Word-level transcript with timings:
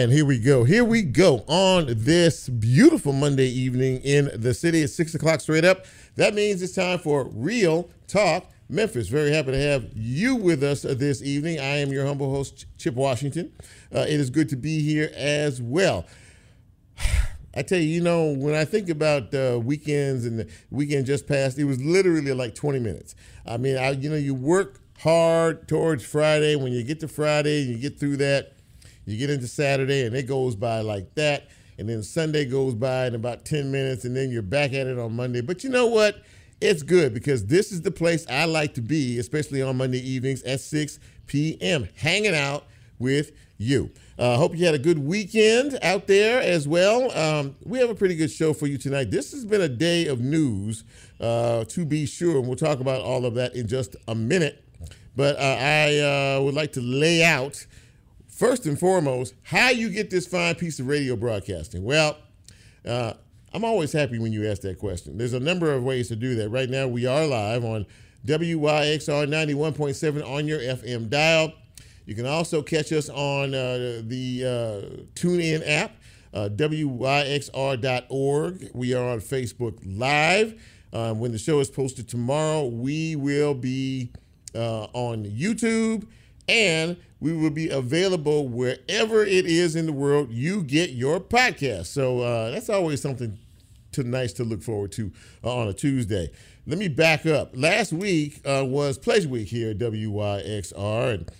And 0.00 0.10
here 0.10 0.24
we 0.24 0.38
go. 0.38 0.64
Here 0.64 0.82
we 0.82 1.02
go 1.02 1.44
on 1.46 1.84
this 1.88 2.48
beautiful 2.48 3.12
Monday 3.12 3.48
evening 3.48 4.00
in 4.00 4.30
the 4.34 4.54
city 4.54 4.82
at 4.82 4.88
six 4.88 5.14
o'clock 5.14 5.42
straight 5.42 5.62
up. 5.62 5.84
That 6.16 6.32
means 6.32 6.62
it's 6.62 6.74
time 6.74 7.00
for 7.00 7.24
Real 7.24 7.90
Talk 8.08 8.46
Memphis. 8.70 9.08
Very 9.08 9.30
happy 9.30 9.50
to 9.50 9.60
have 9.60 9.90
you 9.94 10.36
with 10.36 10.62
us 10.62 10.86
this 10.88 11.22
evening. 11.22 11.60
I 11.60 11.80
am 11.80 11.92
your 11.92 12.06
humble 12.06 12.34
host, 12.34 12.64
Chip 12.78 12.94
Washington. 12.94 13.52
Uh, 13.94 14.06
it 14.08 14.18
is 14.18 14.30
good 14.30 14.48
to 14.48 14.56
be 14.56 14.80
here 14.80 15.12
as 15.14 15.60
well. 15.60 16.06
I 17.54 17.60
tell 17.60 17.78
you, 17.78 17.84
you 17.84 18.00
know, 18.00 18.34
when 18.34 18.54
I 18.54 18.64
think 18.64 18.88
about 18.88 19.34
uh, 19.34 19.60
weekends 19.62 20.24
and 20.24 20.38
the 20.38 20.50
weekend 20.70 21.04
just 21.04 21.26
passed, 21.26 21.58
it 21.58 21.64
was 21.64 21.78
literally 21.84 22.32
like 22.32 22.54
20 22.54 22.78
minutes. 22.78 23.14
I 23.46 23.58
mean, 23.58 23.76
I, 23.76 23.90
you 23.90 24.08
know, 24.08 24.16
you 24.16 24.32
work 24.34 24.80
hard 25.00 25.68
towards 25.68 26.06
Friday. 26.06 26.56
When 26.56 26.72
you 26.72 26.84
get 26.84 27.00
to 27.00 27.08
Friday, 27.08 27.64
and 27.64 27.70
you 27.72 27.76
get 27.76 28.00
through 28.00 28.16
that 28.16 28.54
you 29.10 29.18
get 29.18 29.30
into 29.30 29.46
Saturday 29.46 30.06
and 30.06 30.14
it 30.14 30.26
goes 30.26 30.56
by 30.56 30.80
like 30.80 31.14
that. 31.14 31.48
And 31.78 31.88
then 31.88 32.02
Sunday 32.02 32.44
goes 32.44 32.74
by 32.74 33.06
in 33.06 33.14
about 33.14 33.44
10 33.44 33.72
minutes 33.72 34.04
and 34.04 34.14
then 34.14 34.30
you're 34.30 34.42
back 34.42 34.72
at 34.72 34.86
it 34.86 34.98
on 34.98 35.16
Monday. 35.16 35.40
But 35.40 35.64
you 35.64 35.70
know 35.70 35.86
what? 35.86 36.22
It's 36.60 36.82
good 36.82 37.14
because 37.14 37.46
this 37.46 37.72
is 37.72 37.80
the 37.80 37.90
place 37.90 38.26
I 38.28 38.44
like 38.44 38.74
to 38.74 38.82
be, 38.82 39.18
especially 39.18 39.62
on 39.62 39.78
Monday 39.78 39.98
evenings 39.98 40.42
at 40.42 40.60
6 40.60 40.98
p.m., 41.26 41.88
hanging 41.96 42.34
out 42.34 42.66
with 42.98 43.32
you. 43.56 43.90
I 44.18 44.22
uh, 44.22 44.36
hope 44.36 44.54
you 44.54 44.66
had 44.66 44.74
a 44.74 44.78
good 44.78 44.98
weekend 44.98 45.78
out 45.82 46.06
there 46.06 46.42
as 46.42 46.68
well. 46.68 47.10
Um, 47.16 47.56
we 47.64 47.78
have 47.78 47.88
a 47.88 47.94
pretty 47.94 48.14
good 48.14 48.30
show 48.30 48.52
for 48.52 48.66
you 48.66 48.76
tonight. 48.76 49.10
This 49.10 49.32
has 49.32 49.46
been 49.46 49.62
a 49.62 49.68
day 49.68 50.06
of 50.06 50.20
news, 50.20 50.84
uh, 51.18 51.64
to 51.64 51.86
be 51.86 52.04
sure, 52.04 52.38
and 52.38 52.46
we'll 52.46 52.56
talk 52.56 52.80
about 52.80 53.00
all 53.00 53.24
of 53.24 53.34
that 53.36 53.54
in 53.54 53.66
just 53.66 53.96
a 54.08 54.14
minute. 54.14 54.62
But 55.16 55.36
uh, 55.36 55.56
I 55.58 55.98
uh, 56.36 56.42
would 56.42 56.54
like 56.54 56.72
to 56.72 56.80
lay 56.80 57.24
out 57.24 57.66
First 58.40 58.64
and 58.64 58.80
foremost, 58.80 59.34
how 59.42 59.68
you 59.68 59.90
get 59.90 60.08
this 60.08 60.26
fine 60.26 60.54
piece 60.54 60.80
of 60.80 60.86
radio 60.86 61.14
broadcasting? 61.14 61.84
Well, 61.84 62.16
uh, 62.86 63.12
I'm 63.52 63.66
always 63.66 63.92
happy 63.92 64.18
when 64.18 64.32
you 64.32 64.48
ask 64.48 64.62
that 64.62 64.78
question. 64.78 65.18
There's 65.18 65.34
a 65.34 65.40
number 65.40 65.70
of 65.70 65.84
ways 65.84 66.08
to 66.08 66.16
do 66.16 66.34
that. 66.36 66.48
Right 66.48 66.70
now, 66.70 66.88
we 66.88 67.04
are 67.04 67.26
live 67.26 67.66
on 67.66 67.84
WYXR 68.26 69.28
91.7 69.28 70.26
on 70.26 70.46
your 70.46 70.58
FM 70.58 71.10
dial. 71.10 71.52
You 72.06 72.14
can 72.14 72.24
also 72.24 72.62
catch 72.62 72.92
us 72.92 73.10
on 73.10 73.54
uh, 73.54 74.00
the 74.06 74.44
uh, 74.46 74.80
TuneIn 75.16 75.62
app, 75.66 75.96
uh, 76.32 76.48
WYXR.org. 76.50 77.10
We 78.72 78.94
are 78.94 79.06
on 79.06 79.20
Facebook 79.20 79.78
Live. 79.84 80.58
Um, 80.94 81.18
when 81.18 81.32
the 81.32 81.38
show 81.38 81.60
is 81.60 81.68
posted 81.68 82.08
tomorrow, 82.08 82.64
we 82.64 83.16
will 83.16 83.52
be 83.52 84.12
uh, 84.54 84.84
on 84.94 85.26
YouTube 85.26 86.06
and 86.50 86.96
we 87.20 87.32
will 87.32 87.50
be 87.50 87.68
available 87.68 88.48
wherever 88.48 89.22
it 89.22 89.46
is 89.46 89.76
in 89.76 89.86
the 89.86 89.92
world 89.92 90.30
you 90.30 90.62
get 90.64 90.90
your 90.90 91.20
podcast. 91.20 91.86
So 91.86 92.20
uh, 92.20 92.50
that's 92.50 92.68
always 92.68 93.00
something 93.00 93.38
to 93.92 94.02
nice 94.02 94.32
to 94.34 94.44
look 94.44 94.62
forward 94.62 94.90
to 94.92 95.12
uh, 95.44 95.56
on 95.56 95.68
a 95.68 95.72
Tuesday. 95.72 96.30
Let 96.66 96.78
me 96.78 96.88
back 96.88 97.24
up. 97.26 97.52
Last 97.54 97.92
week 97.92 98.40
uh, 98.44 98.64
was 98.66 98.98
Pledge 98.98 99.26
Week 99.26 99.46
here 99.46 99.70
at 99.70 99.78
WYXR, 99.78 101.14
and 101.14 101.30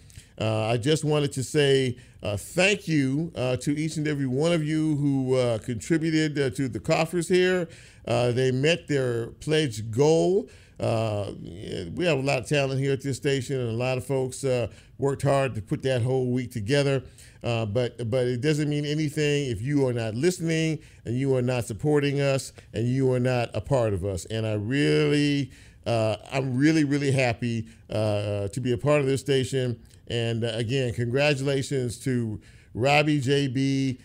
uh, 0.40 0.66
I 0.66 0.76
just 0.76 1.04
wanted 1.04 1.32
to 1.32 1.42
say 1.42 1.96
uh, 2.22 2.36
thank 2.36 2.86
you 2.86 3.32
uh, 3.34 3.56
to 3.56 3.76
each 3.76 3.96
and 3.96 4.06
every 4.06 4.26
one 4.26 4.52
of 4.52 4.64
you 4.64 4.96
who 4.96 5.58
contributed 5.58 6.54
to 6.54 6.68
the 6.68 6.80
coffers 6.80 7.28
here. 7.28 7.68
they 8.04 8.52
met 8.52 8.86
their 8.86 9.26
pledge 9.26 9.90
goal. 9.90 10.48
Uh, 10.80 11.32
we 11.94 12.06
have 12.06 12.18
a 12.18 12.22
lot 12.22 12.38
of 12.38 12.48
talent 12.48 12.80
here 12.80 12.92
at 12.92 13.02
this 13.02 13.18
station, 13.18 13.60
and 13.60 13.68
a 13.68 13.72
lot 13.72 13.98
of 13.98 14.06
folks 14.06 14.44
uh, 14.44 14.68
worked 14.98 15.22
hard 15.22 15.54
to 15.54 15.60
put 15.60 15.82
that 15.82 16.00
whole 16.00 16.30
week 16.30 16.50
together. 16.50 17.02
Uh, 17.42 17.66
but 17.66 18.10
but 18.10 18.26
it 18.26 18.40
doesn't 18.40 18.68
mean 18.68 18.86
anything 18.86 19.50
if 19.50 19.60
you 19.60 19.86
are 19.86 19.92
not 19.92 20.14
listening 20.14 20.78
and 21.04 21.16
you 21.16 21.34
are 21.36 21.42
not 21.42 21.64
supporting 21.64 22.20
us 22.20 22.52
and 22.72 22.86
you 22.86 23.12
are 23.12 23.20
not 23.20 23.50
a 23.54 23.60
part 23.60 23.92
of 23.92 24.04
us. 24.04 24.24
And 24.26 24.46
I 24.46 24.54
really, 24.54 25.50
uh, 25.86 26.16
I'm 26.32 26.56
really 26.56 26.84
really 26.84 27.10
happy 27.12 27.68
uh, 27.90 28.48
to 28.48 28.60
be 28.60 28.72
a 28.72 28.78
part 28.78 29.00
of 29.00 29.06
this 29.06 29.20
station. 29.20 29.78
And 30.08 30.44
uh, 30.44 30.52
again, 30.54 30.92
congratulations 30.94 31.98
to 32.00 32.40
Robbie, 32.74 33.20
JB, 33.20 33.98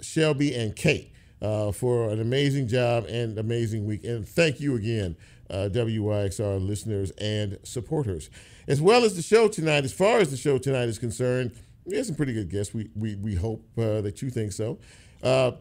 Shelby, 0.00 0.54
and 0.54 0.74
Kate 0.74 1.12
uh, 1.40 1.72
for 1.72 2.10
an 2.10 2.20
amazing 2.20 2.68
job 2.68 3.04
and 3.08 3.38
amazing 3.38 3.86
week. 3.86 4.04
And 4.04 4.28
thank 4.28 4.60
you 4.60 4.76
again, 4.76 5.16
uh, 5.50 5.68
WYXR 5.72 6.64
listeners 6.66 7.10
and 7.12 7.58
supporters. 7.62 8.30
As 8.66 8.82
well 8.82 9.04
as 9.04 9.16
the 9.16 9.22
show 9.22 9.48
tonight, 9.48 9.84
as 9.84 9.92
far 9.92 10.18
as 10.18 10.30
the 10.30 10.36
show 10.36 10.58
tonight 10.58 10.88
is 10.88 10.98
concerned, 10.98 11.52
we 11.84 11.96
have 11.96 12.06
some 12.06 12.16
pretty 12.16 12.34
good 12.34 12.50
guests. 12.50 12.74
We, 12.74 12.90
we, 12.94 13.14
we 13.16 13.34
hope 13.34 13.64
uh, 13.78 14.02
that 14.02 14.20
you 14.20 14.30
think 14.30 14.52
so. 14.52 14.78
Uh, 15.22 15.52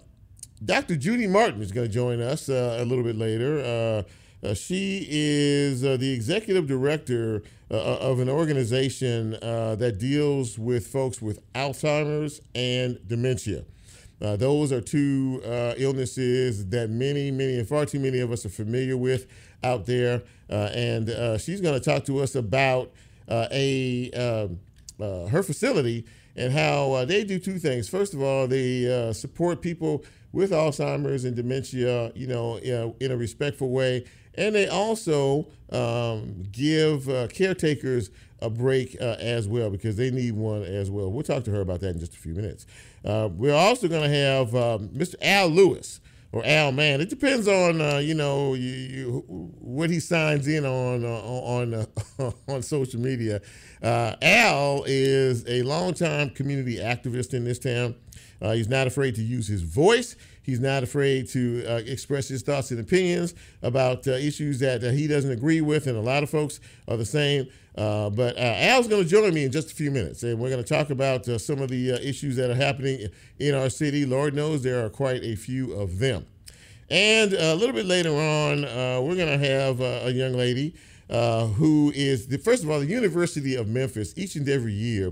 Dr. 0.64 0.96
Judy 0.96 1.28
Martin 1.28 1.62
is 1.62 1.72
going 1.72 1.88
to 1.88 1.94
join 1.94 2.20
us 2.20 2.50
uh, 2.50 2.78
a 2.80 2.86
little 2.86 3.04
bit 3.04 3.16
later. 3.16 4.06
Uh, 4.44 4.54
she 4.54 5.06
is 5.10 5.82
the 5.82 6.14
executive 6.14 6.68
director 6.68 7.44
of 7.70 8.20
an 8.20 8.30
organization 8.30 9.32
that 9.32 9.98
deals 10.00 10.58
with 10.58 10.88
folks 10.88 11.22
with 11.22 11.42
Alzheimer's 11.54 12.42
and 12.54 13.00
dementia. 13.08 13.66
Uh, 14.22 14.36
those 14.36 14.72
are 14.72 14.82
two 14.82 15.42
uh, 15.46 15.74
illnesses 15.78 16.68
that 16.70 16.90
many, 16.90 17.30
many, 17.30 17.60
and 17.60 17.68
far 17.68 17.86
too 17.86 18.00
many 18.00 18.20
of 18.20 18.32
us 18.32 18.46
are 18.46 18.50
familiar 18.50 18.98
with 18.98 19.28
out 19.64 19.86
there. 19.86 20.24
Uh, 20.50 20.70
and 20.74 21.10
uh, 21.10 21.38
she's 21.38 21.62
going 21.62 21.80
to 21.80 21.84
talk 21.84 22.04
to 22.06 22.20
us 22.20 22.36
about 22.36 22.92
uh, 23.28 23.48
a 23.52 24.12
um, 24.12 24.60
uh, 25.00 25.28
her 25.28 25.44
facility 25.44 26.06
and 26.36 26.54
how 26.54 27.04
they 27.06 27.24
do 27.24 27.40
two 27.40 27.60
things. 27.60 27.90
First 27.90 28.14
of 28.14 28.22
all, 28.22 28.48
they 28.48 29.12
support 29.14 29.62
people 29.62 30.04
with 30.32 30.52
Alzheimer's 30.52 31.26
and 31.26 31.36
dementia, 31.36 32.12
you 32.14 32.28
know, 32.28 32.58
in 32.58 33.12
a 33.12 33.18
respectful 33.18 33.72
way, 33.72 34.06
and 34.36 34.54
they 34.54 34.68
also 34.68 35.48
um, 35.72 36.44
give 36.52 37.06
caretakers 37.34 38.12
a 38.40 38.50
break 38.50 38.96
as 38.96 39.48
well 39.48 39.70
because 39.70 39.96
they 39.96 40.12
need 40.12 40.34
one 40.34 40.64
as 40.64 40.92
well. 40.92 41.12
We'll 41.12 41.24
talk 41.24 41.44
to 41.46 41.52
her 41.52 41.62
about 41.62 41.80
that 41.82 41.90
in 41.90 42.00
just 42.00 42.14
a 42.16 42.18
few 42.18 42.34
minutes. 42.34 42.66
Uh, 43.04 43.30
we're 43.32 43.54
also 43.54 43.88
going 43.88 44.04
to 44.04 44.16
have 44.16 44.56
um, 44.56 44.90
Mr. 44.90 45.16
Al 45.22 45.48
Lewis 45.50 46.02
or 46.32 46.46
Al 46.46 46.72
Man. 46.72 47.02
It 47.02 47.10
depends 47.10 47.48
on 47.48 47.82
uh, 47.82 47.98
you 47.98 48.14
know 48.14 48.54
you, 48.54 48.70
you, 48.70 49.26
what 49.60 49.90
he 49.90 50.00
signs 50.00 50.48
in 50.48 50.66
on 50.66 51.06
uh, 51.06 51.08
on 51.08 51.74
uh, 51.74 52.32
on 52.48 52.62
social 52.62 53.00
media. 53.00 53.42
Uh, 53.82 54.16
Al 54.22 54.84
is 54.88 55.46
a 55.48 55.62
longtime 55.64 56.32
community 56.32 56.78
activist 56.78 57.34
in 57.34 57.44
this 57.44 57.60
town. 57.60 57.96
Uh, 58.42 58.54
he's 58.54 58.68
not 58.70 58.88
afraid 58.88 59.16
to 59.16 59.24
use 59.24 59.48
his 59.48 59.62
voice. 59.62 60.16
He's 60.48 60.62
not 60.62 60.82
afraid 60.82 61.28
to 61.32 61.66
uh, 61.68 61.82
express 61.86 62.30
his 62.30 62.42
thoughts 62.42 62.72
and 62.72 62.80
opinions 62.80 63.36
about 63.62 64.08
uh, 64.08 64.12
issues 64.12 64.60
that 64.60 64.82
uh, 64.82 64.92
he 64.92 65.06
doesn't 65.06 65.30
agree 65.30 65.60
with, 65.60 65.88
and 65.88 65.98
a 65.98 66.02
lot 66.02 66.24
of 66.24 66.30
folks 66.30 66.62
are 66.88 66.96
the 66.96 67.04
same. 67.04 67.48
Uh, 67.78 68.10
but 68.10 68.38
uh, 68.38 68.56
Al's 68.56 68.88
going 68.88 69.04
to 69.04 69.10
join 69.10 69.34
me 69.34 69.44
in 69.44 69.52
just 69.52 69.74
a 69.74 69.76
few 69.76 69.92
minutes, 69.92 70.24
and 70.24 70.40
we're 70.40 70.50
going 70.50 70.64
to 70.64 70.68
talk 70.68 70.90
about 70.90 71.28
uh, 71.28 71.38
some 71.38 71.62
of 71.62 71.68
the 71.68 71.90
issues 71.96 72.38
that 72.38 72.50
are 72.50 72.56
happening 72.56 73.10
in 73.40 73.56
our 73.56 73.70
city. 73.70 74.06
Lord 74.06 74.34
knows 74.34 74.64
there 74.64 74.86
are 74.86 74.90
quite 74.90 75.22
a 75.22 75.36
few 75.36 75.74
of 75.74 76.00
them. 76.00 76.26
And 76.90 77.34
a 77.34 77.54
little 77.54 77.76
bit 77.76 77.86
later 77.86 78.12
on, 78.12 78.62
we're 79.06 79.18
going 79.18 79.38
to 79.38 79.46
have 79.46 79.82
a 79.82 80.14
young 80.14 80.32
lady 80.32 80.76
who 81.10 81.92
is, 81.94 82.28
the, 82.28 82.38
first 82.38 82.64
of 82.64 82.70
all, 82.70 82.80
the 82.80 82.86
University 82.86 83.56
of 83.56 83.68
Memphis, 83.68 84.14
each 84.16 84.38
and 84.38 84.48
every 84.48 84.72
year, 84.72 85.12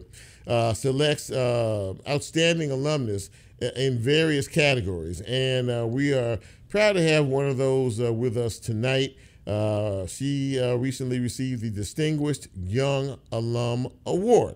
selects 0.74 1.30
outstanding 1.30 2.71
alumnus 2.71 3.30
in 3.60 3.98
various 4.00 4.48
categories. 4.48 5.22
And 5.22 5.69
uh, 5.69 5.86
we 5.88 6.13
are 6.13 6.40
proud 6.69 6.94
to 6.94 7.02
have 7.02 7.28
one 7.28 7.48
of 7.48 7.57
those 7.57 8.02
uh, 8.02 8.12
with 8.12 8.38
us 8.38 8.60
tonight. 8.60 9.16
Uh, 9.48 10.06
she 10.07 10.60
uh, 10.60 10.75
recently 10.75 11.19
received 11.19 11.62
the 11.62 11.69
Distinguished 11.69 12.48
Young 12.56 13.19
Alum 13.31 13.88
Award. 14.06 14.56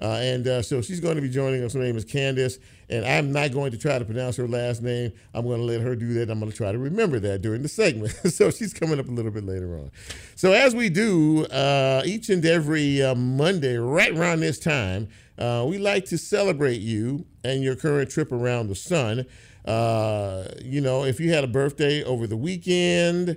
Uh, 0.00 0.18
and 0.20 0.46
uh, 0.46 0.62
so 0.62 0.80
she's 0.80 1.00
going 1.00 1.16
to 1.16 1.20
be 1.20 1.28
joining 1.28 1.64
us. 1.64 1.74
Her 1.74 1.80
name 1.80 1.96
is 1.96 2.04
Candace, 2.04 2.58
and 2.88 3.04
I'm 3.04 3.32
not 3.32 3.52
going 3.52 3.72
to 3.72 3.78
try 3.78 3.98
to 3.98 4.04
pronounce 4.04 4.36
her 4.36 4.46
last 4.46 4.80
name. 4.80 5.12
I'm 5.34 5.44
going 5.44 5.58
to 5.58 5.64
let 5.64 5.80
her 5.80 5.96
do 5.96 6.14
that. 6.14 6.30
I'm 6.30 6.38
going 6.38 6.52
to 6.52 6.56
try 6.56 6.70
to 6.70 6.78
remember 6.78 7.18
that 7.18 7.42
during 7.42 7.62
the 7.62 7.68
segment. 7.68 8.12
so 8.32 8.52
she's 8.52 8.72
coming 8.72 9.00
up 9.00 9.08
a 9.08 9.10
little 9.10 9.32
bit 9.32 9.44
later 9.44 9.76
on. 9.76 9.90
So 10.36 10.52
as 10.52 10.72
we 10.72 10.88
do 10.88 11.46
each 12.04 12.28
and 12.28 12.46
every 12.46 13.02
Monday, 13.16 13.76
right 13.76 14.16
around 14.16 14.38
this 14.38 14.60
time, 14.60 15.08
uh, 15.38 15.64
we 15.66 15.78
like 15.78 16.04
to 16.06 16.18
celebrate 16.18 16.80
you 16.80 17.26
and 17.44 17.62
your 17.62 17.76
current 17.76 18.10
trip 18.10 18.32
around 18.32 18.68
the 18.68 18.74
sun. 18.74 19.26
Uh, 19.64 20.48
you 20.62 20.80
know, 20.80 21.04
if 21.04 21.20
you 21.20 21.32
had 21.32 21.44
a 21.44 21.48
birthday 21.48 22.02
over 22.02 22.26
the 22.26 22.36
weekend, 22.36 23.36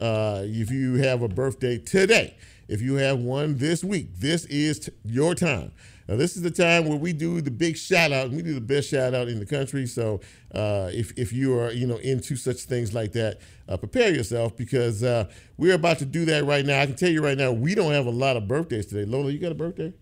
uh, 0.00 0.42
if 0.44 0.70
you 0.70 0.94
have 0.94 1.22
a 1.22 1.28
birthday 1.28 1.78
today, 1.78 2.36
if 2.68 2.82
you 2.82 2.94
have 2.94 3.18
one 3.18 3.56
this 3.56 3.82
week, 3.82 4.14
this 4.16 4.44
is 4.46 4.80
t- 4.80 4.92
your 5.04 5.34
time. 5.34 5.72
Now, 6.08 6.16
this 6.16 6.36
is 6.36 6.42
the 6.42 6.50
time 6.50 6.88
where 6.88 6.96
we 6.96 7.12
do 7.12 7.40
the 7.40 7.50
big 7.50 7.76
shout 7.76 8.12
out. 8.12 8.30
We 8.30 8.40
do 8.40 8.54
the 8.54 8.60
best 8.62 8.88
shout 8.88 9.14
out 9.14 9.28
in 9.28 9.38
the 9.38 9.46
country. 9.46 9.86
So, 9.86 10.20
uh, 10.54 10.90
if, 10.92 11.12
if 11.18 11.32
you 11.32 11.58
are 11.58 11.70
you 11.70 11.86
know 11.86 11.96
into 11.96 12.34
such 12.36 12.62
things 12.62 12.94
like 12.94 13.12
that, 13.12 13.40
uh, 13.68 13.76
prepare 13.76 14.14
yourself 14.14 14.56
because 14.56 15.02
uh, 15.02 15.30
we're 15.58 15.74
about 15.74 15.98
to 15.98 16.06
do 16.06 16.24
that 16.26 16.44
right 16.44 16.64
now. 16.64 16.80
I 16.80 16.86
can 16.86 16.96
tell 16.96 17.10
you 17.10 17.22
right 17.22 17.36
now, 17.36 17.52
we 17.52 17.74
don't 17.74 17.92
have 17.92 18.06
a 18.06 18.10
lot 18.10 18.36
of 18.36 18.48
birthdays 18.48 18.86
today. 18.86 19.04
Lola, 19.04 19.30
you 19.30 19.38
got 19.38 19.52
a 19.52 19.56
birthday? 19.56 19.92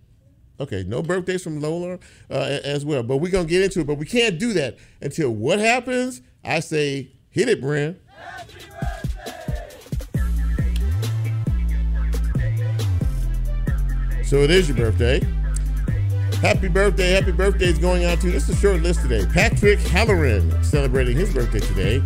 Okay, 0.59 0.85
no 0.87 1.03
birthdays 1.03 1.43
from 1.43 1.61
Lola 1.61 1.99
uh, 2.31 2.59
as 2.65 2.85
well. 2.85 3.03
But 3.03 3.19
we're 3.19 3.31
going 3.31 3.47
to 3.47 3.51
get 3.51 3.63
into 3.63 3.81
it. 3.81 3.87
But 3.87 3.99
we 3.99 4.07
can't 4.07 4.39
do 4.39 4.53
that 4.55 4.79
until 5.01 5.31
what 5.31 5.59
happens? 5.59 6.23
I 6.45 6.61
say, 6.61 7.11
hit 7.31 7.49
it, 7.49 7.63
Bren. 7.63 7.97
So 14.25 14.39
it 14.39 14.51
is 14.51 14.69
your 14.69 14.77
birthday. 14.77 15.21
Happy 16.41 16.69
birthday, 16.69 17.13
happy 17.13 17.33
birthday 17.33 17.67
is 17.67 17.79
going 17.79 18.05
out 18.05 18.21
to, 18.21 18.31
this 18.31 18.49
is 18.49 18.59
a 18.59 18.61
short 18.61 18.83
list 18.83 19.01
today. 19.01 19.25
Patrick 19.33 19.79
Halloran 19.79 20.63
celebrating 20.63 21.17
his 21.17 21.33
birthday 21.33 21.61
today. 21.61 22.03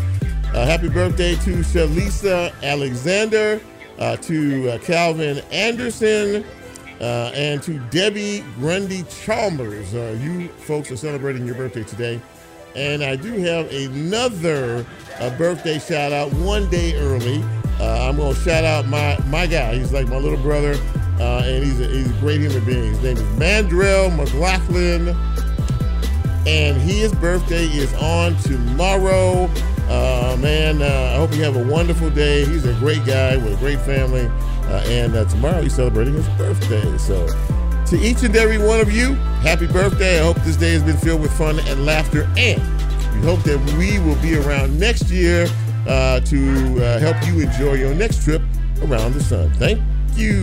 Uh, 0.55 0.67
happy 0.67 0.89
birthday 0.89 1.35
to 1.37 1.59
Shalisa 1.59 2.53
Alexander, 2.63 3.61
uh, 3.99 4.17
to 4.17 4.71
uh, 4.71 4.79
Calvin 4.79 5.39
Anderson, 5.51 6.45
uh, 7.01 7.33
and 7.35 7.63
to 7.63 7.79
Debbie 7.91 8.45
Grundy 8.57 9.05
Chalmers. 9.25 9.95
Uh, 9.95 10.19
you 10.21 10.49
folks 10.49 10.91
are 10.91 10.97
celebrating 10.97 11.47
your 11.47 11.55
birthday 11.55 11.85
today. 11.85 12.21
And 12.77 13.03
I 13.03 13.17
do 13.17 13.33
have 13.41 13.71
another 13.73 14.87
uh, 15.19 15.37
birthday 15.37 15.79
shout 15.79 16.13
out 16.13 16.33
one 16.35 16.71
day 16.71 16.95
early. 16.97 17.43
I'm 17.81 18.17
going 18.17 18.35
to 18.35 18.41
shout 18.41 18.65
out 18.65 18.87
my, 18.87 19.19
my 19.29 19.47
guy. 19.47 19.75
He's 19.77 19.93
like 19.93 20.07
my 20.09 20.19
little 20.19 20.39
brother, 20.39 20.73
and 21.19 21.65
he's 21.65 21.81
a, 21.81 21.89
he's 21.89 22.11
a 22.11 22.21
great 22.21 22.41
human 22.41 22.65
being. 22.65 22.95
His 22.95 23.03
name 23.03 23.17
is 23.17 23.23
Mandrell 23.39 24.15
McLaughlin, 24.15 25.09
and 26.47 26.77
his 26.77 27.15
birthday 27.15 27.65
is 27.65 27.93
on 27.95 28.37
tomorrow. 28.39 29.51
Uh, 29.89 30.37
man, 30.41 30.83
uh, 30.83 31.13
I 31.15 31.17
hope 31.17 31.35
you 31.35 31.43
have 31.43 31.57
a 31.57 31.65
wonderful 31.65 32.11
day. 32.11 32.45
He's 32.45 32.67
a 32.67 32.75
great 32.75 33.05
guy 33.07 33.37
with 33.37 33.55
a 33.55 33.57
great 33.57 33.81
family. 33.81 34.31
Uh, 34.71 34.85
and 34.87 35.15
uh, 35.17 35.25
tomorrow 35.25 35.61
he's 35.63 35.75
celebrating 35.75 36.15
his 36.15 36.29
birthday. 36.31 36.97
So, 36.99 37.27
to 37.87 37.99
each 37.99 38.23
and 38.23 38.37
every 38.37 38.59
one 38.59 38.81
of 38.81 38.93
you, 38.93 39.15
happy 39.43 39.67
birthday. 39.67 40.21
I 40.21 40.23
hope 40.23 40.37
this 40.43 40.57
day 40.57 40.73
has 40.73 40.83
been 40.83 40.97
filled 40.97 41.21
with 41.21 41.33
fun 41.37 41.59
and 41.61 41.85
laughter. 41.85 42.31
And 42.37 42.63
we 43.15 43.27
hope 43.27 43.43
that 43.43 43.59
we 43.77 43.99
will 43.99 44.21
be 44.23 44.37
around 44.37 44.79
next 44.79 45.11
year 45.11 45.49
uh, 45.89 46.21
to 46.21 46.85
uh, 46.85 46.99
help 47.01 47.17
you 47.27 47.41
enjoy 47.41 47.75
your 47.75 47.95
next 47.95 48.23
trip 48.23 48.43
around 48.83 49.15
the 49.15 49.23
sun. 49.23 49.53
Thank 49.55 49.83
you, 50.15 50.43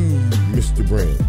Mr. 0.51 0.85
Brand. 0.87 1.21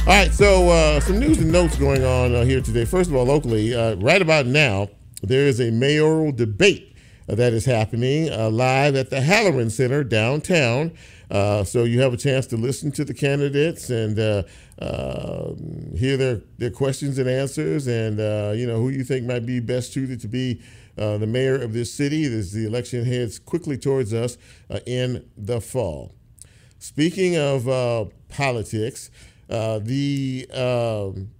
All 0.00 0.06
right, 0.06 0.32
so 0.32 1.00
some 1.00 1.18
news 1.18 1.38
and 1.38 1.50
notes 1.50 1.76
going 1.76 2.04
on 2.04 2.46
here 2.46 2.60
today. 2.60 2.84
First 2.84 3.10
of 3.10 3.16
all, 3.16 3.24
locally, 3.24 3.74
right 3.74 4.22
about 4.22 4.46
now, 4.46 4.88
there 5.22 5.46
is 5.46 5.60
a 5.60 5.70
mayoral 5.70 6.30
debate 6.30 6.94
that 7.26 7.52
is 7.52 7.64
happening 7.64 8.30
uh, 8.30 8.50
live 8.50 8.94
at 8.96 9.10
the 9.10 9.20
Halloran 9.20 9.70
Center 9.70 10.04
downtown. 10.04 10.92
Uh, 11.30 11.64
so 11.64 11.84
you 11.84 12.00
have 12.00 12.12
a 12.12 12.16
chance 12.16 12.46
to 12.46 12.56
listen 12.56 12.92
to 12.92 13.04
the 13.04 13.14
candidates 13.14 13.90
and 13.90 14.18
uh, 14.18 14.42
uh 14.78 15.54
hear 15.96 16.16
their, 16.16 16.40
their 16.58 16.70
questions 16.70 17.18
and 17.18 17.28
answers, 17.28 17.86
and 17.86 18.20
uh, 18.20 18.52
you 18.54 18.66
know 18.66 18.78
who 18.78 18.90
you 18.90 19.04
think 19.04 19.24
might 19.24 19.46
be 19.46 19.60
best 19.60 19.92
suited 19.92 20.20
to 20.20 20.28
be 20.28 20.60
uh, 20.98 21.18
the 21.18 21.26
mayor 21.26 21.60
of 21.60 21.72
this 21.72 21.92
city 21.92 22.24
as 22.24 22.52
the 22.52 22.66
election 22.66 23.04
heads 23.04 23.38
quickly 23.38 23.78
towards 23.78 24.12
us 24.12 24.36
in 24.86 25.28
the 25.36 25.60
fall. 25.60 26.14
Speaking 26.78 27.36
of 27.36 28.10
politics, 28.28 29.10
the 29.48 30.46
um, 30.52 31.30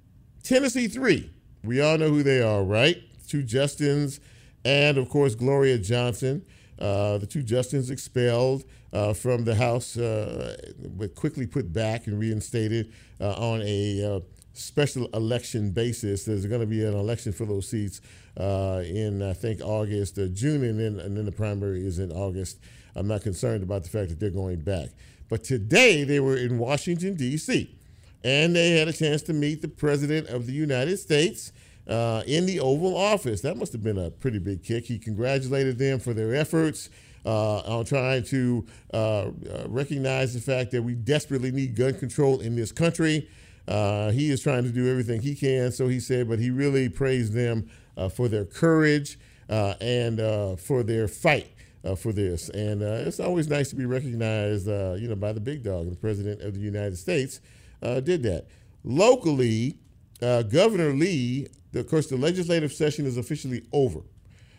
Tennessee 0.42 0.88
Three, 0.88 1.30
we 1.62 1.80
all 1.80 1.98
know 1.98 2.08
who 2.08 2.22
they 2.22 2.40
are, 2.40 2.62
right? 2.62 3.02
Two 3.28 3.42
Justins 3.42 4.20
and 4.64 4.96
of 4.96 5.08
course 5.08 5.34
Gloria 5.34 5.78
Johnson. 5.78 6.44
Uh, 6.78 7.18
the 7.18 7.26
two 7.26 7.42
Justins 7.42 7.90
expelled 7.90 8.64
uh, 8.92 9.12
from 9.12 9.44
the 9.44 9.54
House, 9.54 9.96
uh, 9.96 10.56
but 10.96 11.14
quickly 11.14 11.46
put 11.46 11.72
back 11.72 12.06
and 12.06 12.18
reinstated 12.18 12.92
uh, 13.20 13.32
on 13.32 13.62
a 13.62 14.16
uh, 14.16 14.20
special 14.52 15.06
election 15.14 15.70
basis. 15.70 16.24
There's 16.24 16.46
going 16.46 16.60
to 16.60 16.66
be 16.66 16.84
an 16.84 16.94
election 16.94 17.32
for 17.32 17.44
those 17.44 17.68
seats 17.68 18.00
in, 18.36 19.22
I 19.22 19.32
think, 19.32 19.60
August, 19.62 20.18
or 20.18 20.28
June, 20.28 20.64
and 20.64 20.78
then, 20.78 21.00
and 21.04 21.16
then 21.16 21.24
the 21.24 21.32
primary 21.32 21.86
is 21.86 21.98
in 21.98 22.10
August. 22.10 22.58
I'm 22.96 23.08
not 23.08 23.22
concerned 23.22 23.62
about 23.62 23.82
the 23.82 23.90
fact 23.90 24.10
that 24.10 24.20
they're 24.20 24.30
going 24.30 24.60
back. 24.60 24.90
But 25.28 25.44
today 25.44 26.04
they 26.04 26.20
were 26.20 26.36
in 26.36 26.58
Washington, 26.58 27.14
D.C., 27.14 27.74
and 28.22 28.56
they 28.56 28.78
had 28.78 28.88
a 28.88 28.92
chance 28.92 29.22
to 29.22 29.32
meet 29.32 29.60
the 29.60 29.68
President 29.68 30.28
of 30.28 30.46
the 30.46 30.52
United 30.52 30.96
States 30.96 31.52
uh, 31.88 32.22
in 32.26 32.46
the 32.46 32.60
Oval 32.60 32.96
Office. 32.96 33.40
That 33.42 33.56
must 33.56 33.72
have 33.72 33.82
been 33.82 33.98
a 33.98 34.10
pretty 34.10 34.38
big 34.38 34.62
kick. 34.62 34.86
He 34.86 34.98
congratulated 34.98 35.78
them 35.78 35.98
for 35.98 36.14
their 36.14 36.34
efforts 36.34 36.90
uh, 37.24 37.58
on 37.60 37.84
trying 37.84 38.22
to 38.22 38.66
uh, 38.92 38.96
uh 38.96 39.30
recognize 39.66 40.34
the 40.34 40.40
fact 40.40 40.70
that 40.72 40.82
we 40.82 40.94
desperately 40.94 41.50
need 41.50 41.74
gun 41.74 41.94
control 41.94 42.40
in 42.40 42.54
this 42.56 42.72
country. 42.72 43.28
Uh, 43.66 44.10
he 44.10 44.30
is 44.30 44.42
trying 44.42 44.62
to 44.62 44.70
do 44.70 44.90
everything 44.90 45.22
he 45.22 45.34
can, 45.34 45.72
so 45.72 45.88
he 45.88 45.98
said, 45.98 46.28
but 46.28 46.38
he 46.38 46.50
really 46.50 46.88
praised 46.88 47.32
them 47.32 47.68
uh, 47.96 48.08
for 48.08 48.28
their 48.28 48.44
courage 48.44 49.18
and 49.48 50.18
for 50.60 50.82
their 50.82 51.08
fight. 51.08 51.50
for 51.96 52.12
this, 52.12 52.48
and 52.50 52.82
it's 52.82 53.20
always 53.20 53.48
nice 53.48 53.70
to 53.70 53.76
be 53.76 53.86
recognized, 53.86 54.66
you 54.66 55.08
know, 55.08 55.16
by 55.16 55.32
the 55.32 55.40
big 55.40 55.62
dog. 55.62 55.88
The 55.88 55.96
president 55.96 56.42
of 56.42 56.54
the 56.54 56.60
United 56.60 56.98
States 56.98 57.40
did 57.80 58.22
that 58.24 58.46
locally. 58.84 59.78
Governor 60.20 60.92
Lee 60.92 61.48
of 61.74 61.88
course, 61.88 62.06
the 62.08 62.16
legislative 62.16 62.72
session 62.72 63.06
is 63.06 63.16
officially 63.16 63.62
over 63.72 64.00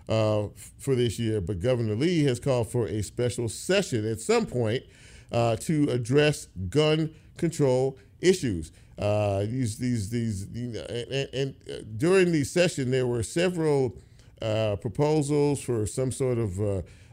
uh, 0.07 0.47
for 0.77 0.95
this 0.95 1.17
year, 1.19 1.41
but 1.41 1.59
Governor 1.59 1.95
Lee 1.95 2.23
has 2.23 2.39
called 2.39 2.69
for 2.69 2.87
a 2.87 3.01
special 3.01 3.49
session 3.49 4.09
at 4.09 4.19
some 4.19 4.45
point 4.45 4.83
uh, 5.31 5.55
to 5.57 5.89
address 5.89 6.47
gun 6.69 7.13
control 7.37 7.97
issues. 8.21 8.71
Uh, 8.97 9.41
these, 9.41 9.77
these, 9.77 10.09
these, 10.09 10.47
you 10.53 10.67
know, 10.67 10.81
and, 10.81 11.29
and 11.33 11.55
uh, 11.69 11.73
during 11.97 12.31
the 12.31 12.43
session, 12.43 12.91
there 12.91 13.07
were 13.07 13.23
several 13.23 13.97
uh, 14.41 14.75
proposals 14.77 15.61
for 15.61 15.85
some 15.85 16.11
sort 16.11 16.37
of 16.37 16.59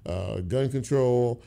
uh, 0.07 0.41
gun 0.43 0.69
control. 0.69 1.43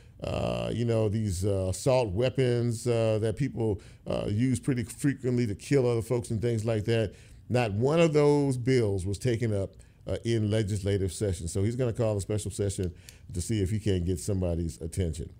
you 0.72 0.86
know, 0.86 1.08
these 1.08 1.44
assault 1.44 2.10
weapons 2.10 2.84
that 2.84 3.36
people 3.38 3.80
use 4.27 4.60
pretty 4.60 4.84
frequently 4.84 5.48
to 5.48 5.56
kill 5.56 5.89
other 5.89 6.01
folks 6.01 6.32
and 6.32 6.41
things 6.41 6.65
like 6.65 6.86
that. 6.86 7.13
Not 7.50 7.74
one 7.74 8.00
of 8.00 8.14
those 8.14 8.58
bills 8.58 9.06
was 9.06 9.18
taken 9.18 9.54
up 9.54 9.72
uh, 10.08 10.18
in 10.24 10.50
legislative 10.50 11.14
session. 11.14 11.48
So 11.48 11.64
he's 11.64 11.75
going 11.75 11.94
to 11.94 11.98
call 11.98 12.18
a 12.18 12.22
special 12.22 12.52
session 12.52 12.94
to 13.34 13.42
see 13.42 13.62
if 13.62 13.70
he 13.70 13.80
can't 13.80 14.06
get 14.06 14.20
somebody's 14.20 14.80
attention. 14.82 15.32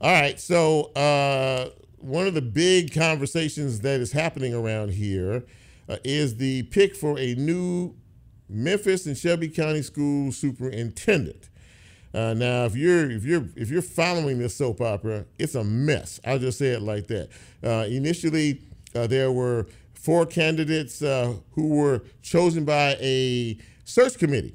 All 0.00 0.12
right. 0.12 0.38
So 0.38 0.92
uh, 0.94 1.70
one 1.98 2.26
of 2.26 2.34
the 2.34 2.42
big 2.42 2.92
conversations 2.92 3.80
that 3.80 4.00
is 4.00 4.12
happening 4.12 4.54
around 4.54 4.90
here 4.90 5.44
uh, 5.88 5.96
is 6.04 6.36
the 6.36 6.64
pick 6.64 6.94
for 6.94 7.18
a 7.18 7.34
new 7.34 7.94
Memphis 8.48 9.06
and 9.06 9.16
Shelby 9.16 9.48
County 9.48 9.82
School 9.82 10.30
superintendent. 10.32 11.48
Uh, 12.12 12.32
now, 12.34 12.64
if 12.64 12.76
you're 12.76 13.10
if 13.10 13.24
you're 13.24 13.44
if 13.56 13.70
you're 13.70 13.82
following 13.82 14.38
this 14.38 14.54
soap 14.54 14.80
opera, 14.80 15.24
it's 15.38 15.56
a 15.56 15.64
mess. 15.64 16.20
I'll 16.24 16.38
just 16.38 16.58
say 16.58 16.68
it 16.68 16.82
like 16.82 17.08
that. 17.08 17.28
Uh, 17.62 17.86
initially, 17.88 18.60
uh, 18.94 19.08
there 19.08 19.32
were 19.32 19.66
four 19.94 20.26
candidates 20.26 21.02
uh, 21.02 21.34
who 21.52 21.68
were 21.68 22.02
chosen 22.22 22.64
by 22.64 22.96
a 23.00 23.58
search 23.84 24.18
committee. 24.18 24.54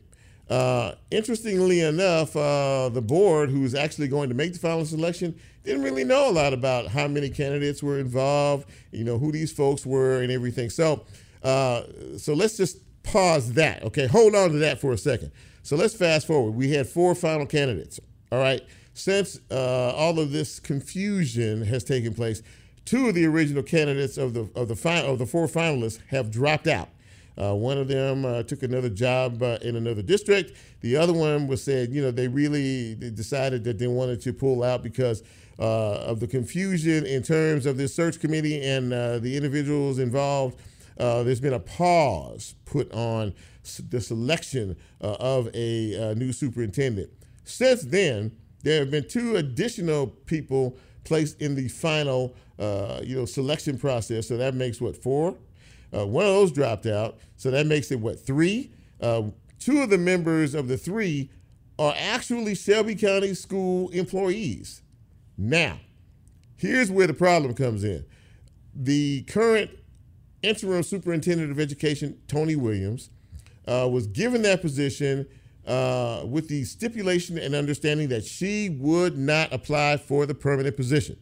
Uh, 0.50 0.94
interestingly 1.12 1.82
enough, 1.82 2.36
uh, 2.36 2.90
the 2.90 3.02
board, 3.02 3.50
who's 3.50 3.76
actually 3.76 4.08
going 4.08 4.30
to 4.30 4.36
make 4.36 4.54
the 4.54 4.60
final 4.60 4.86
selection, 4.86 5.40
didn't 5.64 5.84
really 5.84 6.04
know 6.04 6.30
a 6.30 6.34
lot 6.34 6.54
about 6.54 6.88
how 6.88 7.08
many 7.08 7.30
candidates 7.30 7.84
were 7.84 8.00
involved, 8.00 8.68
you 8.92 9.04
know, 9.04 9.20
who 9.20 9.32
these 9.32 9.52
folks 9.52 9.86
were, 9.86 10.22
and 10.22 10.32
everything. 10.32 10.70
So, 10.70 11.06
uh, 11.44 11.84
so 12.18 12.34
let's 12.34 12.58
just 12.58 12.78
pause 13.04 13.54
that. 13.54 13.84
Okay, 13.84 14.08
hold 14.08 14.34
on 14.36 14.52
to 14.52 14.58
that 14.60 14.82
for 14.82 14.92
a 14.92 14.98
second. 14.98 15.32
So 15.62 15.76
let's 15.76 15.94
fast 15.94 16.26
forward. 16.26 16.52
We 16.52 16.72
had 16.72 16.88
four 16.88 17.14
final 17.14 17.46
candidates. 17.46 18.00
All 18.32 18.40
right. 18.40 18.62
Since 18.94 19.40
uh, 19.50 19.94
all 19.96 20.20
of 20.20 20.32
this 20.32 20.60
confusion 20.60 21.64
has 21.64 21.84
taken 21.84 22.14
place, 22.14 22.42
two 22.90 23.08
of 23.08 23.14
the 23.14 23.24
original 23.24 23.62
candidates 23.62 24.18
of 24.18 24.34
the 24.34 24.50
of 24.56 24.68
the 24.68 24.76
fi- 24.76 25.04
of 25.04 25.20
the 25.20 25.26
four 25.28 25.46
finalists 25.46 26.00
have 26.08 26.32
dropped 26.32 26.66
out. 26.66 26.90
Uh, 27.38 27.54
one 27.54 27.78
of 27.78 27.88
them 27.88 28.26
uh, 28.26 28.42
took 28.42 28.64
another 28.64 28.90
job 28.90 29.44
uh, 29.44 29.60
in 29.62 29.76
another 29.76 30.02
district. 30.02 30.54
The 30.82 30.98
other 30.98 31.14
one 31.14 31.48
was 31.48 31.64
said, 31.64 31.92
you 31.94 32.02
know, 32.02 32.10
they 32.10 32.28
really 32.28 32.96
decided 32.96 33.64
that 33.66 33.78
they 33.78 33.86
wanted 33.86 34.22
to 34.22 34.34
pull 34.34 34.64
out 34.64 34.82
because 34.82 35.22
uh, 35.60 36.00
of 36.00 36.20
the 36.20 36.28
confusion 36.28 37.06
in 37.06 37.22
terms 37.22 37.68
of 37.68 37.78
this 37.78 37.94
search 37.94 38.20
committee 38.20 38.60
and 38.60 38.92
uh, 38.92 39.20
the 39.20 39.38
individuals 39.38 40.00
involved. 40.00 40.60
Uh, 40.98 41.22
there's 41.22 41.40
been 41.40 41.54
a 41.54 41.60
pause 41.60 42.56
put 42.66 42.92
on 42.92 43.34
the 43.90 44.02
selection 44.02 44.76
of 45.00 45.48
a 45.54 46.16
new 46.16 46.34
superintendent. 46.34 47.10
Since 47.44 47.84
then, 47.84 48.36
there 48.64 48.80
have 48.80 48.92
been 48.92 49.08
two 49.08 49.36
additional 49.36 50.08
people 50.08 50.76
placed 51.10 51.42
in 51.42 51.56
the 51.56 51.68
final, 51.68 52.34
uh, 52.60 53.02
you 53.04 53.18
know, 53.18 53.26
selection 53.26 53.78
process. 53.78 54.28
So 54.28 54.38
that 54.38 54.54
makes 54.54 54.80
what 54.80 54.96
four. 54.96 55.36
Uh, 55.92 56.06
one 56.06 56.24
of 56.24 56.32
those 56.32 56.52
dropped 56.52 56.86
out, 56.86 57.18
so 57.36 57.50
that 57.52 57.66
makes 57.66 57.92
it 57.92 58.00
what 58.00 58.24
three. 58.26 58.72
Uh, 59.02 59.24
two 59.58 59.82
of 59.82 59.90
the 59.90 59.98
members 59.98 60.54
of 60.54 60.68
the 60.68 60.78
three 60.78 61.30
are 61.80 61.96
actually 61.98 62.54
Shelby 62.54 62.96
County 62.96 63.34
School 63.34 63.90
employees. 63.90 64.84
Now, 65.36 65.80
here's 66.56 66.92
where 66.92 67.08
the 67.08 67.14
problem 67.14 67.56
comes 67.56 67.84
in: 67.84 68.06
the 68.76 69.24
current 69.24 69.72
interim 70.44 70.84
superintendent 70.84 71.52
of 71.52 71.60
education, 71.60 72.20
Toni 72.28 72.56
Williams, 72.56 73.10
uh, 73.68 73.90
was 73.92 74.06
given 74.06 74.44
that 74.44 74.62
position 74.62 75.26
uh, 75.70 76.26
with 76.26 76.48
the 76.48 76.64
stipulation 76.64 77.38
and 77.38 77.54
understanding 77.54 78.10
that 78.10 78.26
she 78.26 78.70
would 78.70 79.18
not 79.18 79.54
apply 79.54 79.98
for 79.98 80.26
the 80.26 80.34
permanent 80.34 80.76
position. 80.76 81.16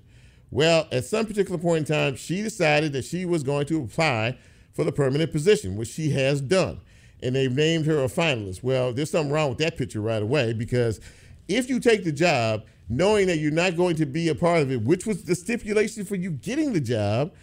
Well, 0.50 0.88
at 0.92 1.04
some 1.04 1.26
particular 1.26 1.58
point 1.58 1.90
in 1.90 1.94
time, 1.94 2.16
she 2.16 2.42
decided 2.42 2.94
that 2.94 3.04
she 3.04 3.26
was 3.26 3.44
going 3.44 3.66
to 3.68 3.84
apply 3.84 4.38
for 4.72 4.86
the 4.86 4.92
permanent 4.94 5.34
position, 5.34 5.76
which 5.76 5.90
she 5.90 6.12
has 6.12 6.40
done. 6.40 6.80
And 7.22 7.36
they've 7.36 7.54
named 7.54 7.86
her 7.88 8.04
a 8.04 8.08
finalist. 8.08 8.64
Well, 8.64 8.94
there's 8.94 9.12
something 9.12 9.34
wrong 9.34 9.50
with 9.50 9.58
that 9.58 9.78
picture 9.78 10.00
right 10.00 10.22
away 10.22 10.54
because 10.54 11.02
if 11.50 11.70
you 11.70 11.82
take 11.82 12.06
the 12.06 12.12
job 12.14 12.64
knowing 12.88 13.28
that 13.28 13.40
you're 13.40 13.52
not 13.52 13.76
going 13.76 13.98
to 13.98 14.06
be 14.06 14.30
a 14.30 14.36
part 14.36 14.62
of 14.62 14.72
it, 14.72 14.82
which 14.84 15.06
was 15.06 15.24
the 15.24 15.36
stipulation 15.36 16.06
for 16.06 16.16
you 16.16 16.32
getting 16.32 16.72
the 16.72 16.80
job, 16.80 17.34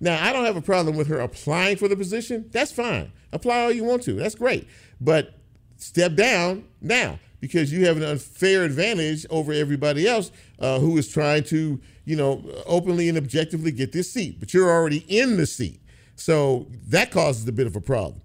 now 0.00 0.24
I 0.24 0.32
don't 0.32 0.44
have 0.44 0.56
a 0.56 0.62
problem 0.62 0.96
with 0.96 1.08
her 1.08 1.20
applying 1.20 1.76
for 1.76 1.88
the 1.88 1.96
position. 1.96 2.48
That's 2.52 2.72
fine. 2.72 3.12
Apply 3.32 3.64
all 3.64 3.72
you 3.72 3.84
want 3.84 4.02
to. 4.04 4.14
That's 4.14 4.36
great. 4.36 4.66
But 5.00 5.34
step 5.78 6.14
down 6.14 6.64
now 6.80 7.18
because 7.40 7.72
you 7.72 7.86
have 7.86 7.96
an 7.96 8.02
unfair 8.02 8.64
advantage 8.64 9.24
over 9.30 9.52
everybody 9.52 10.06
else 10.06 10.30
uh, 10.58 10.78
who 10.78 10.96
is 10.98 11.08
trying 11.08 11.44
to, 11.44 11.80
you 12.04 12.16
know, 12.16 12.44
openly 12.66 13.08
and 13.08 13.16
objectively 13.16 13.70
get 13.70 13.92
this 13.92 14.12
seat. 14.12 14.38
But 14.40 14.52
you're 14.52 14.70
already 14.70 15.04
in 15.08 15.36
the 15.36 15.46
seat. 15.46 15.80
So 16.16 16.66
that 16.88 17.10
causes 17.10 17.46
a 17.46 17.52
bit 17.52 17.66
of 17.66 17.76
a 17.76 17.80
problem. 17.80 18.20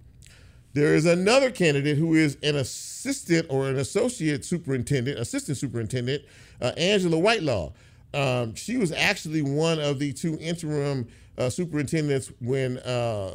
There 0.72 0.96
is 0.96 1.06
another 1.06 1.52
candidate 1.52 1.96
who 1.96 2.14
is 2.14 2.36
an 2.42 2.56
assistant 2.56 3.46
or 3.48 3.68
an 3.68 3.78
associate 3.78 4.44
superintendent, 4.44 5.20
assistant 5.20 5.56
superintendent, 5.56 6.24
uh, 6.60 6.72
Angela 6.76 7.16
Whitelaw. 7.16 7.72
Um, 8.12 8.56
she 8.56 8.76
was 8.76 8.90
actually 8.90 9.42
one 9.42 9.78
of 9.78 10.00
the 10.00 10.12
two 10.12 10.36
interim 10.40 11.06
uh, 11.38 11.50
superintendents 11.50 12.32
when 12.40 12.78
uh, 12.78 13.30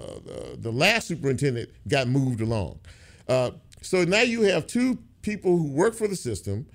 the 0.57 0.71
last 0.71 1.07
superintendent 1.07 1.69
got 1.87 2.09
moved 2.09 2.41
along. 2.41 2.79
So 3.81 4.03
now 4.03 4.21
you 4.21 4.43
have 4.43 4.67
two 4.67 4.97
people 5.21 5.57
who 5.57 5.71
work 5.71 5.93
for 5.93 6.07
the 6.07 6.15
system 6.15 6.65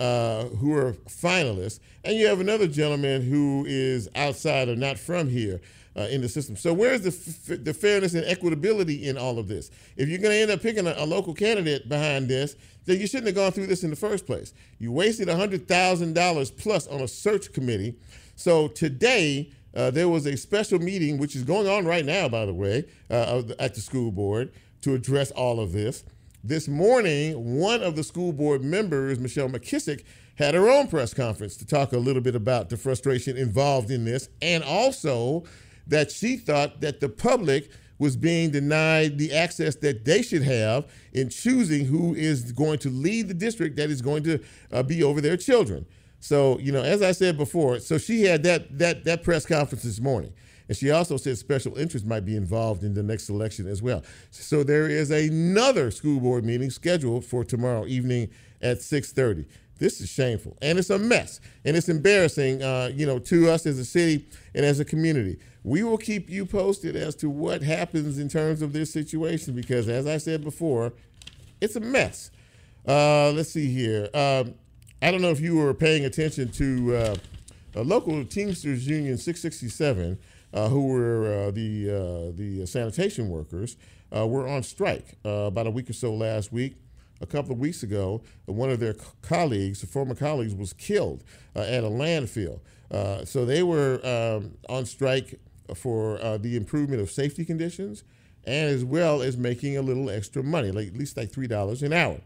uh, 0.00 0.46
who 0.46 0.74
are 0.74 0.94
finalists, 1.06 1.78
and 2.04 2.16
you 2.16 2.26
have 2.26 2.40
another 2.40 2.66
gentleman 2.66 3.22
who 3.22 3.64
is 3.68 4.08
outside 4.16 4.68
or 4.68 4.74
not 4.74 4.98
from 4.98 5.28
here 5.28 5.60
uh, 5.96 6.08
in 6.10 6.20
the 6.20 6.28
system. 6.28 6.56
So 6.56 6.72
where's 6.72 7.02
the, 7.02 7.10
f- 7.10 7.64
the 7.64 7.72
fairness 7.74 8.14
and 8.14 8.24
equitability 8.24 9.04
in 9.04 9.16
all 9.16 9.38
of 9.38 9.46
this? 9.46 9.70
If 9.96 10.08
you're 10.08 10.18
going 10.18 10.32
to 10.32 10.38
end 10.38 10.50
up 10.50 10.60
picking 10.60 10.86
a, 10.86 10.94
a, 10.96 11.06
local 11.06 11.34
candidate 11.34 11.88
behind 11.88 12.28
this, 12.28 12.56
then 12.84 12.98
you 12.98 13.06
shouldn't 13.06 13.26
have 13.26 13.36
gone 13.36 13.52
through 13.52 13.66
this 13.66 13.84
in 13.84 13.90
the 13.90 13.96
first 13.96 14.26
place. 14.26 14.54
You 14.78 14.90
wasted 14.90 15.28
$100,000 15.28 16.56
plus 16.56 16.86
on 16.88 17.00
a 17.00 17.08
search 17.08 17.52
committee. 17.52 17.94
So 18.34 18.68
today, 18.68 19.52
uh, 19.74 19.90
there 19.90 20.08
was 20.08 20.26
a 20.26 20.36
special 20.36 20.78
meeting, 20.78 21.18
which 21.18 21.36
is 21.36 21.44
going 21.44 21.68
on 21.68 21.84
right 21.84 22.04
now, 22.04 22.28
by 22.28 22.46
the 22.46 22.54
way, 22.54 22.86
uh, 23.10 23.42
at 23.58 23.74
the 23.74 23.80
school 23.80 24.10
board 24.10 24.52
to 24.80 24.94
address 24.94 25.30
all 25.30 25.60
of 25.60 25.72
this. 25.72 26.02
This 26.44 26.66
morning, 26.66 27.56
one 27.56 27.84
of 27.84 27.94
the 27.94 28.02
school 28.02 28.32
board 28.32 28.64
members, 28.64 29.20
Michelle 29.20 29.48
McKissack, 29.48 30.02
had 30.34 30.54
her 30.54 30.68
own 30.68 30.88
press 30.88 31.14
conference 31.14 31.56
to 31.58 31.64
talk 31.64 31.92
a 31.92 31.98
little 31.98 32.20
bit 32.20 32.34
about 32.34 32.68
the 32.68 32.76
frustration 32.76 33.36
involved 33.36 33.92
in 33.92 34.04
this 34.04 34.28
and 34.40 34.64
also 34.64 35.44
that 35.86 36.10
she 36.10 36.36
thought 36.36 36.80
that 36.80 36.98
the 36.98 37.08
public 37.08 37.70
was 38.00 38.16
being 38.16 38.50
denied 38.50 39.18
the 39.18 39.32
access 39.32 39.76
that 39.76 40.04
they 40.04 40.20
should 40.20 40.42
have 40.42 40.90
in 41.12 41.28
choosing 41.28 41.84
who 41.84 42.12
is 42.14 42.50
going 42.50 42.78
to 42.80 42.90
lead 42.90 43.28
the 43.28 43.34
district 43.34 43.76
that 43.76 43.88
is 43.88 44.02
going 44.02 44.24
to 44.24 44.40
uh, 44.72 44.82
be 44.82 45.04
over 45.04 45.20
their 45.20 45.36
children. 45.36 45.86
So, 46.18 46.58
you 46.58 46.72
know, 46.72 46.82
as 46.82 47.02
I 47.02 47.12
said 47.12 47.36
before, 47.36 47.78
so 47.78 47.98
she 47.98 48.22
had 48.22 48.42
that 48.42 48.78
that 48.78 49.04
that 49.04 49.22
press 49.22 49.46
conference 49.46 49.84
this 49.84 50.00
morning. 50.00 50.32
And 50.72 50.76
she 50.78 50.90
also 50.90 51.18
said 51.18 51.36
special 51.36 51.76
interests 51.76 52.08
might 52.08 52.24
be 52.24 52.34
involved 52.34 52.82
in 52.82 52.94
the 52.94 53.02
next 53.02 53.28
election 53.28 53.68
as 53.68 53.82
well. 53.82 54.02
So 54.30 54.62
there 54.62 54.88
is 54.88 55.10
another 55.10 55.90
school 55.90 56.18
board 56.18 56.46
meeting 56.46 56.70
scheduled 56.70 57.26
for 57.26 57.44
tomorrow 57.44 57.84
evening 57.84 58.30
at 58.62 58.78
6:30. 58.78 59.44
This 59.78 60.00
is 60.00 60.08
shameful 60.08 60.56
and 60.62 60.78
it's 60.78 60.88
a 60.88 60.98
mess 60.98 61.40
and 61.66 61.76
it's 61.76 61.90
embarrassing, 61.90 62.62
uh, 62.62 62.90
you 62.94 63.04
know, 63.04 63.18
to 63.18 63.50
us 63.50 63.66
as 63.66 63.78
a 63.78 63.84
city 63.84 64.24
and 64.54 64.64
as 64.64 64.80
a 64.80 64.84
community. 64.86 65.38
We 65.62 65.82
will 65.82 65.98
keep 65.98 66.30
you 66.30 66.46
posted 66.46 66.96
as 66.96 67.14
to 67.16 67.28
what 67.28 67.62
happens 67.62 68.18
in 68.18 68.30
terms 68.30 68.62
of 68.62 68.72
this 68.72 68.90
situation 68.90 69.54
because, 69.54 69.90
as 69.90 70.06
I 70.06 70.16
said 70.16 70.42
before, 70.42 70.94
it's 71.60 71.76
a 71.76 71.80
mess. 71.80 72.30
Uh, 72.88 73.30
let's 73.32 73.50
see 73.50 73.70
here. 73.70 74.08
Um, 74.14 74.54
I 75.02 75.10
don't 75.10 75.20
know 75.20 75.32
if 75.32 75.40
you 75.40 75.56
were 75.56 75.74
paying 75.74 76.06
attention 76.06 76.50
to 76.52 76.96
uh, 76.96 77.16
a 77.74 77.82
local 77.82 78.24
Teamsters 78.24 78.86
Union 78.86 79.16
667, 79.16 80.18
uh, 80.52 80.68
who 80.68 80.86
were 80.86 81.46
uh, 81.46 81.50
the 81.50 81.90
uh, 81.90 82.32
the 82.36 82.66
sanitation 82.66 83.28
workers, 83.28 83.76
uh, 84.14 84.26
were 84.26 84.46
on 84.46 84.62
strike 84.62 85.16
about 85.24 85.66
a 85.66 85.70
week 85.70 85.88
or 85.90 85.94
so 85.94 86.14
last 86.14 86.52
week. 86.52 86.76
A 87.20 87.26
couple 87.26 87.52
of 87.52 87.58
weeks 87.58 87.84
ago, 87.84 88.20
one 88.46 88.68
of 88.68 88.80
their 88.80 88.96
colleagues, 89.22 89.84
former 89.84 90.16
colleagues, 90.16 90.56
was 90.56 90.72
killed 90.72 91.22
at 91.54 91.84
a 91.84 91.88
landfill. 91.88 92.58
so 93.24 93.44
they 93.44 93.62
were 93.62 94.00
um, 94.04 94.56
on 94.68 94.84
strike 94.86 95.38
for 95.74 96.20
uh, 96.20 96.36
the 96.38 96.56
improvement 96.56 97.00
of 97.00 97.10
safety 97.10 97.44
conditions 97.44 98.04
and 98.44 98.68
as 98.68 98.84
well 98.84 99.22
as 99.22 99.36
making 99.36 99.76
a 99.76 99.82
little 99.82 100.10
extra 100.10 100.42
money, 100.42 100.72
like 100.72 100.88
at 100.88 100.96
least 100.96 101.16
like 101.16 101.30
three 101.30 101.46
dollars 101.46 101.82
an 101.82 101.92
hour. 101.92 102.20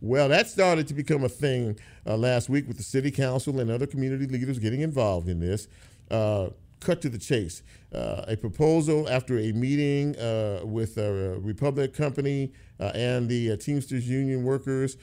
Well, 0.00 0.28
that 0.28 0.46
started 0.48 0.86
to 0.88 0.94
become 0.94 1.24
a 1.24 1.28
thing 1.28 1.78
uh, 2.06 2.16
last 2.16 2.48
week 2.48 2.68
with 2.68 2.76
the 2.76 2.84
city 2.84 3.10
council 3.10 3.58
and 3.58 3.70
other 3.70 3.86
community 3.86 4.26
leaders 4.26 4.60
getting 4.60 4.82
involved 4.82 5.28
in 5.28 5.40
this. 5.40 5.66
Uh, 6.08 6.50
cut 6.80 7.00
to 7.02 7.08
the 7.08 7.18
chase. 7.18 7.62
Uh, 7.92 8.24
a 8.28 8.36
proposal 8.36 9.08
after 9.08 9.38
a 9.38 9.52
meeting 9.52 10.16
uh, 10.16 10.60
with 10.64 10.98
a 10.98 11.38
Republic 11.40 11.94
company 11.94 12.52
uh, 12.80 12.92
and 12.94 13.28
the 13.28 13.52
uh, 13.52 13.56
Teamsters 13.56 14.08
Union 14.08 14.44
workers 14.44 14.96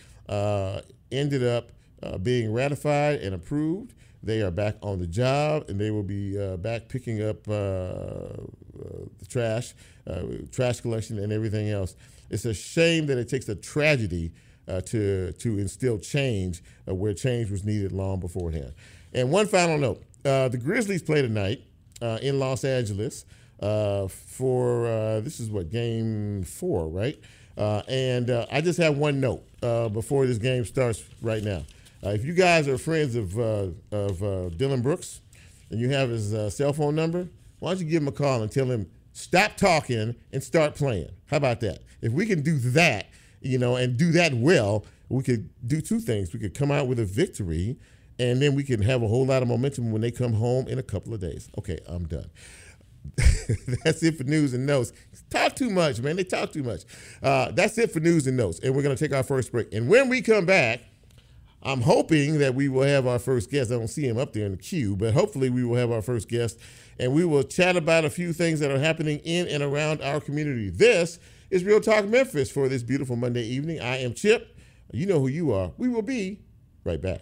ended 1.11 1.43
up 1.43 1.71
being 2.21 2.53
ratified 2.53 3.19
and 3.21 3.33
approved. 3.33 3.93
They 4.25 4.41
are 4.41 4.51
back 4.51 4.77
on 4.81 4.97
the 4.97 5.05
job 5.05 5.65
and 5.69 5.79
they 5.79 5.91
will 5.91 6.03
be 6.03 6.39
uh, 6.39 6.57
back 6.57 6.89
picking 6.89 7.21
up 7.21 7.47
uh, 7.47 7.51
uh 7.53 8.35
the 9.19 9.25
trash, 9.29 9.75
uh, 10.07 10.23
trash 10.51 10.81
collection, 10.81 11.19
and 11.19 11.31
everything 11.31 11.69
else. 11.69 11.95
It's 12.31 12.45
a 12.45 12.53
shame 12.53 13.05
that 13.05 13.19
it 13.19 13.29
takes 13.29 13.47
a 13.49 13.55
tragedy 13.55 14.31
uh, 14.67 14.81
to, 14.81 15.31
to 15.33 15.59
instill 15.59 15.99
change 15.99 16.63
where 16.85 17.13
change 17.13 17.51
was 17.51 17.63
needed 17.63 17.91
long 17.91 18.19
beforehand. 18.19 18.73
And 19.13 19.31
one 19.31 19.45
final 19.45 19.77
note 19.77 20.03
the 20.25 20.59
Grizzlies 20.61 21.01
play 21.01 21.21
tonight 21.21 21.61
in 22.01 22.39
Los 22.39 22.63
Angeles 22.63 23.25
for 23.59 25.21
this 25.23 25.39
is 25.39 25.49
what, 25.49 25.69
game 25.69 26.43
four, 26.43 26.87
right? 26.87 27.19
and 27.57 28.29
I 28.29 28.61
just 28.61 28.79
have 28.79 28.97
one 28.97 29.19
note 29.19 29.43
before 29.93 30.25
this 30.25 30.37
game 30.37 30.65
starts 30.65 31.03
right 31.21 31.43
now. 31.43 31.63
Uh, 32.05 32.09
if 32.09 32.23
you 32.23 32.33
guys 32.33 32.67
are 32.67 32.77
friends 32.77 33.15
of, 33.15 33.37
uh, 33.39 33.67
of 33.91 34.21
uh, 34.21 34.49
Dillon 34.49 34.81
Brooks 34.81 35.21
and 35.71 35.79
you 35.79 35.89
have 35.89 36.09
his 36.09 36.35
uh, 36.35 36.51
cell 36.51 36.71
phone 36.71 36.93
number, 36.93 37.27
why 37.59 37.71
don't 37.71 37.79
you 37.79 37.85
give 37.85 38.03
him 38.03 38.07
a 38.07 38.11
call 38.11 38.43
and 38.43 38.51
tell 38.51 38.69
him, 38.69 38.87
stop 39.13 39.57
talking 39.57 40.15
and 40.31 40.43
start 40.43 40.75
playing? 40.75 41.09
How 41.27 41.37
about 41.37 41.61
that? 41.61 41.79
If 42.01 42.11
we 42.11 42.27
can 42.27 42.43
do 42.43 42.59
that, 42.59 43.07
you 43.41 43.57
know, 43.57 43.75
and 43.75 43.97
do 43.97 44.11
that 44.11 44.35
well, 44.35 44.85
we 45.09 45.23
could 45.23 45.49
do 45.67 45.81
two 45.81 45.99
things. 45.99 46.31
We 46.31 46.39
could 46.39 46.53
come 46.53 46.69
out 46.69 46.87
with 46.87 46.99
a 46.99 47.05
victory, 47.05 47.77
and 48.19 48.41
then 48.41 48.55
we 48.55 48.63
can 48.63 48.81
have 48.81 49.03
a 49.03 49.07
whole 49.07 49.25
lot 49.25 49.41
of 49.41 49.47
momentum 49.47 49.91
when 49.91 50.01
they 50.01 50.11
come 50.11 50.33
home 50.33 50.67
in 50.67 50.79
a 50.79 50.83
couple 50.83 51.13
of 51.13 51.19
days. 51.19 51.49
Okay, 51.57 51.79
I'm 51.87 52.07
done. 52.07 52.29
that's 53.83 54.01
it 54.03 54.17
for 54.17 54.23
news 54.23 54.53
and 54.53 54.65
notes. 54.65 54.91
Talk 55.29 55.55
too 55.55 55.69
much, 55.69 55.99
man. 55.99 56.15
They 56.15 56.23
talk 56.23 56.51
too 56.51 56.63
much. 56.63 56.83
Uh, 57.21 57.51
that's 57.51 57.77
it 57.77 57.91
for 57.91 57.99
news 57.99 58.27
and 58.27 58.37
notes. 58.37 58.59
And 58.59 58.75
we're 58.75 58.83
going 58.83 58.95
to 58.95 59.03
take 59.03 59.15
our 59.15 59.23
first 59.23 59.51
break. 59.51 59.73
And 59.73 59.87
when 59.87 60.09
we 60.09 60.21
come 60.21 60.45
back, 60.45 60.81
I'm 61.61 61.81
hoping 61.81 62.39
that 62.39 62.53
we 62.53 62.69
will 62.69 62.83
have 62.83 63.07
our 63.07 63.19
first 63.19 63.49
guest. 63.49 63.71
I 63.71 63.75
don't 63.75 63.87
see 63.87 64.07
him 64.07 64.17
up 64.17 64.33
there 64.33 64.45
in 64.45 64.51
the 64.51 64.57
queue, 64.57 64.95
but 64.95 65.13
hopefully 65.13 65.49
we 65.49 65.63
will 65.63 65.77
have 65.77 65.91
our 65.91 66.01
first 66.01 66.29
guest 66.29 66.59
and 66.99 67.13
we 67.13 67.25
will 67.25 67.43
chat 67.43 67.75
about 67.75 68.05
a 68.05 68.09
few 68.09 68.33
things 68.33 68.59
that 68.59 68.71
are 68.71 68.79
happening 68.79 69.19
in 69.19 69.47
and 69.47 69.63
around 69.63 70.01
our 70.01 70.19
community. 70.21 70.69
This 70.69 71.19
is 71.49 71.63
Real 71.63 71.81
Talk 71.81 72.05
Memphis 72.05 72.51
for 72.51 72.69
this 72.69 72.83
beautiful 72.83 73.15
Monday 73.15 73.43
evening. 73.43 73.79
I 73.81 73.97
am 73.97 74.13
Chip. 74.13 74.55
You 74.93 75.07
know 75.07 75.19
who 75.19 75.27
you 75.27 75.51
are. 75.53 75.71
We 75.77 75.89
will 75.89 76.03
be 76.03 76.39
right 76.83 77.01
back. 77.01 77.21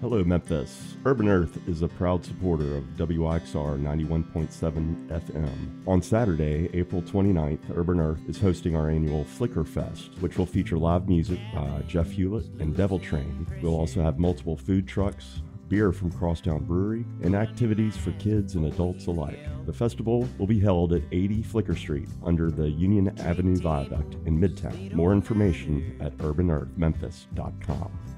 Hello, 0.00 0.24
Memphis. 0.24 0.96
Urban 1.04 1.28
Earth 1.28 1.58
is 1.68 1.82
a 1.82 1.88
proud 1.88 2.24
supporter 2.24 2.78
of 2.78 2.84
WYXR 2.96 3.78
91.7 3.78 5.08
FM. 5.08 5.86
On 5.86 6.00
Saturday, 6.00 6.70
April 6.72 7.02
29th, 7.02 7.76
Urban 7.76 8.00
Earth 8.00 8.22
is 8.26 8.40
hosting 8.40 8.74
our 8.74 8.88
annual 8.88 9.24
Flicker 9.24 9.62
Fest, 9.62 10.12
which 10.20 10.38
will 10.38 10.46
feature 10.46 10.78
live 10.78 11.06
music 11.06 11.38
by 11.54 11.82
Jeff 11.86 12.10
Hewlett 12.10 12.46
and 12.60 12.74
Devil 12.74 12.98
Train. 12.98 13.46
We'll 13.60 13.74
also 13.74 14.00
have 14.02 14.18
multiple 14.18 14.56
food 14.56 14.88
trucks, 14.88 15.42
beer 15.68 15.92
from 15.92 16.10
Crosstown 16.12 16.64
Brewery, 16.64 17.04
and 17.22 17.34
activities 17.34 17.94
for 17.94 18.12
kids 18.12 18.54
and 18.54 18.72
adults 18.72 19.06
alike. 19.06 19.38
The 19.66 19.72
festival 19.74 20.26
will 20.38 20.46
be 20.46 20.58
held 20.58 20.94
at 20.94 21.02
80 21.12 21.42
Flicker 21.42 21.76
Street 21.76 22.08
under 22.24 22.50
the 22.50 22.70
Union 22.70 23.14
Avenue 23.20 23.56
Viaduct 23.56 24.14
in 24.24 24.40
Midtown. 24.40 24.94
More 24.94 25.12
information 25.12 25.98
at 26.00 26.16
urbanearthmemphis.com. 26.16 28.09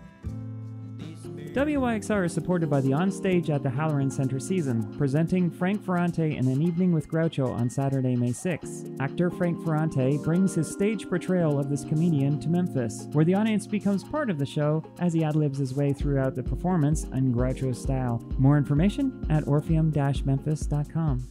WYXR 1.52 2.24
is 2.24 2.32
supported 2.32 2.70
by 2.70 2.80
the 2.80 2.92
Onstage 2.92 3.50
at 3.50 3.62
the 3.62 3.68
Halloran 3.68 4.10
Center 4.10 4.40
season, 4.40 4.90
presenting 4.96 5.50
Frank 5.50 5.84
Ferrante 5.84 6.38
in 6.38 6.48
An 6.48 6.62
Evening 6.62 6.92
with 6.92 7.10
Groucho 7.10 7.52
on 7.52 7.68
Saturday, 7.68 8.16
May 8.16 8.32
6. 8.32 8.84
Actor 9.00 9.28
Frank 9.32 9.62
Ferrante 9.62 10.16
brings 10.24 10.54
his 10.54 10.70
stage 10.70 11.06
portrayal 11.10 11.58
of 11.58 11.68
this 11.68 11.84
comedian 11.84 12.40
to 12.40 12.48
Memphis, 12.48 13.06
where 13.12 13.26
the 13.26 13.34
audience 13.34 13.66
becomes 13.66 14.02
part 14.02 14.30
of 14.30 14.38
the 14.38 14.46
show 14.46 14.82
as 14.98 15.12
he 15.12 15.24
ad-libs 15.24 15.58
his 15.58 15.74
way 15.74 15.92
throughout 15.92 16.34
the 16.34 16.42
performance 16.42 17.04
in 17.04 17.34
Groucho 17.34 17.76
style. 17.76 18.24
More 18.38 18.56
information 18.56 19.26
at 19.28 19.44
orpheum-memphis.com. 19.44 21.28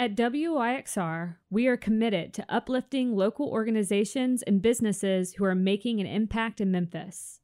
At 0.00 0.16
WYXR, 0.16 1.36
we 1.48 1.68
are 1.68 1.76
committed 1.76 2.34
to 2.34 2.44
uplifting 2.48 3.14
local 3.14 3.46
organizations 3.46 4.42
and 4.42 4.60
businesses 4.60 5.34
who 5.34 5.44
are 5.44 5.54
making 5.54 6.00
an 6.00 6.08
impact 6.08 6.60
in 6.60 6.72
Memphis. 6.72 7.38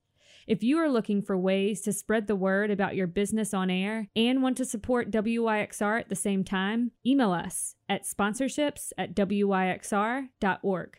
If 0.48 0.62
you 0.62 0.78
are 0.78 0.88
looking 0.88 1.20
for 1.20 1.36
ways 1.36 1.82
to 1.82 1.92
spread 1.92 2.26
the 2.26 2.34
word 2.34 2.70
about 2.70 2.96
your 2.96 3.06
business 3.06 3.52
on 3.52 3.68
air 3.68 4.08
and 4.16 4.42
want 4.42 4.56
to 4.56 4.64
support 4.64 5.10
WYXR 5.10 6.00
at 6.00 6.08
the 6.08 6.16
same 6.16 6.42
time, 6.42 6.92
email 7.06 7.32
us 7.32 7.74
at 7.86 8.06
sponsorships 8.06 8.92
at 8.96 9.14
wyxr.org. 9.14 10.96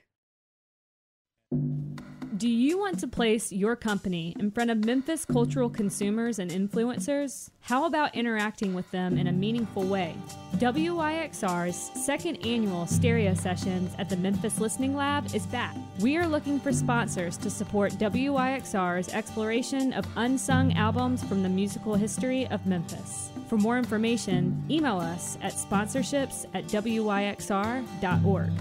Do 2.40 2.48
you 2.48 2.80
want 2.80 3.00
to 3.00 3.08
place 3.10 3.52
your 3.52 3.76
company 3.76 4.34
in 4.40 4.50
front 4.52 4.72
of 4.72 4.86
Memphis 4.86 5.26
cultural 5.26 5.70
consumers 5.70 6.40
and 6.40 6.50
influencers? 6.50 7.50
How 7.60 7.84
about 7.84 8.16
interacting 8.16 8.74
with 8.74 8.90
them 8.92 9.18
in 9.18 9.28
a 9.28 9.32
meaningful 9.34 9.84
way? 9.84 10.16
WYXR's 10.56 11.92
second 12.02 12.38
annual 12.46 12.88
stereo 12.88 13.34
sessions 13.34 13.94
at 13.98 14.08
the 14.08 14.16
Memphis 14.16 14.58
Listening 14.58 14.96
Lab 14.96 15.36
is 15.36 15.46
back. 15.48 15.76
We 16.00 16.16
are 16.16 16.26
looking 16.26 16.62
for 16.62 16.72
sponsors 16.72 17.36
to 17.40 17.50
support 17.50 17.92
WYXR's 17.96 19.10
exploration 19.10 19.92
of 19.92 20.08
unsung 20.16 20.72
albums 20.78 21.22
from 21.26 21.44
the 21.44 21.50
musical 21.50 21.96
history 21.96 22.48
of 22.48 22.66
Memphis. 22.66 23.32
For 23.50 23.58
more 23.58 23.78
information, 23.78 24.64
email 24.70 24.98
us 24.98 25.38
at 25.42 25.56
sponsorships 25.56 26.46
at 26.54 26.68
wyxr.org. 26.68 28.52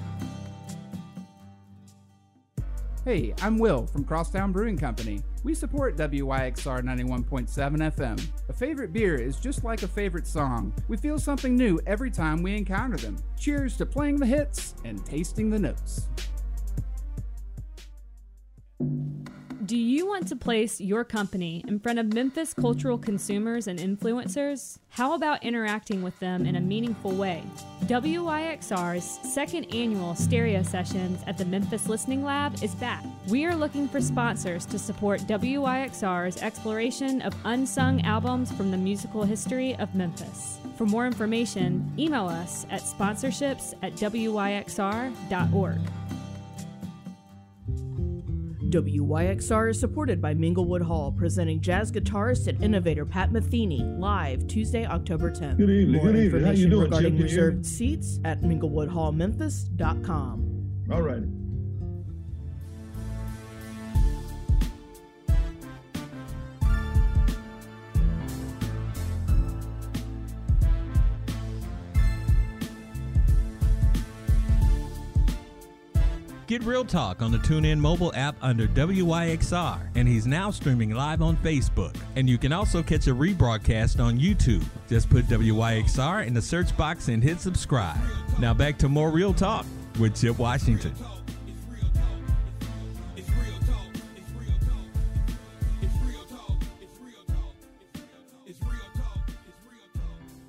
Hey, 3.08 3.32
I'm 3.40 3.56
Will 3.56 3.86
from 3.86 4.04
Crosstown 4.04 4.52
Brewing 4.52 4.76
Company. 4.76 5.22
We 5.42 5.54
support 5.54 5.96
WYXR 5.96 6.82
91.7 6.82 7.48
FM. 7.48 8.28
A 8.50 8.52
favorite 8.52 8.92
beer 8.92 9.14
is 9.14 9.40
just 9.40 9.64
like 9.64 9.82
a 9.82 9.88
favorite 9.88 10.26
song. 10.26 10.74
We 10.88 10.98
feel 10.98 11.18
something 11.18 11.56
new 11.56 11.80
every 11.86 12.10
time 12.10 12.42
we 12.42 12.54
encounter 12.54 12.98
them. 12.98 13.16
Cheers 13.38 13.78
to 13.78 13.86
playing 13.86 14.16
the 14.16 14.26
hits 14.26 14.74
and 14.84 15.02
tasting 15.06 15.48
the 15.48 15.58
notes. 15.58 16.08
Do 19.66 19.76
you 19.76 20.06
want 20.06 20.28
to 20.28 20.36
place 20.36 20.80
your 20.80 21.02
company 21.02 21.64
in 21.66 21.80
front 21.80 21.98
of 21.98 22.14
Memphis 22.14 22.54
cultural 22.54 22.96
consumers 22.96 23.66
and 23.66 23.80
influencers? 23.80 24.78
How 24.90 25.14
about 25.14 25.42
interacting 25.42 26.00
with 26.00 26.16
them 26.20 26.46
in 26.46 26.54
a 26.54 26.60
meaningful 26.60 27.10
way? 27.10 27.42
WYXR's 27.86 29.18
second 29.28 29.64
annual 29.74 30.14
stereo 30.14 30.62
sessions 30.62 31.20
at 31.26 31.36
the 31.36 31.44
Memphis 31.44 31.88
Listening 31.88 32.22
Lab 32.22 32.62
is 32.62 32.76
back. 32.76 33.04
We 33.26 33.46
are 33.46 33.56
looking 33.56 33.88
for 33.88 34.00
sponsors 34.00 34.64
to 34.66 34.78
support 34.78 35.22
WYXR's 35.22 36.40
exploration 36.40 37.20
of 37.22 37.34
unsung 37.44 38.02
albums 38.02 38.52
from 38.52 38.70
the 38.70 38.76
musical 38.76 39.24
history 39.24 39.74
of 39.76 39.92
Memphis. 39.92 40.60
For 40.76 40.86
more 40.86 41.04
information, 41.04 41.92
email 41.98 42.28
us 42.28 42.64
at 42.70 42.82
sponsorships 42.82 43.74
at 43.82 43.94
wyxr.org. 43.94 45.80
WYXR 48.70 49.70
is 49.70 49.80
supported 49.80 50.20
by 50.20 50.34
Minglewood 50.34 50.82
Hall, 50.82 51.10
presenting 51.12 51.58
jazz 51.60 51.90
guitarist 51.90 52.46
and 52.48 52.62
innovator 52.62 53.06
Pat 53.06 53.30
Metheny 53.30 53.98
live 53.98 54.46
Tuesday, 54.46 54.84
October 54.84 55.30
10th. 55.30 55.56
Good 55.56 55.70
evening. 55.70 56.02
More 56.02 56.12
Good 56.12 56.24
evening. 56.24 56.44
How 56.44 56.50
you 56.52 56.68
doing, 56.68 56.82
regarding 56.84 57.14
Chip? 57.16 57.22
reserved 57.22 57.64
seats 57.64 58.20
at 58.24 58.42
minglewoodhallmemphis.com. 58.42 60.44
All 60.90 61.02
right. 61.02 61.22
Get 76.48 76.64
Real 76.64 76.82
Talk 76.82 77.20
on 77.20 77.30
the 77.30 77.36
TuneIn 77.36 77.78
mobile 77.78 78.10
app 78.14 78.34
under 78.40 78.66
WYXR, 78.68 79.80
and 79.94 80.08
he's 80.08 80.26
now 80.26 80.50
streaming 80.50 80.92
live 80.94 81.20
on 81.20 81.36
Facebook. 81.36 81.94
And 82.16 82.26
you 82.26 82.38
can 82.38 82.54
also 82.54 82.82
catch 82.82 83.06
a 83.06 83.10
rebroadcast 83.10 84.02
on 84.02 84.18
YouTube. 84.18 84.64
Just 84.88 85.10
put 85.10 85.26
WYXR 85.26 86.26
in 86.26 86.32
the 86.32 86.40
search 86.40 86.74
box 86.74 87.08
and 87.08 87.22
hit 87.22 87.42
subscribe. 87.42 87.98
Now 88.38 88.54
back 88.54 88.78
to 88.78 88.88
more 88.88 89.10
Real 89.10 89.34
Talk 89.34 89.66
with 90.00 90.18
Chip 90.18 90.38
Washington. 90.38 90.94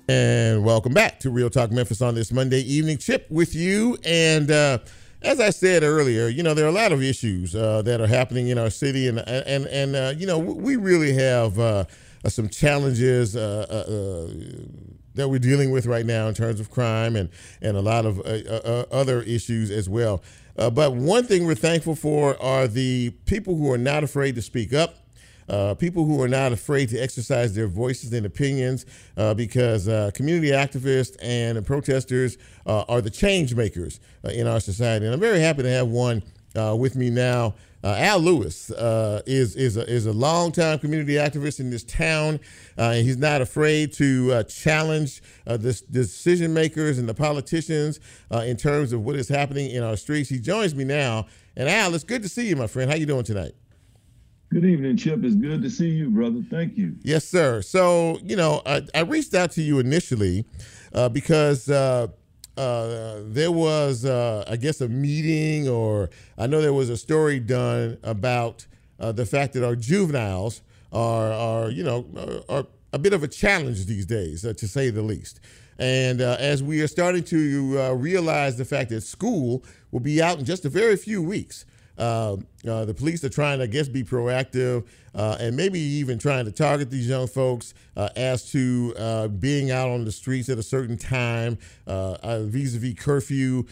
And 0.08 0.64
welcome 0.64 0.94
back 0.94 1.20
to 1.20 1.30
Real 1.30 1.50
Talk 1.50 1.70
Memphis 1.70 2.00
on 2.00 2.14
this 2.14 2.32
Monday 2.32 2.62
evening. 2.62 2.96
Chip 2.96 3.26
with 3.30 3.54
you. 3.54 3.98
And 4.02 4.50
uh, 4.50 4.78
as 5.22 5.40
I 5.40 5.50
said 5.50 5.82
earlier, 5.82 6.28
you 6.28 6.42
know, 6.42 6.54
there 6.54 6.64
are 6.64 6.68
a 6.68 6.72
lot 6.72 6.92
of 6.92 7.02
issues 7.02 7.54
uh, 7.54 7.82
that 7.82 8.00
are 8.00 8.06
happening 8.06 8.48
in 8.48 8.58
our 8.58 8.70
city. 8.70 9.08
And, 9.08 9.18
and, 9.18 9.66
and 9.66 9.96
uh, 9.96 10.14
you 10.16 10.26
know, 10.26 10.38
we 10.38 10.76
really 10.76 11.12
have 11.12 11.58
uh, 11.58 11.84
some 12.26 12.48
challenges 12.48 13.36
uh, 13.36 13.66
uh, 13.68 14.32
that 15.14 15.28
we're 15.28 15.38
dealing 15.38 15.70
with 15.70 15.86
right 15.86 16.06
now 16.06 16.28
in 16.28 16.34
terms 16.34 16.60
of 16.60 16.70
crime 16.70 17.16
and, 17.16 17.28
and 17.60 17.76
a 17.76 17.82
lot 17.82 18.06
of 18.06 18.20
other 18.90 19.22
issues 19.22 19.70
as 19.70 19.88
well. 19.88 20.22
but 20.56 20.94
one 20.94 21.24
thing 21.24 21.46
we're 21.46 21.54
thankful 21.54 21.94
for 21.94 22.40
are 22.42 22.66
the 22.66 23.10
people 23.26 23.56
who 23.56 23.70
are 23.70 23.78
not 23.78 24.04
afraid 24.04 24.34
to 24.36 24.42
speak 24.42 24.72
up. 24.72 24.96
Uh, 25.50 25.74
people 25.74 26.04
who 26.04 26.22
are 26.22 26.28
not 26.28 26.52
afraid 26.52 26.88
to 26.88 26.96
exercise 26.96 27.52
their 27.56 27.66
voices 27.66 28.12
and 28.12 28.24
opinions 28.24 28.86
uh, 29.16 29.34
because 29.34 29.88
uh, 29.88 30.08
community 30.14 30.50
activists 30.52 31.16
and 31.20 31.66
protesters 31.66 32.38
uh, 32.66 32.84
are 32.88 33.00
the 33.00 33.10
change 33.10 33.52
makers 33.56 33.98
uh, 34.24 34.28
in 34.28 34.46
our 34.46 34.60
society. 34.60 35.04
And 35.04 35.12
I'm 35.12 35.20
very 35.20 35.40
happy 35.40 35.64
to 35.64 35.70
have 35.70 35.88
one 35.88 36.22
uh, 36.56 36.76
with 36.78 36.94
me 36.94 37.10
now. 37.10 37.54
Al 37.82 38.20
Lewis 38.20 38.70
is 39.26 39.56
is 39.56 39.78
a, 39.78 39.90
is 39.90 40.04
a 40.04 40.12
longtime 40.12 40.78
community 40.80 41.14
activist 41.14 41.60
in 41.60 41.70
this 41.70 41.82
town, 41.82 42.38
and 42.76 43.06
he's 43.06 43.16
not 43.16 43.40
afraid 43.40 43.90
to 43.94 44.44
challenge 44.44 45.22
the 45.46 45.82
decision 45.90 46.52
makers 46.52 46.98
and 46.98 47.08
the 47.08 47.14
politicians 47.14 47.98
in 48.30 48.58
terms 48.58 48.92
of 48.92 49.02
what 49.02 49.16
is 49.16 49.30
happening 49.30 49.70
in 49.70 49.82
our 49.82 49.96
streets. 49.96 50.28
He 50.28 50.38
joins 50.38 50.74
me 50.74 50.84
now, 50.84 51.24
and 51.56 51.70
Al, 51.70 51.94
it's 51.94 52.04
good 52.04 52.22
to 52.22 52.28
see 52.28 52.50
you, 52.50 52.56
my 52.56 52.66
friend. 52.66 52.90
How 52.90 52.98
you 52.98 53.06
doing 53.06 53.24
tonight? 53.24 53.54
Good 54.52 54.64
evening, 54.64 54.96
Chip. 54.96 55.22
It's 55.22 55.36
good 55.36 55.62
to 55.62 55.70
see 55.70 55.90
you, 55.90 56.10
brother. 56.10 56.42
Thank 56.50 56.76
you. 56.76 56.96
Yes, 57.02 57.24
sir. 57.24 57.62
So, 57.62 58.18
you 58.24 58.34
know, 58.34 58.62
I, 58.66 58.82
I 58.92 59.02
reached 59.02 59.32
out 59.32 59.52
to 59.52 59.62
you 59.62 59.78
initially 59.78 60.44
uh, 60.92 61.08
because 61.08 61.70
uh, 61.70 62.08
uh, 62.56 63.20
there 63.26 63.52
was, 63.52 64.04
uh, 64.04 64.44
I 64.48 64.56
guess, 64.56 64.80
a 64.80 64.88
meeting, 64.88 65.68
or 65.68 66.10
I 66.36 66.48
know 66.48 66.60
there 66.60 66.72
was 66.72 66.90
a 66.90 66.96
story 66.96 67.38
done 67.38 67.96
about 68.02 68.66
uh, 68.98 69.12
the 69.12 69.24
fact 69.24 69.52
that 69.52 69.64
our 69.64 69.76
juveniles 69.76 70.62
are, 70.92 71.30
are 71.30 71.70
you 71.70 71.84
know, 71.84 72.04
are, 72.48 72.56
are 72.56 72.66
a 72.92 72.98
bit 72.98 73.12
of 73.12 73.22
a 73.22 73.28
challenge 73.28 73.86
these 73.86 74.04
days, 74.04 74.44
uh, 74.44 74.52
to 74.54 74.66
say 74.66 74.90
the 74.90 75.02
least. 75.02 75.38
And 75.78 76.20
as 76.20 76.60
we 76.60 76.82
are 76.82 76.88
starting 76.88 77.22
to 77.24 77.94
realize 77.94 78.58
the 78.58 78.64
fact 78.64 78.90
that 78.90 79.02
school 79.02 79.64
will 79.92 80.00
be 80.00 80.20
out 80.20 80.40
in 80.40 80.44
just 80.44 80.64
a 80.64 80.68
very 80.68 80.96
few 80.96 81.22
weeks, 81.22 81.64
uh, 82.00 82.36
uh, 82.66 82.84
the 82.84 82.94
police 82.94 83.22
are 83.24 83.28
trying 83.28 83.58
to, 83.58 83.64
I 83.64 83.66
guess, 83.66 83.88
be 83.88 84.02
proactive 84.02 84.86
uh, 85.14 85.36
and 85.38 85.56
maybe 85.56 85.78
even 85.78 86.18
trying 86.18 86.46
to 86.46 86.52
target 86.52 86.90
these 86.90 87.08
young 87.08 87.26
folks 87.26 87.74
as 88.16 88.50
to 88.52 89.28
being 89.38 89.70
out 89.70 89.90
on 89.90 90.04
the 90.04 90.12
streets 90.12 90.48
at 90.48 90.58
a 90.58 90.62
certain 90.62 90.96
time, 90.96 91.58
vis 91.86 92.74
a 92.74 92.78
vis 92.78 92.94
curfew. 92.94 93.66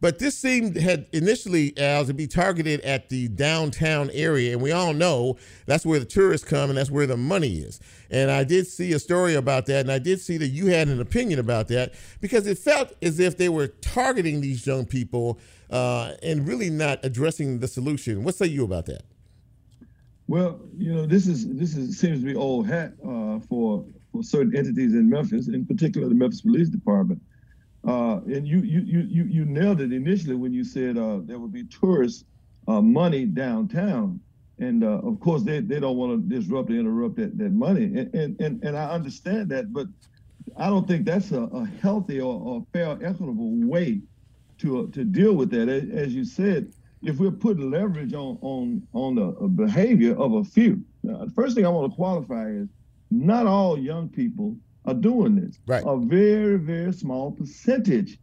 But 0.00 0.18
this 0.18 0.36
seemed 0.36 0.76
had 0.76 1.06
initially 1.12 1.76
as 1.78 2.08
to 2.08 2.14
be 2.14 2.26
targeted 2.26 2.80
at 2.82 3.08
the 3.08 3.28
downtown 3.28 4.10
area, 4.12 4.52
and 4.52 4.60
we 4.60 4.72
all 4.72 4.92
know 4.92 5.36
that's 5.66 5.86
where 5.86 5.98
the 5.98 6.04
tourists 6.04 6.46
come 6.46 6.68
and 6.68 6.78
that's 6.78 6.90
where 6.90 7.06
the 7.06 7.16
money 7.16 7.58
is. 7.58 7.80
And 8.10 8.30
I 8.30 8.44
did 8.44 8.66
see 8.66 8.92
a 8.92 8.98
story 8.98 9.34
about 9.34 9.66
that, 9.66 9.80
and 9.80 9.90
I 9.90 9.98
did 9.98 10.20
see 10.20 10.36
that 10.36 10.48
you 10.48 10.66
had 10.66 10.88
an 10.88 11.00
opinion 11.00 11.38
about 11.38 11.68
that 11.68 11.94
because 12.20 12.46
it 12.46 12.58
felt 12.58 12.92
as 13.00 13.18
if 13.18 13.38
they 13.38 13.48
were 13.48 13.68
targeting 13.68 14.40
these 14.42 14.66
young 14.66 14.84
people 14.84 15.38
uh, 15.70 16.12
and 16.22 16.46
really 16.46 16.70
not 16.70 17.02
addressing 17.02 17.60
the 17.60 17.68
solution. 17.68 18.22
What 18.22 18.34
say 18.34 18.46
you 18.46 18.64
about 18.64 18.86
that? 18.86 19.02
Well, 20.28 20.60
you 20.76 20.92
know, 20.92 21.06
this 21.06 21.26
is 21.26 21.46
this 21.54 21.76
is 21.76 21.98
seems 21.98 22.20
to 22.20 22.26
be 22.26 22.34
old 22.34 22.66
hat 22.66 22.94
uh, 23.04 23.38
for 23.48 23.84
for 24.12 24.22
certain 24.22 24.56
entities 24.56 24.94
in 24.94 25.08
Memphis, 25.08 25.48
in 25.48 25.64
particular 25.64 26.08
the 26.08 26.14
Memphis 26.14 26.40
Police 26.40 26.68
Department. 26.68 27.22
Uh, 27.86 28.20
and 28.26 28.48
you, 28.48 28.58
you 28.62 28.80
you 28.80 29.00
you 29.08 29.24
you 29.24 29.44
nailed 29.44 29.80
it 29.80 29.92
initially 29.92 30.34
when 30.34 30.52
you 30.52 30.64
said 30.64 30.98
uh, 30.98 31.20
there 31.22 31.38
would 31.38 31.52
be 31.52 31.64
tourist 31.64 32.24
uh, 32.66 32.80
money 32.80 33.24
downtown, 33.24 34.18
and 34.58 34.82
uh, 34.82 34.98
of 35.04 35.20
course 35.20 35.42
they, 35.44 35.60
they 35.60 35.78
don't 35.78 35.96
want 35.96 36.10
to 36.10 36.36
disrupt 36.36 36.68
or 36.68 36.74
interrupt 36.74 37.14
that, 37.14 37.38
that 37.38 37.52
money, 37.52 37.84
and, 37.84 38.12
and 38.12 38.40
and 38.40 38.64
and 38.64 38.76
I 38.76 38.90
understand 38.90 39.50
that, 39.50 39.72
but 39.72 39.86
I 40.56 40.66
don't 40.66 40.88
think 40.88 41.06
that's 41.06 41.30
a, 41.30 41.42
a 41.42 41.64
healthy 41.80 42.20
or, 42.20 42.40
or, 42.40 42.66
fair, 42.72 42.92
equitable 43.02 43.52
way 43.68 44.00
to 44.58 44.80
uh, 44.80 44.86
to 44.92 45.04
deal 45.04 45.34
with 45.34 45.50
that. 45.50 45.68
As 45.68 46.12
you 46.12 46.24
said, 46.24 46.72
if 47.02 47.18
we're 47.18 47.30
putting 47.30 47.70
leverage 47.70 48.14
on 48.14 48.36
on 48.40 48.82
on 48.94 49.14
the 49.14 49.46
behavior 49.46 50.16
of 50.16 50.32
a 50.32 50.42
few, 50.42 50.82
the 51.04 51.30
first 51.36 51.54
thing 51.54 51.64
I 51.64 51.68
want 51.68 51.92
to 51.92 51.94
qualify 51.94 52.50
is 52.50 52.68
not 53.12 53.46
all 53.46 53.78
young 53.78 54.08
people 54.08 54.56
are 54.86 54.94
doing 54.94 55.36
this. 55.36 55.58
Right. 55.66 55.82
A 55.86 55.96
very, 55.96 56.56
very 56.56 56.92
small 56.92 57.32
percentage 57.32 58.18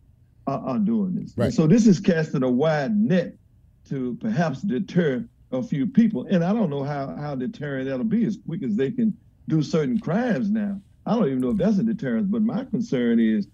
are, 0.47 0.59
are 0.59 0.79
doing 0.79 1.15
this. 1.15 1.33
Right. 1.37 1.53
So 1.53 1.67
this 1.67 1.87
is 1.87 1.99
casting 1.99 2.43
a 2.43 2.49
wide 2.49 2.95
net 2.95 3.35
to 3.89 4.17
perhaps 4.21 4.61
deter 4.61 5.25
a 5.51 5.61
few 5.61 5.85
people. 5.87 6.25
And 6.29 6.43
I 6.43 6.53
don't 6.53 6.69
know 6.69 6.83
how, 6.83 7.15
how 7.15 7.35
deterrent 7.35 7.87
that'll 7.87 8.05
be 8.05 8.25
as 8.25 8.37
quick 8.45 8.63
as 8.63 8.75
they 8.75 8.91
can 8.91 9.15
do 9.47 9.61
certain 9.61 9.99
crimes 9.99 10.49
now. 10.49 10.79
I 11.05 11.15
don't 11.15 11.27
even 11.27 11.41
know 11.41 11.51
if 11.51 11.57
that's 11.57 11.77
a 11.77 11.83
deterrent, 11.83 12.31
but 12.31 12.41
my 12.41 12.63
concern 12.65 13.19
is 13.19 13.47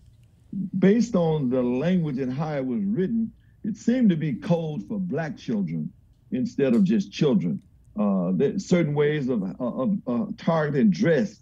based 0.77 1.15
on 1.15 1.49
the 1.49 1.61
language 1.61 2.19
and 2.19 2.31
how 2.31 2.53
it 2.53 2.65
was 2.65 2.83
written, 2.83 3.31
it 3.63 3.75
seemed 3.75 4.09
to 4.09 4.15
be 4.15 4.33
code 4.33 4.87
for 4.87 4.99
black 4.99 5.37
children 5.37 5.91
instead 6.31 6.73
of 6.73 6.83
just 6.83 7.11
children. 7.11 7.61
Uh, 7.99 8.31
certain 8.57 8.93
ways 8.93 9.29
of, 9.29 9.43
of, 9.59 9.59
of 9.59 9.97
uh, 10.07 10.25
targeting 10.37 10.89
dress 10.89 11.41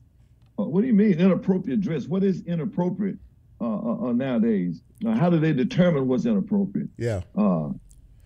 uh, 0.60 0.64
what 0.64 0.82
do 0.82 0.88
you 0.88 0.94
mean 0.94 1.20
inappropriate 1.20 1.82
dress? 1.82 2.08
What 2.08 2.24
is 2.24 2.44
inappropriate 2.46 3.18
uh, 3.62 3.66
uh, 3.66 4.08
uh 4.08 4.14
nowadays? 4.14 4.82
how 5.06 5.30
do 5.30 5.40
they 5.40 5.54
determine 5.54 6.08
what's 6.08 6.26
inappropriate? 6.26 6.90
Yeah. 6.98 7.22
Uh, 7.38 7.70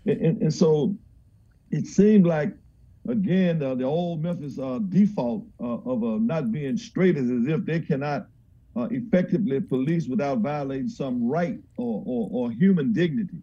and, 0.06 0.42
and, 0.42 0.54
so 0.54 0.96
it 1.70 1.86
seemed 1.86 2.26
like 2.26 2.54
again 3.10 3.60
the 3.60 3.84
old 3.84 4.24
Memphis 4.24 4.56
default 4.90 5.46
of 5.60 6.02
not 6.22 6.52
being 6.52 6.78
straight 6.78 7.18
is 7.18 7.30
as 7.30 7.48
if 7.48 7.66
they 7.66 7.82
cannot 7.82 8.28
effectively 8.76 9.60
police 9.60 10.08
without 10.08 10.38
violating 10.38 10.88
some 10.88 11.28
right 11.28 11.60
or, 11.78 12.02
or, 12.06 12.30
or 12.32 12.52
human 12.52 12.94
dignity 12.94 13.38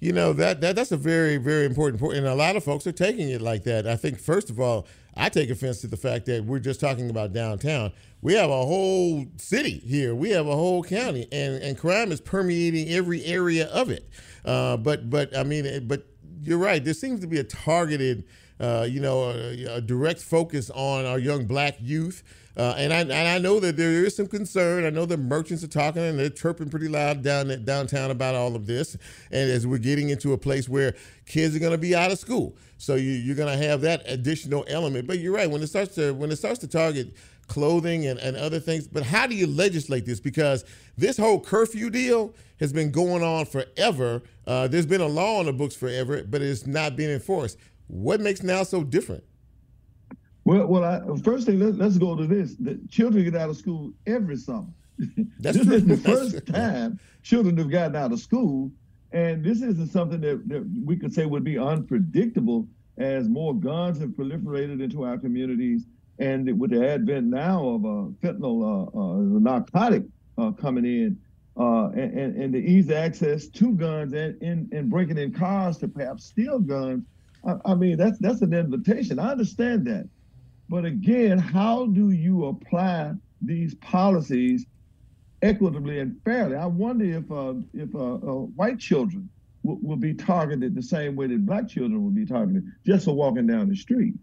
you 0.00 0.12
know 0.12 0.32
that, 0.32 0.60
that 0.60 0.76
that's 0.76 0.92
a 0.92 0.96
very 0.96 1.36
very 1.36 1.64
important 1.64 2.00
point 2.00 2.16
and 2.16 2.26
a 2.26 2.34
lot 2.34 2.56
of 2.56 2.64
folks 2.64 2.86
are 2.86 2.92
taking 2.92 3.28
it 3.28 3.40
like 3.40 3.64
that 3.64 3.86
i 3.86 3.96
think 3.96 4.18
first 4.18 4.50
of 4.50 4.60
all 4.60 4.86
i 5.18 5.28
take 5.28 5.50
offense 5.50 5.80
to 5.82 5.86
the 5.86 5.96
fact 5.96 6.26
that 6.26 6.44
we're 6.44 6.58
just 6.58 6.80
talking 6.80 7.10
about 7.10 7.32
downtown. 7.32 7.92
We 8.22 8.34
have 8.34 8.50
a 8.50 8.64
whole 8.64 9.26
city 9.36 9.78
here. 9.78 10.14
We 10.14 10.30
have 10.30 10.46
a 10.46 10.54
whole 10.56 10.82
county 10.82 11.28
and 11.30 11.62
and 11.62 11.76
crime 11.78 12.12
is 12.12 12.20
permeating 12.20 12.88
every 12.88 13.24
area 13.24 13.66
of 13.68 13.90
it. 13.90 14.08
Uh, 14.44 14.76
but 14.76 15.10
but 15.10 15.36
i 15.36 15.42
mean 15.42 15.86
but 15.86 16.06
you're 16.42 16.58
right. 16.58 16.82
There 16.82 16.94
seems 16.94 17.20
to 17.20 17.26
be 17.26 17.38
a 17.38 17.44
targeted 17.44 18.24
uh, 18.60 18.86
you 18.88 19.00
know 19.00 19.30
a, 19.30 19.76
a 19.76 19.80
direct 19.80 20.20
focus 20.20 20.70
on 20.70 21.04
our 21.04 21.18
young 21.18 21.46
black 21.46 21.76
youth 21.80 22.22
uh, 22.58 22.74
and 22.76 22.92
I 22.92 23.00
and 23.02 23.12
I 23.12 23.38
know 23.38 23.60
that 23.60 23.76
there 23.76 24.04
is 24.04 24.16
some 24.16 24.26
concern. 24.26 24.84
I 24.84 24.90
know 24.90 25.06
the 25.06 25.16
merchants 25.16 25.62
are 25.62 25.68
talking 25.68 26.02
and 26.02 26.18
they're 26.18 26.28
chirping 26.28 26.68
pretty 26.68 26.88
loud 26.88 27.22
down 27.22 27.64
downtown 27.64 28.10
about 28.10 28.34
all 28.34 28.56
of 28.56 28.66
this. 28.66 28.96
And 29.30 29.48
as 29.48 29.64
we're 29.64 29.78
getting 29.78 30.10
into 30.10 30.32
a 30.32 30.38
place 30.38 30.68
where 30.68 30.96
kids 31.24 31.54
are 31.54 31.60
going 31.60 31.72
to 31.72 31.78
be 31.78 31.94
out 31.94 32.10
of 32.10 32.18
school, 32.18 32.56
so 32.76 32.96
you, 32.96 33.32
are 33.32 33.36
going 33.36 33.56
to 33.56 33.64
have 33.64 33.80
that 33.82 34.02
additional 34.06 34.64
element. 34.66 35.06
But 35.06 35.20
you're 35.20 35.34
right 35.34 35.48
when 35.48 35.62
it 35.62 35.68
starts 35.68 35.94
to 35.94 36.12
when 36.12 36.32
it 36.32 36.36
starts 36.36 36.58
to 36.60 36.68
target 36.68 37.14
clothing 37.46 38.06
and, 38.06 38.18
and 38.18 38.36
other 38.36 38.58
things. 38.58 38.88
But 38.88 39.04
how 39.04 39.28
do 39.28 39.36
you 39.36 39.46
legislate 39.46 40.04
this? 40.04 40.18
Because 40.18 40.64
this 40.96 41.16
whole 41.16 41.40
curfew 41.40 41.90
deal 41.90 42.34
has 42.58 42.72
been 42.72 42.90
going 42.90 43.22
on 43.22 43.46
forever. 43.46 44.20
Uh, 44.48 44.66
there's 44.66 44.84
been 44.84 45.00
a 45.00 45.06
law 45.06 45.38
on 45.38 45.46
the 45.46 45.52
books 45.52 45.76
forever, 45.76 46.24
but 46.24 46.42
it's 46.42 46.66
not 46.66 46.96
being 46.96 47.10
enforced. 47.10 47.56
What 47.86 48.20
makes 48.20 48.42
now 48.42 48.64
so 48.64 48.82
different? 48.82 49.22
Well, 50.48 50.66
well, 50.66 50.82
I, 50.82 51.02
first 51.18 51.44
thing, 51.44 51.60
let, 51.60 51.78
us 51.86 51.98
go 51.98 52.16
to 52.16 52.26
this. 52.26 52.54
The 52.54 52.80
children 52.88 53.22
get 53.22 53.36
out 53.36 53.50
of 53.50 53.58
school 53.58 53.92
every 54.06 54.36
summer. 54.36 54.68
That's 55.40 55.58
this 55.58 55.66
true. 55.66 55.74
is 55.74 55.84
the 55.84 55.96
first 56.10 56.46
time 56.46 56.98
children 57.22 57.58
have 57.58 57.70
gotten 57.70 57.94
out 57.94 58.12
of 58.12 58.18
school, 58.18 58.72
and 59.12 59.44
this 59.44 59.60
isn't 59.60 59.90
something 59.92 60.22
that, 60.22 60.48
that 60.48 60.66
we 60.86 60.96
could 60.96 61.12
say 61.12 61.26
would 61.26 61.44
be 61.44 61.58
unpredictable 61.58 62.66
as 62.96 63.28
more 63.28 63.54
guns 63.54 64.00
have 64.00 64.08
proliferated 64.12 64.82
into 64.82 65.04
our 65.04 65.18
communities, 65.18 65.84
and 66.18 66.58
with 66.58 66.70
the 66.70 66.92
advent 66.92 67.26
now 67.26 67.68
of 67.68 67.84
uh, 67.84 68.08
fentanyl, 68.22 68.64
uh, 68.64 68.98
uh, 68.98 69.38
narcotic 69.38 70.04
uh, 70.38 70.52
coming 70.52 70.86
in, 70.86 71.18
uh, 71.58 71.90
and, 71.90 72.18
and, 72.18 72.42
and, 72.42 72.54
the 72.54 72.58
easy 72.58 72.94
access 72.94 73.48
to 73.48 73.72
guns 73.74 74.14
and, 74.14 74.40
and, 74.40 74.72
and 74.72 74.88
breaking 74.88 75.18
in 75.18 75.30
cars 75.30 75.76
to 75.76 75.88
perhaps 75.88 76.24
steal 76.24 76.58
guns. 76.58 77.04
I, 77.46 77.56
I 77.66 77.74
mean, 77.74 77.98
that's 77.98 78.18
that's 78.18 78.40
an 78.40 78.54
invitation. 78.54 79.18
I 79.18 79.32
understand 79.32 79.86
that. 79.88 80.08
But 80.68 80.84
again, 80.84 81.38
how 81.38 81.86
do 81.86 82.10
you 82.10 82.46
apply 82.46 83.12
these 83.40 83.74
policies 83.76 84.66
equitably 85.42 86.00
and 86.00 86.16
fairly? 86.24 86.56
I 86.56 86.66
wonder 86.66 87.04
if 87.04 87.30
uh, 87.30 87.54
if 87.72 87.94
uh, 87.94 88.14
uh, 88.14 88.46
white 88.56 88.78
children 88.78 89.30
w- 89.64 89.80
will 89.82 89.96
be 89.96 90.14
targeted 90.14 90.74
the 90.74 90.82
same 90.82 91.16
way 91.16 91.26
that 91.28 91.46
black 91.46 91.68
children 91.68 92.02
will 92.02 92.10
be 92.10 92.26
targeted 92.26 92.64
just 92.86 93.06
for 93.06 93.14
walking 93.14 93.46
down 93.46 93.68
the 93.68 93.76
street. 93.76 94.14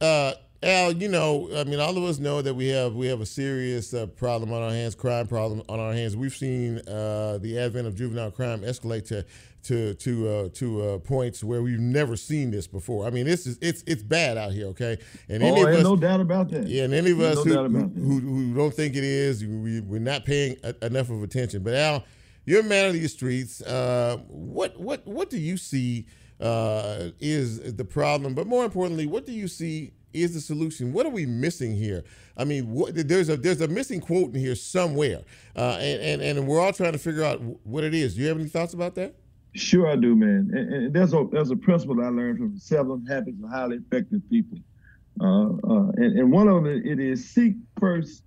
Uh, 0.00 0.32
Al, 0.64 0.92
you 0.92 1.08
know, 1.08 1.48
I 1.56 1.64
mean, 1.64 1.80
all 1.80 1.96
of 1.96 2.04
us 2.04 2.20
know 2.20 2.40
that 2.40 2.54
we 2.54 2.68
have 2.68 2.94
we 2.94 3.08
have 3.08 3.20
a 3.20 3.26
serious 3.26 3.92
uh, 3.92 4.06
problem 4.06 4.52
on 4.52 4.62
our 4.62 4.70
hands, 4.70 4.94
crime 4.94 5.26
problem 5.26 5.62
on 5.68 5.80
our 5.80 5.92
hands. 5.92 6.16
We've 6.16 6.34
seen 6.34 6.78
uh, 6.86 7.38
the 7.42 7.58
advent 7.58 7.88
of 7.88 7.96
juvenile 7.96 8.30
crime 8.30 8.60
escalate 8.60 9.06
to 9.08 9.24
to 9.64 9.94
to 9.94 10.28
uh, 10.28 10.48
to 10.54 10.82
uh, 10.82 10.98
points 10.98 11.44
where 11.44 11.62
we've 11.62 11.78
never 11.78 12.16
seen 12.16 12.50
this 12.50 12.66
before. 12.66 13.06
I 13.06 13.10
mean, 13.10 13.26
this 13.26 13.46
is 13.46 13.58
it's 13.60 13.82
it's 13.86 14.02
bad 14.02 14.36
out 14.36 14.52
here, 14.52 14.66
okay? 14.68 14.98
And 15.28 15.42
any 15.42 15.62
oh, 15.62 15.68
of 15.68 15.74
us, 15.74 15.82
no 15.82 15.96
doubt 15.96 16.20
about 16.20 16.50
that. 16.50 16.66
Yeah, 16.66 16.84
and 16.84 16.94
any 16.94 17.12
of 17.12 17.20
us 17.20 17.44
no 17.44 17.68
who, 17.68 17.88
who, 17.88 18.20
who, 18.20 18.54
don't 18.54 18.74
think 18.74 18.96
it 18.96 19.04
is, 19.04 19.44
we, 19.44 19.80
we're 19.80 20.00
not 20.00 20.24
paying 20.24 20.56
a, 20.64 20.74
enough 20.84 21.10
of 21.10 21.22
attention. 21.22 21.62
But 21.62 21.74
Al, 21.74 22.04
you're 22.44 22.60
a 22.60 22.64
man 22.64 22.86
of 22.86 22.92
these 22.94 23.12
streets. 23.12 23.62
Uh, 23.62 24.18
what 24.28 24.78
what 24.78 25.06
what 25.06 25.30
do 25.30 25.38
you 25.38 25.56
see 25.56 26.06
uh, 26.40 27.10
is 27.20 27.74
the 27.74 27.84
problem? 27.84 28.34
But 28.34 28.46
more 28.46 28.64
importantly, 28.64 29.06
what 29.06 29.26
do 29.26 29.32
you 29.32 29.48
see 29.48 29.92
is 30.12 30.34
the 30.34 30.40
solution? 30.40 30.92
What 30.92 31.06
are 31.06 31.10
we 31.10 31.24
missing 31.24 31.74
here? 31.74 32.04
I 32.36 32.44
mean, 32.44 32.72
what, 32.72 32.94
there's 32.94 33.28
a 33.28 33.36
there's 33.36 33.60
a 33.60 33.68
missing 33.68 34.00
quote 34.00 34.34
in 34.34 34.40
here 34.40 34.56
somewhere, 34.56 35.22
uh, 35.54 35.78
and, 35.80 36.22
and 36.22 36.38
and 36.38 36.48
we're 36.48 36.60
all 36.60 36.72
trying 36.72 36.92
to 36.92 36.98
figure 36.98 37.22
out 37.22 37.40
what 37.64 37.84
it 37.84 37.94
is. 37.94 38.16
Do 38.16 38.22
you 38.22 38.28
have 38.28 38.38
any 38.38 38.48
thoughts 38.48 38.74
about 38.74 38.96
that? 38.96 39.14
Sure, 39.54 39.86
I 39.86 39.96
do, 39.96 40.16
man. 40.16 40.50
And, 40.54 40.72
and 40.72 40.94
there's 40.94 41.12
a 41.12 41.26
there's 41.30 41.50
a 41.50 41.56
principle 41.56 42.02
I 42.02 42.08
learned 42.08 42.38
from 42.38 42.58
Seven 42.58 43.04
Habits 43.06 43.36
of 43.42 43.50
Highly 43.50 43.76
Effective 43.76 44.22
People, 44.30 44.58
uh, 45.20 45.50
uh, 45.50 45.88
and, 45.96 46.18
and 46.18 46.32
one 46.32 46.48
of 46.48 46.64
them 46.64 46.82
it 46.84 46.98
is 46.98 47.28
seek 47.28 47.56
first 47.78 48.24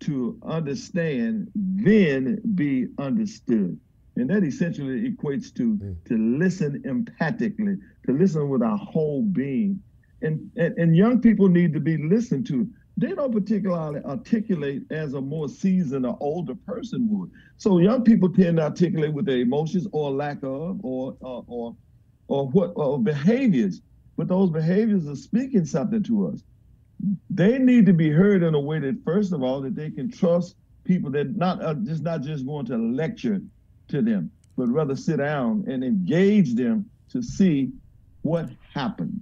to 0.00 0.38
understand, 0.44 1.48
then 1.54 2.40
be 2.56 2.88
understood, 2.98 3.78
and 4.16 4.28
that 4.30 4.42
essentially 4.42 5.08
equates 5.10 5.54
to 5.54 5.76
mm. 5.76 5.96
to 6.06 6.18
listen 6.18 6.82
empathically, 6.82 7.78
to 8.06 8.12
listen 8.12 8.48
with 8.48 8.62
our 8.62 8.76
whole 8.76 9.22
being, 9.22 9.80
and, 10.22 10.50
and 10.56 10.76
and 10.76 10.96
young 10.96 11.20
people 11.20 11.48
need 11.48 11.72
to 11.72 11.80
be 11.80 11.98
listened 11.98 12.46
to 12.48 12.68
they 12.96 13.12
don't 13.12 13.32
particularly 13.32 14.00
articulate 14.04 14.82
as 14.90 15.14
a 15.14 15.20
more 15.20 15.48
seasoned 15.48 16.06
or 16.06 16.16
older 16.20 16.54
person 16.54 17.08
would. 17.10 17.30
So 17.56 17.78
young 17.78 18.04
people 18.04 18.28
tend 18.28 18.58
to 18.58 18.64
articulate 18.64 19.12
with 19.12 19.26
their 19.26 19.38
emotions 19.38 19.86
or 19.92 20.10
lack 20.12 20.38
of, 20.42 20.84
or 20.84 21.16
uh, 21.22 21.40
or 21.46 21.76
or 22.28 22.48
what 22.48 22.72
or 22.76 23.00
behaviors. 23.00 23.80
But 24.16 24.28
those 24.28 24.50
behaviors 24.50 25.08
are 25.08 25.16
speaking 25.16 25.64
something 25.64 26.02
to 26.04 26.28
us. 26.28 26.42
They 27.30 27.58
need 27.58 27.86
to 27.86 27.92
be 27.92 28.10
heard 28.10 28.44
in 28.44 28.54
a 28.54 28.60
way 28.60 28.78
that, 28.78 29.02
first 29.04 29.32
of 29.32 29.42
all, 29.42 29.60
that 29.62 29.74
they 29.74 29.90
can 29.90 30.10
trust 30.10 30.54
people 30.84 31.10
that 31.10 31.36
not 31.36 31.62
uh, 31.64 31.74
just 31.74 32.02
not 32.02 32.22
just 32.22 32.46
going 32.46 32.66
to 32.66 32.76
lecture 32.76 33.40
to 33.88 34.02
them, 34.02 34.30
but 34.56 34.68
rather 34.68 34.94
sit 34.94 35.16
down 35.16 35.64
and 35.66 35.82
engage 35.82 36.54
them 36.54 36.88
to 37.10 37.22
see 37.22 37.72
what 38.22 38.48
happened 38.72 39.20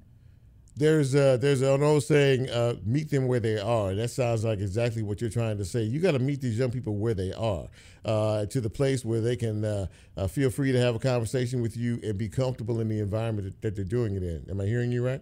there's 0.76 1.14
uh, 1.14 1.36
there's 1.36 1.60
an 1.60 1.82
old 1.82 2.02
saying, 2.02 2.48
uh, 2.48 2.74
"Meet 2.84 3.10
them 3.10 3.26
where 3.26 3.40
they 3.40 3.58
are." 3.58 3.94
That 3.94 4.08
sounds 4.08 4.44
like 4.44 4.60
exactly 4.60 5.02
what 5.02 5.20
you're 5.20 5.30
trying 5.30 5.58
to 5.58 5.64
say. 5.64 5.82
You 5.82 6.00
got 6.00 6.12
to 6.12 6.18
meet 6.18 6.40
these 6.40 6.58
young 6.58 6.70
people 6.70 6.96
where 6.96 7.14
they 7.14 7.32
are, 7.32 7.68
uh, 8.04 8.46
to 8.46 8.60
the 8.60 8.70
place 8.70 9.04
where 9.04 9.20
they 9.20 9.36
can 9.36 9.64
uh, 9.64 9.86
uh, 10.16 10.26
feel 10.26 10.50
free 10.50 10.72
to 10.72 10.80
have 10.80 10.94
a 10.94 10.98
conversation 10.98 11.60
with 11.60 11.76
you 11.76 12.00
and 12.02 12.16
be 12.16 12.28
comfortable 12.28 12.80
in 12.80 12.88
the 12.88 13.00
environment 13.00 13.54
that 13.60 13.76
they're 13.76 13.84
doing 13.84 14.14
it 14.14 14.22
in. 14.22 14.46
Am 14.48 14.60
I 14.60 14.66
hearing 14.66 14.90
you 14.90 15.04
right? 15.04 15.20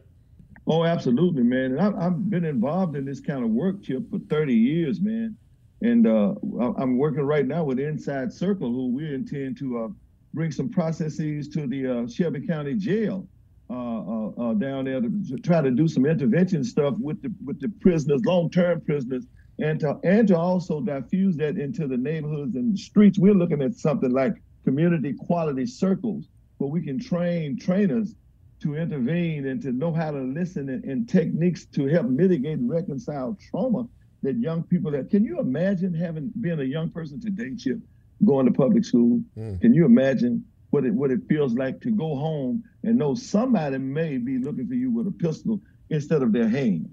Oh, 0.68 0.84
absolutely, 0.84 1.42
man. 1.42 1.76
And 1.76 1.80
I, 1.80 2.04
have 2.04 2.30
been 2.30 2.44
involved 2.44 2.94
in 2.94 3.04
this 3.04 3.18
kind 3.18 3.42
of 3.42 3.50
work, 3.50 3.82
Chip, 3.82 4.08
for 4.08 4.20
30 4.28 4.54
years, 4.54 5.00
man. 5.00 5.36
And 5.82 6.06
uh, 6.06 6.34
I'm 6.78 6.96
working 6.96 7.22
right 7.22 7.46
now 7.46 7.64
with 7.64 7.80
Inside 7.80 8.32
Circle, 8.32 8.70
who 8.70 8.88
we 8.94 9.12
intend 9.12 9.56
to 9.58 9.96
bring 10.32 10.52
some 10.52 10.68
processes 10.68 11.48
to 11.48 11.66
the 11.66 12.06
Shelby 12.14 12.46
County 12.46 12.74
Jail 12.74 13.26
uh, 13.70 13.72
uh, 13.72 14.50
uh, 14.50 14.54
down 14.54 14.85
there 14.87 15.00
to 15.00 15.37
try 15.42 15.61
to 15.61 15.70
do 15.70 15.87
some 15.87 16.04
intervention 16.04 16.64
stuff 16.64 16.94
with 16.98 17.22
the 17.22 17.33
with 17.44 17.61
the 17.61 17.68
prisoners, 17.80 18.20
long-term 18.24 18.80
prisoners, 18.80 19.26
and 19.61 19.78
to 19.78 19.98
and 20.02 20.26
to 20.28 20.37
also 20.37 20.80
diffuse 20.80 21.37
that 21.37 21.56
into 21.56 21.87
the 21.87 21.96
neighborhoods 21.96 22.56
and 22.56 22.76
streets. 22.76 23.18
We're 23.18 23.35
looking 23.35 23.62
at 23.62 23.74
something 23.74 24.11
like 24.11 24.35
community 24.64 25.14
quality 25.14 25.66
circles 25.66 26.26
where 26.59 26.68
we 26.68 26.83
can 26.83 26.98
train 26.98 27.59
trainers 27.59 28.14
to 28.62 28.74
intervene 28.74 29.46
and 29.46 29.62
to 29.62 29.72
know 29.72 29.92
how 29.92 30.11
to 30.11 30.18
listen 30.20 30.68
and, 30.68 30.85
and 30.85 31.09
techniques 31.09 31.64
to 31.66 31.87
help 31.87 32.06
mitigate 32.06 32.59
and 32.59 32.68
reconcile 32.68 33.38
trauma 33.50 33.87
that 34.22 34.37
young 34.37 34.62
people 34.64 34.90
that 34.90 35.11
can 35.11 35.24
you 35.24 35.38
imagine 35.38 35.94
having 35.94 36.30
been 36.40 36.61
a 36.61 36.64
young 36.64 36.90
person 36.90 37.20
today, 37.20 37.54
Chip, 37.56 37.78
going 38.26 38.46
to 38.46 38.52
public 38.52 38.85
school? 38.85 39.22
Mm. 39.38 39.61
Can 39.61 39.74
you 39.74 39.87
imagine 39.87 40.44
what 40.70 40.85
it 40.85 40.92
what 40.92 41.11
it 41.11 41.20
feels 41.28 41.54
like 41.54 41.80
to 41.83 41.90
go 41.90 42.16
home 42.16 42.64
and 42.83 42.96
know 42.96 43.14
somebody 43.14 43.78
may 43.78 44.18
be 44.18 44.38
looking 44.38 44.66
for 44.66 44.74
you 44.74 44.90
with 44.90 45.06
a 45.06 45.12
pistol 45.12 45.61
instead 45.90 46.22
of 46.22 46.33
their 46.33 46.48
hands. 46.48 46.88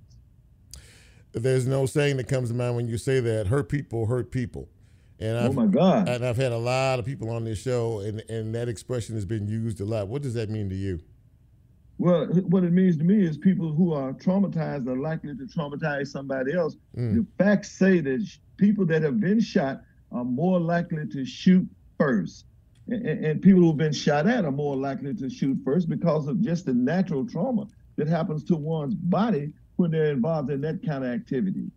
There's 1.33 1.67
no 1.67 1.85
saying 1.85 2.17
that 2.17 2.27
comes 2.27 2.49
to 2.49 2.55
mind 2.55 2.75
when 2.75 2.87
you 2.87 2.97
say 2.97 3.19
that. 3.19 3.47
Hurt 3.47 3.69
people 3.69 4.07
hurt 4.07 4.31
people. 4.31 4.69
And 5.19 5.37
I've, 5.37 5.49
oh 5.49 5.53
my 5.53 5.65
God! 5.65 6.07
And 6.07 6.25
I've 6.25 6.37
had 6.37 6.51
a 6.51 6.57
lot 6.57 6.99
of 6.99 7.05
people 7.05 7.29
on 7.31 7.43
this 7.43 7.59
show, 7.59 7.99
and 7.99 8.21
and 8.29 8.53
that 8.53 8.69
expression 8.69 9.15
has 9.15 9.25
been 9.25 9.47
used 9.47 9.81
a 9.81 9.85
lot. 9.85 10.07
What 10.07 10.21
does 10.21 10.35
that 10.35 10.49
mean 10.49 10.69
to 10.69 10.75
you? 10.75 10.99
Well, 11.99 12.27
what 12.27 12.63
it 12.63 12.71
means 12.71 12.97
to 12.97 13.03
me 13.03 13.25
is 13.25 13.37
people 13.37 13.73
who 13.73 13.93
are 13.93 14.13
traumatized 14.13 14.87
are 14.87 14.97
likely 14.97 15.35
to 15.35 15.45
traumatize 15.45 16.07
somebody 16.07 16.53
else. 16.53 16.75
Mm. 16.95 17.15
The 17.15 17.43
facts 17.43 17.71
say 17.71 17.99
that 18.01 18.27
people 18.57 18.85
that 18.85 19.01
have 19.01 19.19
been 19.19 19.39
shot 19.39 19.81
are 20.11 20.23
more 20.23 20.59
likely 20.59 21.07
to 21.07 21.25
shoot 21.25 21.67
first 21.97 22.45
and, 22.89 23.25
and 23.25 23.41
people 23.41 23.61
who've 23.61 23.77
been 23.77 23.93
shot 23.93 24.27
at 24.27 24.45
are 24.45 24.51
more 24.51 24.75
likely 24.75 25.13
to 25.15 25.29
shoot 25.29 25.57
first 25.63 25.89
because 25.89 26.27
of 26.27 26.41
just 26.41 26.65
the 26.65 26.73
natural 26.73 27.27
trauma 27.27 27.67
that 27.97 28.07
happens 28.07 28.43
to 28.45 28.55
one's 28.55 28.95
body 28.95 29.51
when 29.75 29.91
they're 29.91 30.11
involved 30.11 30.49
in 30.49 30.61
that 30.61 30.85
kind 30.85 31.03
of 31.03 31.11
activity. 31.11 31.71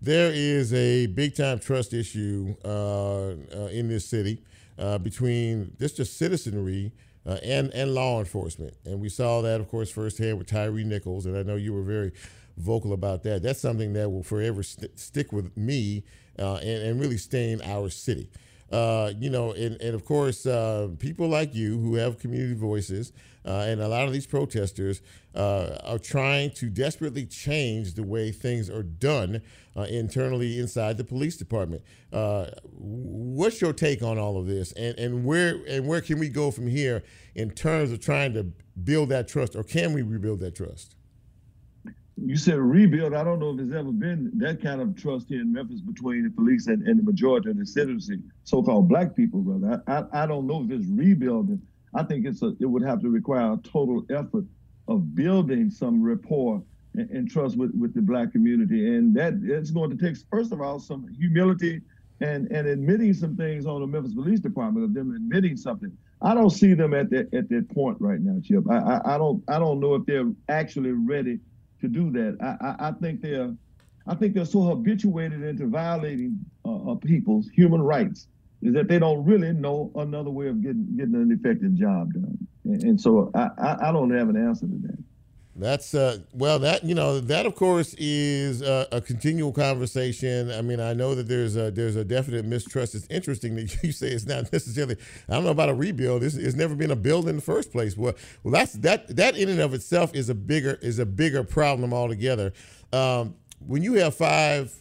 There 0.00 0.30
is 0.32 0.74
a 0.74 1.06
big 1.06 1.34
time 1.34 1.58
trust 1.58 1.94
issue 1.94 2.54
uh, 2.64 3.28
uh, 3.30 3.34
in 3.72 3.88
this 3.88 4.06
city 4.06 4.42
uh, 4.78 4.98
between 4.98 5.74
just 5.78 5.96
the 5.96 6.04
citizenry 6.04 6.92
uh, 7.26 7.38
and 7.42 7.72
and 7.72 7.94
law 7.94 8.18
enforcement, 8.18 8.74
and 8.84 9.00
we 9.00 9.08
saw 9.08 9.40
that, 9.40 9.58
of 9.58 9.68
course, 9.68 9.90
firsthand 9.90 10.36
with 10.36 10.46
Tyre 10.46 10.70
Nichols, 10.72 11.24
and 11.24 11.38
I 11.38 11.42
know 11.42 11.56
you 11.56 11.72
were 11.72 11.82
very 11.82 12.12
vocal 12.58 12.92
about 12.92 13.22
that. 13.22 13.42
That's 13.42 13.60
something 13.60 13.94
that 13.94 14.10
will 14.10 14.22
forever 14.22 14.62
st- 14.62 14.98
stick 14.98 15.32
with 15.32 15.56
me 15.56 16.04
uh, 16.38 16.56
and, 16.56 16.82
and 16.82 17.00
really 17.00 17.16
stain 17.16 17.62
our 17.62 17.88
city. 17.88 18.28
Uh, 18.72 19.12
you 19.18 19.30
know, 19.30 19.52
and, 19.52 19.80
and 19.80 19.94
of 19.94 20.04
course, 20.04 20.46
uh, 20.46 20.88
people 20.98 21.28
like 21.28 21.54
you 21.54 21.78
who 21.78 21.94
have 21.96 22.18
community 22.18 22.54
voices, 22.54 23.12
uh, 23.46 23.66
and 23.68 23.80
a 23.80 23.88
lot 23.88 24.06
of 24.06 24.12
these 24.12 24.26
protesters 24.26 25.02
uh, 25.34 25.76
are 25.84 25.98
trying 25.98 26.50
to 26.50 26.70
desperately 26.70 27.26
change 27.26 27.94
the 27.94 28.02
way 28.02 28.32
things 28.32 28.70
are 28.70 28.82
done 28.82 29.42
uh, 29.76 29.82
internally 29.82 30.58
inside 30.58 30.96
the 30.96 31.04
police 31.04 31.36
department. 31.36 31.82
what's 32.10 33.60
your 33.60 33.72
take 33.72 34.02
on 34.02 34.18
all 34.18 34.38
of 34.38 34.46
this, 34.46 34.72
and, 34.72 34.98
and 34.98 35.24
where 35.24 35.60
and 35.68 35.86
where 35.86 36.00
can 36.00 36.18
we 36.18 36.28
go 36.28 36.50
from 36.50 36.66
here 36.66 37.02
in 37.34 37.50
terms 37.50 37.92
of 37.92 38.00
trying 38.00 38.32
to 38.32 38.44
build 38.82 39.10
that 39.10 39.28
trust, 39.28 39.54
or 39.54 39.62
can 39.62 39.92
we 39.92 40.02
rebuild 40.02 40.40
that 40.40 40.56
trust? 40.56 40.96
You 42.16 42.36
said 42.36 42.58
rebuild. 42.58 43.14
I 43.14 43.24
don't 43.24 43.38
know 43.38 43.50
if 43.50 43.56
there's 43.56 43.72
ever 43.72 43.90
been 43.90 44.30
that 44.36 44.62
kind 44.62 44.80
of 44.80 44.94
trust 44.96 45.28
here 45.28 45.40
in 45.40 45.52
Memphis 45.52 45.80
between 45.80 46.24
the 46.24 46.30
police 46.30 46.68
and, 46.68 46.86
and 46.86 46.98
the 46.98 47.02
majority 47.02 47.50
of 47.50 47.58
the 47.58 47.66
citizens, 47.66 48.22
so-called 48.44 48.88
black 48.88 49.16
people, 49.16 49.40
brother. 49.40 49.82
I, 49.86 49.92
I, 49.92 50.22
I, 50.22 50.26
don't 50.26 50.46
know 50.46 50.62
if 50.64 50.70
it's 50.70 50.88
rebuilding. 50.88 51.60
I 51.94 52.04
think 52.04 52.26
it's 52.26 52.42
a, 52.42 52.54
it 52.60 52.66
would 52.66 52.82
have 52.82 53.00
to 53.00 53.08
require 53.08 53.52
a 53.52 53.56
total 53.58 54.04
effort 54.10 54.44
of 54.86 55.14
building 55.14 55.70
some 55.70 56.02
rapport 56.02 56.62
and, 56.94 57.10
and 57.10 57.30
trust 57.30 57.56
with, 57.56 57.72
with 57.74 57.94
the 57.94 58.02
black 58.02 58.32
community. 58.32 58.94
And 58.94 59.14
that 59.16 59.34
it's 59.42 59.70
going 59.70 59.90
to 59.90 59.96
take, 59.96 60.16
first 60.30 60.52
of 60.52 60.60
all, 60.60 60.78
some 60.78 61.08
humility 61.18 61.80
and, 62.20 62.50
and 62.52 62.68
admitting 62.68 63.12
some 63.12 63.36
things 63.36 63.66
on 63.66 63.80
the 63.80 63.86
Memphis 63.86 64.14
Police 64.14 64.40
Department 64.40 64.84
of 64.84 64.94
them 64.94 65.14
admitting 65.14 65.56
something. 65.56 65.96
I 66.22 66.32
don't 66.32 66.50
see 66.50 66.74
them 66.74 66.94
at 66.94 67.10
that 67.10 67.34
at 67.34 67.50
that 67.50 67.68
point 67.74 67.98
right 68.00 68.20
now, 68.20 68.40
Chip. 68.42 68.64
I, 68.70 68.76
I, 68.78 69.14
I 69.14 69.18
don't 69.18 69.42
I 69.46 69.58
don't 69.58 69.78
know 69.78 69.94
if 69.94 70.06
they're 70.06 70.30
actually 70.48 70.92
ready 70.92 71.38
to 71.84 71.88
do 71.88 72.10
that. 72.12 72.36
I, 72.40 72.66
I, 72.66 72.88
I 72.88 72.92
think 72.92 73.20
they're 73.20 73.54
I 74.06 74.14
think 74.14 74.34
they're 74.34 74.44
so 74.44 74.62
habituated 74.62 75.42
into 75.42 75.66
violating 75.66 76.38
uh, 76.64 76.92
uh, 76.92 76.94
people's 76.96 77.48
human 77.48 77.80
rights 77.80 78.26
is 78.62 78.74
that 78.74 78.88
they 78.88 78.98
don't 78.98 79.24
really 79.24 79.52
know 79.52 79.90
another 79.96 80.30
way 80.30 80.48
of 80.48 80.62
getting 80.62 80.86
getting 80.96 81.14
an 81.14 81.30
effective 81.32 81.74
job 81.74 82.12
done. 82.12 82.38
And, 82.64 82.82
and 82.82 83.00
so 83.00 83.30
I, 83.34 83.48
I, 83.58 83.88
I 83.88 83.92
don't 83.92 84.10
have 84.10 84.28
an 84.28 84.36
answer 84.36 84.66
to 84.66 84.78
that. 84.82 84.98
That's 85.56 85.94
uh, 85.94 86.18
well, 86.32 86.58
that 86.60 86.82
you 86.82 86.96
know, 86.96 87.20
that 87.20 87.46
of 87.46 87.54
course 87.54 87.94
is 87.94 88.60
a, 88.60 88.88
a, 88.90 89.00
continual 89.00 89.52
conversation. 89.52 90.50
I 90.50 90.62
mean, 90.62 90.80
I 90.80 90.94
know 90.94 91.14
that 91.14 91.28
there's 91.28 91.54
a 91.54 91.70
there's 91.70 91.94
a 91.94 92.04
definite 92.04 92.44
mistrust. 92.44 92.96
It's 92.96 93.06
interesting 93.08 93.54
that 93.56 93.76
you 93.84 93.92
say 93.92 94.08
it's 94.08 94.26
not 94.26 94.52
necessarily. 94.52 94.96
I 95.28 95.34
don't 95.34 95.44
know 95.44 95.50
about 95.50 95.68
a 95.68 95.74
rebuild. 95.74 96.24
It's, 96.24 96.34
it's 96.34 96.56
never 96.56 96.74
been 96.74 96.90
a 96.90 96.96
build 96.96 97.28
in 97.28 97.36
the 97.36 97.42
first 97.42 97.70
place. 97.70 97.96
Well, 97.96 98.14
well, 98.42 98.52
that's 98.52 98.72
that 98.74 99.14
that 99.14 99.36
in 99.36 99.48
and 99.48 99.60
of 99.60 99.74
itself 99.74 100.12
is 100.12 100.28
a 100.28 100.34
bigger 100.34 100.76
is 100.82 100.98
a 100.98 101.06
bigger 101.06 101.44
problem 101.44 101.94
altogether. 101.94 102.52
Um, 102.92 103.36
when 103.64 103.84
you 103.84 103.94
have 103.94 104.16
five 104.16 104.74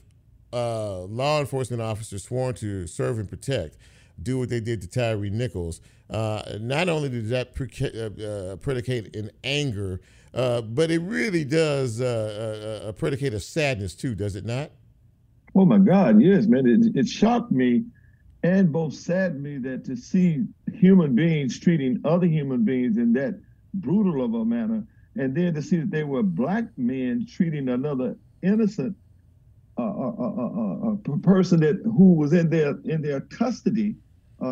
uh, 0.52 1.02
law 1.02 1.40
enforcement 1.40 1.84
officers 1.84 2.24
sworn 2.24 2.56
to 2.56 2.88
serve 2.88 3.20
and 3.20 3.30
protect, 3.30 3.78
do 4.22 4.40
what 4.40 4.50
they 4.50 4.60
did 4.60 4.82
to 4.82 4.88
Tyre 4.88 5.18
Nichols. 5.18 5.82
Uh, 6.10 6.58
not 6.60 6.90
only 6.90 7.10
did 7.10 7.30
that 7.30 7.54
uh, 7.60 8.24
uh, 8.24 8.56
predicate 8.58 9.16
in 9.16 9.32
anger 9.44 10.02
uh, 10.34 10.62
but 10.62 10.90
it 10.90 11.00
really 11.00 11.44
does 11.44 12.02
uh, 12.02 12.82
uh, 12.84 12.88
uh, 12.88 12.92
predicate 12.94 13.34
a 13.34 13.40
sadness 13.40 13.94
too, 13.94 14.16
does 14.16 14.36
it 14.36 14.46
not? 14.46 14.72
Oh 15.56 15.66
my 15.66 15.78
God, 15.78 16.20
yes, 16.20 16.48
man. 16.48 16.66
It, 16.66 16.96
it 16.96 17.08
shocked 17.08 17.52
me 17.52 17.84
and 18.42 18.72
both 18.72 18.94
saddened 18.94 19.44
me 19.44 19.58
that 19.60 19.86
to 19.86 19.96
see 19.96 20.44
human 20.74 21.16
beings 21.16 21.60
treating 21.60 22.02
other 22.04 22.26
human 22.26 22.66
beings 22.66 22.98
in 22.98 23.14
that 23.14 23.40
brutal 23.76 24.24
of 24.26 24.34
a 24.34 24.44
manner, 24.44 24.84
and 25.16 25.36
then 25.36 25.54
to 25.54 25.62
see 25.62 25.78
that 25.78 25.92
they 25.92 26.04
were 26.04 26.24
black 26.24 26.66
men 26.78 27.26
treating 27.30 27.70
another 27.70 28.16
innocent 28.42 28.96
uh, 29.78 29.82
uh, 29.84 30.96
person 31.22 31.60
that 31.60 31.80
who 31.84 32.14
was 32.14 32.34
in 32.34 32.50
their 32.50 32.76
in 32.86 33.02
their 33.02 33.22
custody 33.22 33.96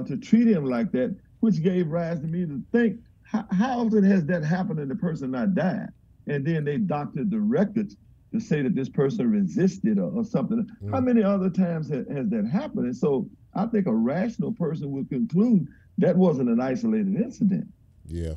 to 0.08 0.16
treat 0.16 0.48
him 0.48 0.64
like 0.64 0.92
that, 0.92 1.14
which 1.42 1.62
gave 1.62 1.88
rise 1.90 2.20
to 2.22 2.28
me 2.28 2.46
to 2.46 2.62
think 2.72 2.98
how, 3.32 3.46
how 3.52 3.80
often 3.80 4.04
has 4.04 4.26
that 4.26 4.44
happened 4.44 4.80
and 4.80 4.92
the 4.92 4.96
person 4.96 5.32
not 5.32 5.56
died? 5.56 5.90
And 6.28 6.46
then 6.46 6.66
they 6.66 6.78
doctored 6.78 7.32
the 7.32 7.40
records 7.40 7.96
to 8.34 8.40
say 8.40 8.62
that 8.62 8.76
this 8.76 8.90
person 8.90 9.32
resisted 9.32 10.00
or, 10.00 10.12
or 10.12 10.24
something. 10.24 10.68
Mm. 10.84 10.92
How 10.92 11.00
many 11.00 11.24
other 11.24 11.50
times 11.50 11.90
has, 11.90 12.06
has 12.10 12.30
that 12.30 12.46
happened? 12.46 12.86
And 12.86 12.96
so 12.96 13.30
I 13.54 13.66
think 13.68 13.88
a 13.88 13.94
rational 13.94 14.52
person 14.52 14.92
would 14.92 15.10
conclude 15.10 15.68
that 15.98 16.16
wasn't 16.16 16.50
an 16.50 16.60
isolated 16.60 17.16
incident. 17.16 17.68
Yeah. 18.06 18.34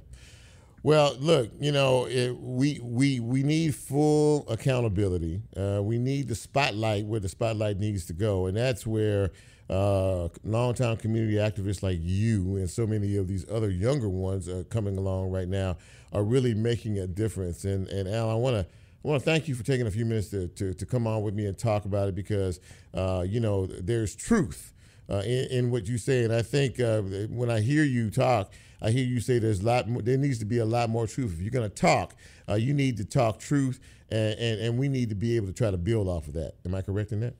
Well, 0.82 1.16
look, 1.18 1.50
you 1.58 1.72
know, 1.72 2.06
it, 2.06 2.38
we 2.38 2.78
we 2.82 3.18
we 3.18 3.42
need 3.42 3.74
full 3.74 4.46
accountability. 4.48 5.40
Uh, 5.56 5.80
we 5.82 5.98
need 5.98 6.28
the 6.28 6.34
spotlight 6.34 7.06
where 7.06 7.20
the 7.20 7.28
spotlight 7.28 7.78
needs 7.78 8.04
to 8.06 8.12
go, 8.12 8.46
and 8.46 8.56
that's 8.56 8.86
where 8.86 9.30
uh, 9.70 10.28
longtime 10.44 10.96
community 10.98 11.34
activists 11.34 11.82
like 11.82 11.98
you 12.00 12.56
and 12.56 12.68
so 12.68 12.86
many 12.86 13.16
of 13.16 13.28
these 13.28 13.48
other 13.50 13.70
younger 13.70 14.08
ones 14.08 14.48
uh, 14.48 14.62
coming 14.68 14.98
along 14.98 15.30
right 15.30 15.48
now 15.48 15.76
are 16.12 16.22
really 16.22 16.54
making 16.54 16.98
a 16.98 17.06
difference. 17.06 17.64
And 17.64 17.88
and 17.88 18.08
Al, 18.08 18.30
I 18.30 18.34
want 18.34 18.56
to. 18.56 18.66
I 19.04 19.08
want 19.08 19.22
to 19.22 19.30
thank 19.30 19.48
you 19.48 19.54
for 19.54 19.62
taking 19.62 19.86
a 19.86 19.90
few 19.90 20.06
minutes 20.06 20.30
to, 20.30 20.48
to, 20.48 20.72
to 20.72 20.86
come 20.86 21.06
on 21.06 21.22
with 21.22 21.34
me 21.34 21.44
and 21.44 21.58
talk 21.58 21.84
about 21.84 22.08
it 22.08 22.14
because, 22.14 22.58
uh, 22.94 23.22
you 23.28 23.38
know, 23.38 23.66
there's 23.66 24.16
truth 24.16 24.72
uh, 25.10 25.16
in, 25.16 25.46
in, 25.50 25.70
what 25.70 25.86
you 25.86 25.98
say. 25.98 26.24
And 26.24 26.32
I 26.32 26.40
think 26.40 26.80
uh, 26.80 27.02
when 27.02 27.50
I 27.50 27.60
hear 27.60 27.84
you 27.84 28.10
talk, 28.10 28.50
I 28.80 28.90
hear 28.90 29.04
you 29.04 29.20
say 29.20 29.38
there's 29.38 29.60
a 29.60 29.66
lot 29.66 29.88
more, 29.88 30.00
there 30.00 30.16
needs 30.16 30.38
to 30.38 30.46
be 30.46 30.56
a 30.56 30.64
lot 30.64 30.88
more 30.88 31.06
truth. 31.06 31.34
If 31.34 31.42
you're 31.42 31.50
going 31.50 31.68
to 31.68 31.74
talk, 31.74 32.14
uh, 32.48 32.54
you 32.54 32.72
need 32.72 32.96
to 32.96 33.04
talk 33.04 33.38
truth, 33.40 33.78
and, 34.10 34.38
and, 34.38 34.60
and 34.60 34.78
we 34.78 34.88
need 34.88 35.10
to 35.10 35.14
be 35.14 35.36
able 35.36 35.48
to 35.48 35.52
try 35.52 35.70
to 35.70 35.76
build 35.76 36.08
off 36.08 36.26
of 36.26 36.32
that. 36.34 36.54
Am 36.64 36.74
I 36.74 36.80
correct 36.80 37.12
in 37.12 37.20
that? 37.20 37.34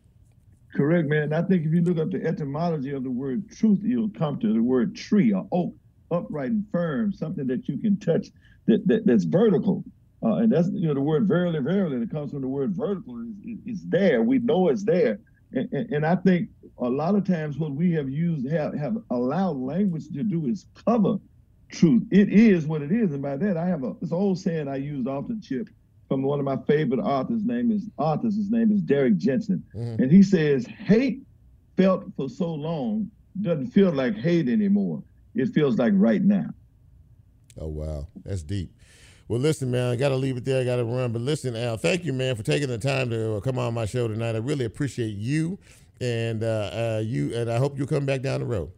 Correct, 0.75 1.09
man. 1.09 1.33
I 1.33 1.43
think 1.43 1.67
if 1.67 1.73
you 1.73 1.83
look 1.83 1.99
up 1.99 2.11
the 2.11 2.25
etymology 2.25 2.91
of 2.93 3.05
the 3.05 3.11
word 3.11 3.51
truth, 3.51 3.81
you'll 3.83 4.11
come 4.11 4.39
to 4.41 4.53
the 4.53 4.63
word 4.63 4.97
tree 4.97 5.33
or 5.33 5.47
oak, 5.53 5.75
upright 6.11 6.51
and 6.51 6.67
firm, 6.73 7.13
something 7.13 7.47
that 7.49 7.69
you 7.69 7.79
can 7.79 7.99
touch 7.99 8.29
that, 8.67 8.87
that 8.89 9.07
that's 9.07 9.25
vertical. 9.25 9.85
Uh, 10.23 10.37
and 10.37 10.53
that's 10.53 10.69
you 10.73 10.89
know 10.89 10.95
the 10.95 11.01
word 11.01 11.29
verily, 11.29 11.61
verily 11.61 11.99
that 11.99 12.11
comes 12.11 12.33
from 12.33 12.43
the 12.43 12.49
word 12.49 12.75
vertical 12.75 13.21
is, 13.45 13.59
is 13.67 13.85
there. 13.89 14.23
We 14.23 14.39
know 14.39 14.69
it's 14.69 14.85
there, 14.85 15.21
and, 15.53 15.69
and, 15.73 15.91
and, 15.93 16.07
I 16.07 16.17
think 16.17 16.51
a 16.79 16.89
lot 16.89 17.15
of 17.15 17.27
times 17.27 17.59
what 17.59 17.73
we 17.73 17.93
have 17.93 18.09
used 18.09 18.49
have 18.51 18.75
have 18.75 18.97
allowed 19.11 19.57
language 19.59 20.09
to 20.15 20.23
do 20.25 20.47
is 20.47 20.67
cover 20.87 21.17
truth. 21.71 22.05
It 22.11 22.31
is 22.31 22.67
what 22.67 22.83
it 22.83 22.91
is, 22.91 23.13
and 23.13 23.23
by 23.23 23.37
that 23.37 23.57
I 23.57 23.67
have 23.67 23.85
a 23.85 23.95
this 24.01 24.13
old 24.13 24.39
saying 24.39 24.69
I 24.69 24.77
used 24.77 25.07
often, 25.09 25.41
Chip, 25.43 25.69
from 26.09 26.23
one 26.23 26.38
of 26.38 26.45
my 26.45 26.57
favorite 26.67 27.01
authors. 27.01 27.45
Name 27.45 27.71
is 27.71 27.88
authors. 27.99 28.37
His 28.37 28.51
name 28.51 28.73
is 28.73 28.81
Derrick 28.81 29.17
Jensen, 29.17 29.64
mm-hmm. 29.75 30.03
and 30.03 30.11
he 30.11 30.23
says 30.23 30.67
hate 30.67 31.23
felt 31.77 32.05
for 32.17 32.29
so 32.29 32.53
long 32.53 33.11
doesn't 33.40 33.69
feel 33.69 33.90
like 33.90 34.17
hate 34.17 34.49
anymore. 34.49 35.03
It 35.35 35.49
feels 35.53 35.77
like 35.79 35.93
right 35.97 36.23
now. 36.23 36.47
Oh 37.59 37.69
wow, 37.69 38.07
that's 38.25 38.43
deep. 38.43 38.73
Well, 39.27 39.40
listen, 39.40 39.71
man, 39.71 39.90
I 39.90 39.97
got 39.97 40.11
to 40.11 40.17
leave 40.17 40.37
it 40.37 40.45
there. 40.45 40.61
I 40.61 40.64
got 40.64 40.77
to 40.77 40.85
run. 40.85 41.12
But 41.12 41.23
listen, 41.23 41.57
Al, 41.57 41.79
thank 41.79 42.05
you, 42.05 42.12
man, 42.12 42.37
for 42.37 42.43
taking 42.43 42.69
the 42.69 42.79
time 42.79 43.09
to 43.09 43.37
uh, 43.37 43.40
come 43.40 43.59
on 43.59 43.73
my 43.73 43.87
show 43.87 44.07
tonight. 44.07 44.35
I 44.35 44.38
really 44.38 44.67
appreciate 44.67 45.14
you, 45.14 45.59
and 46.01 46.43
uh, 46.43 46.47
uh, 46.73 47.03
you, 47.05 47.35
and 47.35 47.51
I 47.51 47.57
hope 47.57 47.79
you'll 47.79 47.87
come 47.87 48.05
back 48.05 48.21
down 48.21 48.40
the 48.40 48.47
road. 48.47 48.71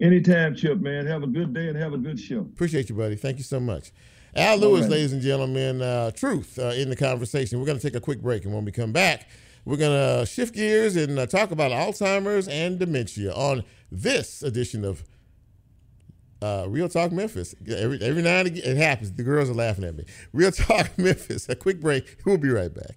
Anytime, 0.00 0.54
Chip, 0.54 0.80
man. 0.80 1.06
Have 1.06 1.22
a 1.22 1.26
good 1.26 1.52
day 1.52 1.68
and 1.68 1.76
have 1.76 1.92
a 1.92 1.98
good 1.98 2.18
show. 2.18 2.40
Appreciate 2.40 2.88
you, 2.88 2.94
buddy. 2.94 3.16
Thank 3.16 3.38
you 3.38 3.44
so 3.44 3.60
much. 3.60 3.92
Al 4.34 4.58
Lewis, 4.58 4.82
right. 4.82 4.90
ladies 4.90 5.12
and 5.12 5.20
gentlemen, 5.20 5.82
uh, 5.82 6.10
truth 6.12 6.58
uh, 6.58 6.68
in 6.68 6.88
the 6.88 6.96
conversation. 6.96 7.58
We're 7.58 7.66
going 7.66 7.78
to 7.78 7.82
take 7.82 7.96
a 7.96 8.00
quick 8.00 8.22
break, 8.22 8.44
and 8.44 8.54
when 8.54 8.64
we 8.64 8.72
come 8.72 8.92
back, 8.92 9.28
we're 9.64 9.76
going 9.76 10.18
to 10.20 10.26
shift 10.26 10.54
gears 10.54 10.96
and 10.96 11.18
uh, 11.18 11.26
talk 11.26 11.50
about 11.50 11.72
Alzheimer's 11.72 12.48
and 12.48 12.78
dementia 12.78 13.32
on 13.32 13.64
this 13.90 14.42
edition 14.42 14.84
of 14.84 15.04
uh, 16.42 16.66
Real 16.68 16.88
Talk 16.88 17.12
Memphis. 17.12 17.54
Every, 17.68 18.00
every 18.00 18.22
now 18.22 18.38
and 18.38 18.48
again, 18.48 18.62
it 18.64 18.76
happens. 18.76 19.12
The 19.12 19.22
girls 19.22 19.50
are 19.50 19.54
laughing 19.54 19.84
at 19.84 19.96
me. 19.96 20.04
Real 20.32 20.52
Talk 20.52 20.90
Memphis. 20.98 21.48
A 21.48 21.56
quick 21.56 21.80
break. 21.80 22.16
We'll 22.24 22.38
be 22.38 22.48
right 22.48 22.72
back. 22.72 22.96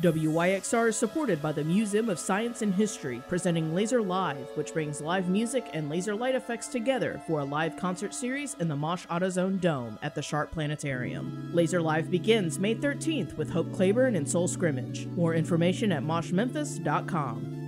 WYXR 0.00 0.90
is 0.90 0.96
supported 0.96 1.42
by 1.42 1.50
the 1.50 1.64
Museum 1.64 2.08
of 2.08 2.20
Science 2.20 2.62
and 2.62 2.72
History, 2.72 3.20
presenting 3.26 3.74
Laser 3.74 4.00
Live, 4.00 4.46
which 4.54 4.72
brings 4.72 5.00
live 5.00 5.28
music 5.28 5.68
and 5.72 5.88
laser 5.88 6.14
light 6.14 6.36
effects 6.36 6.68
together 6.68 7.20
for 7.26 7.40
a 7.40 7.44
live 7.44 7.76
concert 7.76 8.14
series 8.14 8.54
in 8.60 8.68
the 8.68 8.76
Mosh 8.76 9.06
AutoZone 9.06 9.60
Dome 9.60 9.98
at 10.00 10.14
the 10.14 10.22
Sharp 10.22 10.52
Planetarium. 10.52 11.50
Laser 11.52 11.82
Live 11.82 12.12
begins 12.12 12.60
May 12.60 12.76
13th 12.76 13.36
with 13.36 13.50
Hope 13.50 13.70
Clayburn 13.70 14.16
and 14.16 14.28
Soul 14.28 14.46
Scrimmage. 14.46 15.06
More 15.06 15.34
information 15.34 15.90
at 15.90 16.04
moshmemphis.com. 16.04 17.67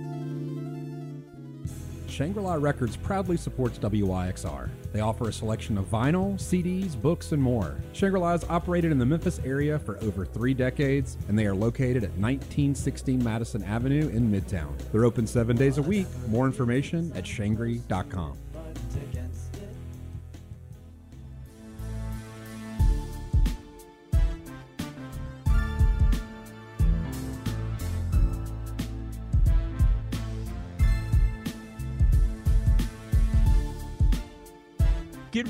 Shangri 2.11 2.43
La 2.43 2.55
Records 2.55 2.97
proudly 2.97 3.37
supports 3.37 3.79
WYXR. 3.79 4.69
They 4.91 4.99
offer 4.99 5.29
a 5.29 5.33
selection 5.33 5.77
of 5.77 5.85
vinyl, 5.85 6.33
CDs, 6.33 7.01
books, 7.01 7.31
and 7.31 7.41
more. 7.41 7.77
Shangri 7.93 8.19
La 8.19 8.31
has 8.31 8.43
operated 8.49 8.91
in 8.91 8.99
the 8.99 9.05
Memphis 9.05 9.39
area 9.45 9.79
for 9.79 9.97
over 10.03 10.25
three 10.25 10.53
decades, 10.53 11.17
and 11.29 11.39
they 11.39 11.45
are 11.45 11.55
located 11.55 12.03
at 12.03 12.11
1916 12.17 13.23
Madison 13.23 13.63
Avenue 13.63 14.09
in 14.09 14.29
Midtown. 14.29 14.73
They're 14.91 15.05
open 15.05 15.25
seven 15.25 15.55
days 15.55 15.77
a 15.77 15.81
week. 15.81 16.07
More 16.27 16.45
information 16.45 17.13
at 17.15 17.25
shangri.com. 17.25 18.37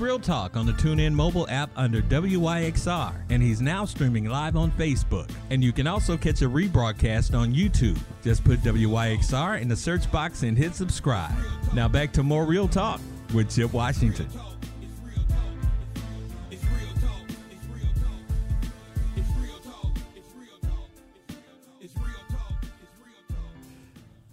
Real 0.01 0.17
Talk 0.17 0.57
on 0.57 0.65
the 0.65 0.71
TuneIn 0.71 1.13
mobile 1.13 1.47
app 1.47 1.69
under 1.75 2.01
WYXR, 2.01 3.13
and 3.29 3.41
he's 3.41 3.61
now 3.61 3.85
streaming 3.85 4.25
live 4.25 4.55
on 4.55 4.71
Facebook. 4.71 5.29
And 5.51 5.63
you 5.63 5.71
can 5.71 5.85
also 5.85 6.17
catch 6.17 6.41
a 6.41 6.49
rebroadcast 6.49 7.37
on 7.37 7.53
YouTube. 7.53 7.99
Just 8.23 8.43
put 8.43 8.61
WYXR 8.61 9.61
in 9.61 9.67
the 9.67 9.75
search 9.75 10.11
box 10.11 10.41
and 10.41 10.57
hit 10.57 10.73
subscribe. 10.73 11.35
Now 11.75 11.87
back 11.87 12.11
to 12.13 12.23
more 12.23 12.45
Real 12.45 12.67
Talk 12.67 12.99
with 13.31 13.55
Chip 13.55 13.73
Washington. 13.73 14.27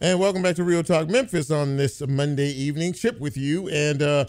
And 0.00 0.18
welcome 0.18 0.42
back 0.42 0.56
to 0.56 0.64
Real 0.64 0.82
Talk 0.82 1.08
Memphis 1.08 1.50
on 1.50 1.76
this 1.76 2.00
Monday 2.06 2.50
evening. 2.52 2.94
Chip 2.94 3.18
with 3.20 3.36
you. 3.36 3.68
And 3.68 4.00
uh, 4.00 4.24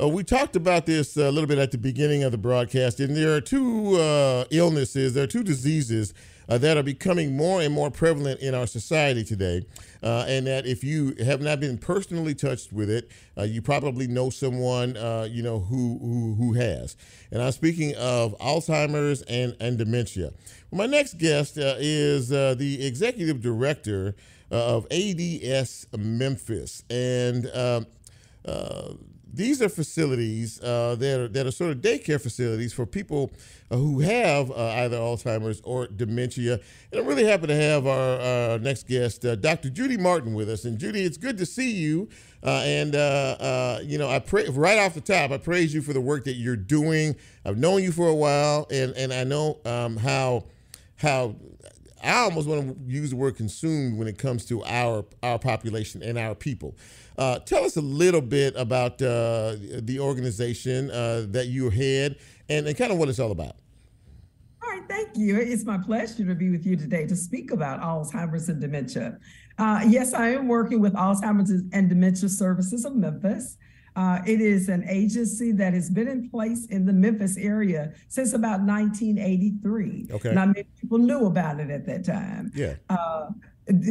uh, 0.00 0.08
we 0.08 0.24
talked 0.24 0.56
about 0.56 0.86
this 0.86 1.16
a 1.16 1.30
little 1.30 1.46
bit 1.46 1.58
at 1.58 1.72
the 1.72 1.78
beginning 1.78 2.22
of 2.22 2.32
the 2.32 2.38
broadcast, 2.38 3.00
and 3.00 3.14
there 3.14 3.34
are 3.34 3.40
two 3.40 3.96
uh, 3.96 4.44
illnesses, 4.50 5.14
there 5.14 5.24
are 5.24 5.28
two 5.28 5.42
diseases 5.42 6.14
uh, 6.48 6.56
that 6.58 6.76
are 6.76 6.82
becoming 6.82 7.36
more 7.36 7.60
and 7.60 7.72
more 7.72 7.90
prevalent 7.90 8.40
in 8.40 8.54
our 8.54 8.66
society 8.66 9.22
today. 9.22 9.64
Uh, 10.02 10.24
and 10.26 10.46
that 10.46 10.66
if 10.66 10.82
you 10.82 11.14
have 11.22 11.40
not 11.42 11.60
been 11.60 11.76
personally 11.76 12.34
touched 12.34 12.72
with 12.72 12.88
it, 12.88 13.10
uh, 13.36 13.42
you 13.42 13.60
probably 13.60 14.06
know 14.06 14.30
someone 14.30 14.96
uh, 14.96 15.28
you 15.30 15.42
know 15.42 15.60
who, 15.60 15.98
who, 16.00 16.34
who 16.34 16.52
has. 16.54 16.96
And 17.30 17.42
I'm 17.42 17.52
speaking 17.52 17.94
of 17.96 18.36
Alzheimer's 18.38 19.22
and 19.22 19.54
and 19.60 19.76
dementia. 19.76 20.32
My 20.72 20.86
next 20.86 21.18
guest 21.18 21.58
is 21.58 22.30
the 22.30 22.86
executive 22.86 23.42
director 23.42 24.16
of 24.50 24.86
ADS 24.90 25.86
Memphis, 25.96 26.84
and. 26.88 27.50
Um, 27.54 27.86
uh, 28.46 28.94
these 29.32 29.62
are 29.62 29.68
facilities 29.68 30.60
uh, 30.60 30.96
that, 30.98 31.20
are, 31.20 31.28
that 31.28 31.46
are 31.46 31.50
sort 31.50 31.70
of 31.70 31.78
daycare 31.78 32.20
facilities 32.20 32.72
for 32.72 32.86
people 32.86 33.30
uh, 33.70 33.76
who 33.76 34.00
have 34.00 34.50
uh, 34.50 34.54
either 34.78 34.96
Alzheimer's 34.96 35.60
or 35.64 35.86
dementia. 35.86 36.60
And 36.90 37.00
I'm 37.00 37.06
really 37.06 37.24
happy 37.24 37.46
to 37.46 37.54
have 37.54 37.86
our, 37.86 38.20
our 38.20 38.58
next 38.58 38.88
guest, 38.88 39.24
uh, 39.24 39.36
Dr. 39.36 39.70
Judy 39.70 39.96
Martin, 39.96 40.34
with 40.34 40.50
us. 40.50 40.64
And 40.64 40.78
Judy, 40.78 41.02
it's 41.02 41.16
good 41.16 41.38
to 41.38 41.46
see 41.46 41.70
you. 41.70 42.08
Uh, 42.42 42.62
and 42.64 42.94
uh, 42.96 43.78
you 43.82 43.98
know, 43.98 44.08
I 44.08 44.18
pray 44.18 44.48
right 44.48 44.78
off 44.78 44.94
the 44.94 45.00
top, 45.00 45.30
I 45.30 45.38
praise 45.38 45.74
you 45.74 45.82
for 45.82 45.92
the 45.92 46.00
work 46.00 46.24
that 46.24 46.34
you're 46.34 46.56
doing. 46.56 47.16
I've 47.44 47.58
known 47.58 47.82
you 47.82 47.92
for 47.92 48.08
a 48.08 48.14
while, 48.14 48.66
and 48.70 48.94
and 48.94 49.12
I 49.12 49.24
know 49.24 49.58
um, 49.64 49.96
how 49.98 50.44
how 50.96 51.36
I 52.02 52.20
almost 52.20 52.48
want 52.48 52.68
to 52.68 52.92
use 52.92 53.10
the 53.10 53.16
word 53.16 53.36
consumed 53.36 53.98
when 53.98 54.08
it 54.08 54.18
comes 54.18 54.44
to 54.46 54.64
our 54.64 55.04
our 55.22 55.38
population 55.38 56.02
and 56.02 56.18
our 56.18 56.34
people. 56.34 56.76
Uh, 57.18 57.38
tell 57.40 57.64
us 57.64 57.76
a 57.76 57.82
little 57.82 58.22
bit 58.22 58.54
about 58.56 59.00
uh, 59.02 59.56
the 59.60 59.98
organization 60.00 60.90
uh, 60.90 61.26
that 61.28 61.48
you 61.48 61.68
head 61.68 62.18
and, 62.48 62.66
and 62.66 62.76
kind 62.76 62.90
of 62.92 62.98
what 62.98 63.08
it's 63.08 63.18
all 63.18 63.32
about. 63.32 63.56
All 64.62 64.70
right, 64.70 64.82
thank 64.88 65.16
you. 65.16 65.36
It's 65.36 65.64
my 65.64 65.78
pleasure 65.78 66.24
to 66.24 66.34
be 66.34 66.50
with 66.50 66.64
you 66.64 66.76
today 66.76 67.06
to 67.06 67.16
speak 67.16 67.50
about 67.50 67.80
Alzheimer's 67.80 68.48
and 68.48 68.60
dementia. 68.60 69.18
Uh, 69.58 69.84
yes, 69.86 70.14
I 70.14 70.28
am 70.28 70.48
working 70.48 70.80
with 70.80 70.94
Alzheimer's 70.94 71.50
and 71.72 71.88
Dementia 71.88 72.28
Services 72.28 72.84
of 72.84 72.94
Memphis. 72.96 73.58
Uh, 73.96 74.20
it 74.26 74.40
is 74.40 74.68
an 74.68 74.84
agency 74.88 75.52
that 75.52 75.74
has 75.74 75.90
been 75.90 76.08
in 76.08 76.30
place 76.30 76.66
in 76.66 76.86
the 76.86 76.92
Memphis 76.92 77.36
area 77.36 77.92
since 78.08 78.32
about 78.32 78.60
1983. 78.60 80.08
Okay. 80.10 80.32
Not 80.32 80.48
many 80.48 80.66
people 80.80 80.98
knew 80.98 81.26
about 81.26 81.60
it 81.60 81.70
at 81.70 81.86
that 81.86 82.04
time. 82.04 82.50
Yeah. 82.54 82.74
Uh, 82.88 83.30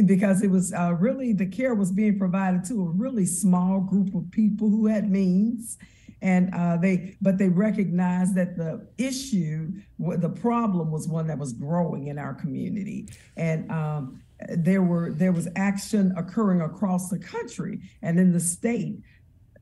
because 0.04 0.42
it 0.42 0.50
was 0.50 0.72
uh, 0.72 0.94
really 0.98 1.32
the 1.32 1.46
care 1.46 1.74
was 1.74 1.90
being 1.90 2.18
provided 2.18 2.64
to 2.64 2.82
a 2.82 2.90
really 2.90 3.24
small 3.24 3.80
group 3.80 4.14
of 4.14 4.30
people 4.30 4.68
who 4.68 4.86
had 4.86 5.10
means 5.10 5.78
and 6.22 6.52
uh, 6.54 6.76
they 6.76 7.16
but 7.20 7.38
they 7.38 7.48
recognized 7.48 8.34
that 8.34 8.56
the 8.56 8.86
issue 8.98 9.72
the 9.98 10.28
problem 10.28 10.90
was 10.90 11.08
one 11.08 11.26
that 11.26 11.38
was 11.38 11.52
growing 11.52 12.08
in 12.08 12.18
our 12.18 12.34
community 12.34 13.08
and 13.36 13.70
um, 13.70 14.20
there 14.50 14.82
were 14.82 15.12
there 15.12 15.32
was 15.32 15.48
action 15.56 16.12
occurring 16.16 16.60
across 16.60 17.08
the 17.08 17.18
country 17.18 17.80
and 18.02 18.18
in 18.18 18.32
the 18.32 18.40
state 18.40 19.00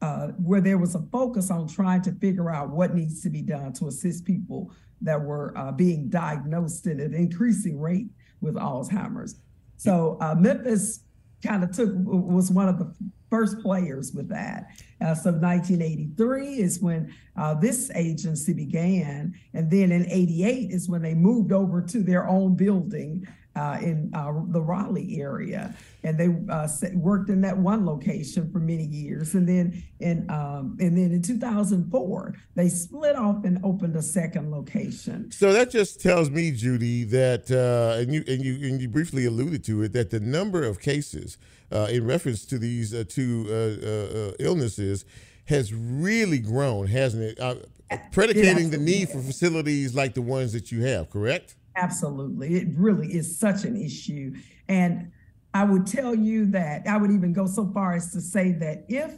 uh, 0.00 0.28
where 0.42 0.60
there 0.60 0.78
was 0.78 0.94
a 0.94 1.02
focus 1.10 1.50
on 1.50 1.66
trying 1.68 2.02
to 2.02 2.12
figure 2.12 2.50
out 2.50 2.70
what 2.70 2.94
needs 2.94 3.22
to 3.22 3.30
be 3.30 3.42
done 3.42 3.72
to 3.74 3.88
assist 3.88 4.24
people 4.24 4.72
that 5.00 5.20
were 5.20 5.56
uh, 5.56 5.72
being 5.72 6.08
diagnosed 6.08 6.86
at 6.86 6.98
an 6.98 7.14
increasing 7.14 7.80
rate 7.80 8.08
with 8.40 8.54
Alzheimer's 8.54 9.36
So 9.76 10.16
uh, 10.20 10.34
Memphis 10.34 11.00
kind 11.44 11.62
of 11.62 11.72
took 11.72 11.90
was 11.94 12.50
one 12.50 12.68
of 12.68 12.78
the 12.78 12.92
first 13.30 13.60
players 13.60 14.12
with 14.12 14.28
that. 14.28 14.68
Uh, 15.00 15.14
so 15.14 15.30
1983 15.30 16.58
is 16.58 16.80
when 16.80 17.14
uh, 17.36 17.54
this 17.54 17.90
agency 17.94 18.52
began, 18.52 19.34
and 19.54 19.70
then 19.70 19.92
in 19.92 20.06
88 20.10 20.70
is 20.70 20.88
when 20.88 21.02
they 21.02 21.14
moved 21.14 21.52
over 21.52 21.82
to 21.82 22.02
their 22.02 22.26
own 22.26 22.56
building 22.56 23.26
uh, 23.56 23.78
in 23.80 24.10
uh, 24.14 24.32
the 24.48 24.60
Raleigh 24.60 25.20
area, 25.20 25.74
and 26.04 26.18
they 26.18 26.28
uh, 26.52 26.68
worked 26.94 27.28
in 27.28 27.40
that 27.40 27.58
one 27.58 27.84
location 27.84 28.50
for 28.52 28.58
many 28.60 28.84
years. 28.84 29.34
And 29.34 29.48
then 29.48 29.82
in 30.00 30.30
um, 30.30 30.76
and 30.80 30.96
then 30.96 31.12
in 31.12 31.22
2004, 31.22 32.34
they 32.54 32.68
split 32.68 33.16
off 33.16 33.44
and 33.44 33.58
opened 33.64 33.96
a 33.96 34.02
second 34.02 34.50
location. 34.50 35.32
So 35.32 35.52
that 35.52 35.70
just 35.70 36.00
tells 36.00 36.30
me, 36.30 36.52
Judy, 36.52 37.04
that 37.04 37.50
uh, 37.50 38.00
and 38.00 38.12
you 38.12 38.22
and 38.28 38.44
you 38.44 38.54
and 38.68 38.80
you 38.80 38.88
briefly 38.88 39.24
alluded 39.24 39.64
to 39.64 39.82
it 39.82 39.92
that 39.92 40.10
the 40.10 40.20
number 40.20 40.62
of 40.62 40.80
cases 40.80 41.36
uh, 41.72 41.88
in 41.90 42.06
reference 42.06 42.44
to 42.46 42.58
these 42.58 42.94
uh, 42.94 43.04
two 43.08 44.36
illnesses 44.38 45.04
has 45.46 45.74
really 45.74 46.38
grown, 46.38 46.86
hasn't 46.86 47.22
it? 47.22 47.68
predicating 48.12 48.68
the 48.68 48.76
need 48.76 49.08
for 49.08 49.22
facilities 49.22 49.94
like 49.94 50.12
the 50.12 50.20
ones 50.20 50.52
that 50.52 50.70
you 50.70 50.82
have, 50.82 51.08
correct? 51.08 51.54
Absolutely. 51.78 52.56
It 52.56 52.68
really 52.74 53.06
is 53.14 53.38
such 53.38 53.64
an 53.64 53.76
issue. 53.80 54.34
And 54.68 55.12
I 55.54 55.64
would 55.64 55.86
tell 55.86 56.14
you 56.14 56.46
that 56.46 56.86
I 56.88 56.96
would 56.96 57.10
even 57.12 57.32
go 57.32 57.46
so 57.46 57.70
far 57.72 57.94
as 57.94 58.12
to 58.12 58.20
say 58.20 58.52
that 58.52 58.84
if 58.88 59.12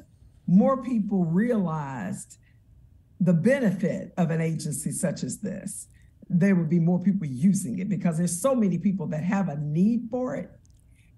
more 0.47 0.83
people 0.83 1.25
realized 1.25 2.37
the 3.19 3.33
benefit 3.33 4.13
of 4.19 4.31
an 4.31 4.43
agency 4.43 4.93
such 4.93 5.25
as 5.25 5.39
this, 5.39 5.89
there 6.29 6.55
would 6.55 6.69
be 6.69 6.79
more 6.79 6.99
people 7.01 7.27
using 7.27 7.79
it 7.79 7.89
because 7.89 8.19
there's 8.19 8.41
so 8.41 8.55
many 8.55 8.79
people 8.79 9.07
that 9.07 9.25
have 9.25 9.49
a 9.49 9.57
need 9.57 10.09
for 10.11 10.37
it 10.37 10.51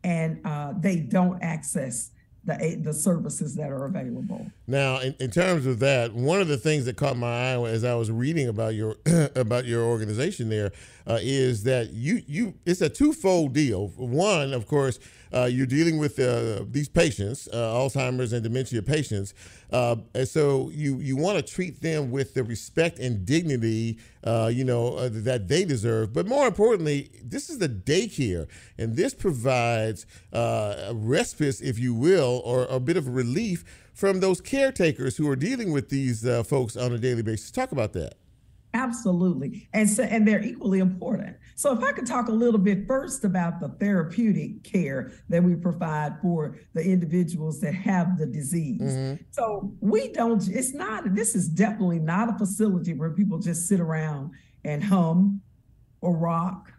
and 0.04 0.40
uh, 0.46 0.72
they 0.78 0.96
don't 1.00 1.42
access 1.42 2.11
the 2.44 2.80
the 2.82 2.92
services 2.92 3.54
that 3.56 3.70
are 3.70 3.84
available. 3.84 4.46
Now, 4.66 4.98
in, 4.98 5.14
in 5.20 5.30
terms 5.30 5.66
of 5.66 5.78
that, 5.80 6.12
one 6.12 6.40
of 6.40 6.48
the 6.48 6.56
things 6.56 6.84
that 6.86 6.96
caught 6.96 7.16
my 7.16 7.52
eye 7.52 7.68
as 7.68 7.84
I 7.84 7.94
was 7.94 8.10
reading 8.10 8.48
about 8.48 8.74
your 8.74 8.96
about 9.36 9.64
your 9.64 9.82
organization 9.82 10.48
there 10.48 10.72
uh, 11.06 11.18
is 11.20 11.62
that 11.64 11.92
you 11.92 12.22
you 12.26 12.54
it's 12.66 12.80
a 12.80 12.88
twofold 12.88 13.52
deal. 13.52 13.88
One, 13.96 14.52
of 14.52 14.66
course, 14.66 14.98
uh, 15.32 15.44
you're 15.44 15.66
dealing 15.66 15.98
with 15.98 16.18
uh, 16.18 16.64
these 16.70 16.88
patients, 16.88 17.48
uh, 17.52 17.56
Alzheimer's 17.56 18.32
and 18.32 18.42
dementia 18.42 18.82
patients, 18.82 19.34
uh, 19.72 19.96
and 20.14 20.28
so 20.28 20.70
you 20.70 20.98
you 20.98 21.16
want 21.16 21.38
to 21.38 21.42
treat 21.42 21.80
them 21.80 22.10
with 22.10 22.34
the 22.34 22.44
respect 22.44 22.98
and 22.98 23.24
dignity, 23.24 23.98
uh, 24.24 24.50
you 24.52 24.64
know, 24.64 25.08
that 25.08 25.48
they 25.48 25.64
deserve. 25.64 26.12
But 26.12 26.26
more 26.26 26.46
importantly, 26.46 27.10
this 27.24 27.50
is 27.50 27.58
the 27.58 27.68
daycare, 27.68 28.48
and 28.78 28.96
this 28.96 29.14
provides 29.14 30.06
a 30.32 30.92
respite, 30.94 31.60
if 31.62 31.78
you 31.78 31.94
will, 31.94 32.42
or 32.44 32.66
a 32.66 32.80
bit 32.80 32.96
of 32.96 33.08
relief 33.08 33.64
from 33.94 34.20
those 34.20 34.40
caretakers 34.40 35.16
who 35.16 35.28
are 35.28 35.36
dealing 35.36 35.72
with 35.72 35.88
these 35.88 36.26
folks 36.46 36.76
on 36.76 36.92
a 36.92 36.98
daily 36.98 37.22
basis. 37.22 37.50
Talk 37.50 37.72
about 37.72 37.92
that. 37.94 38.14
Absolutely. 38.74 39.68
And 39.72 39.88
so 39.88 40.02
and 40.02 40.26
they're 40.26 40.42
equally 40.42 40.78
important. 40.78 41.36
So 41.54 41.72
if 41.76 41.82
I 41.82 41.92
could 41.92 42.06
talk 42.06 42.28
a 42.28 42.32
little 42.32 42.58
bit 42.58 42.86
first 42.86 43.24
about 43.24 43.60
the 43.60 43.68
therapeutic 43.68 44.64
care 44.64 45.12
that 45.28 45.42
we 45.42 45.54
provide 45.54 46.20
for 46.20 46.58
the 46.74 46.82
individuals 46.82 47.60
that 47.60 47.74
have 47.74 48.18
the 48.18 48.26
disease. 48.26 48.80
Mm-hmm. 48.80 49.22
So 49.30 49.72
we 49.80 50.08
don't 50.08 50.46
it's 50.48 50.74
not 50.74 51.14
this 51.14 51.34
is 51.34 51.48
definitely 51.48 51.98
not 51.98 52.34
a 52.34 52.38
facility 52.38 52.94
where 52.94 53.10
people 53.10 53.38
just 53.38 53.66
sit 53.68 53.80
around 53.80 54.32
and 54.64 54.82
hum 54.82 55.40
or 56.00 56.16
rock 56.16 56.71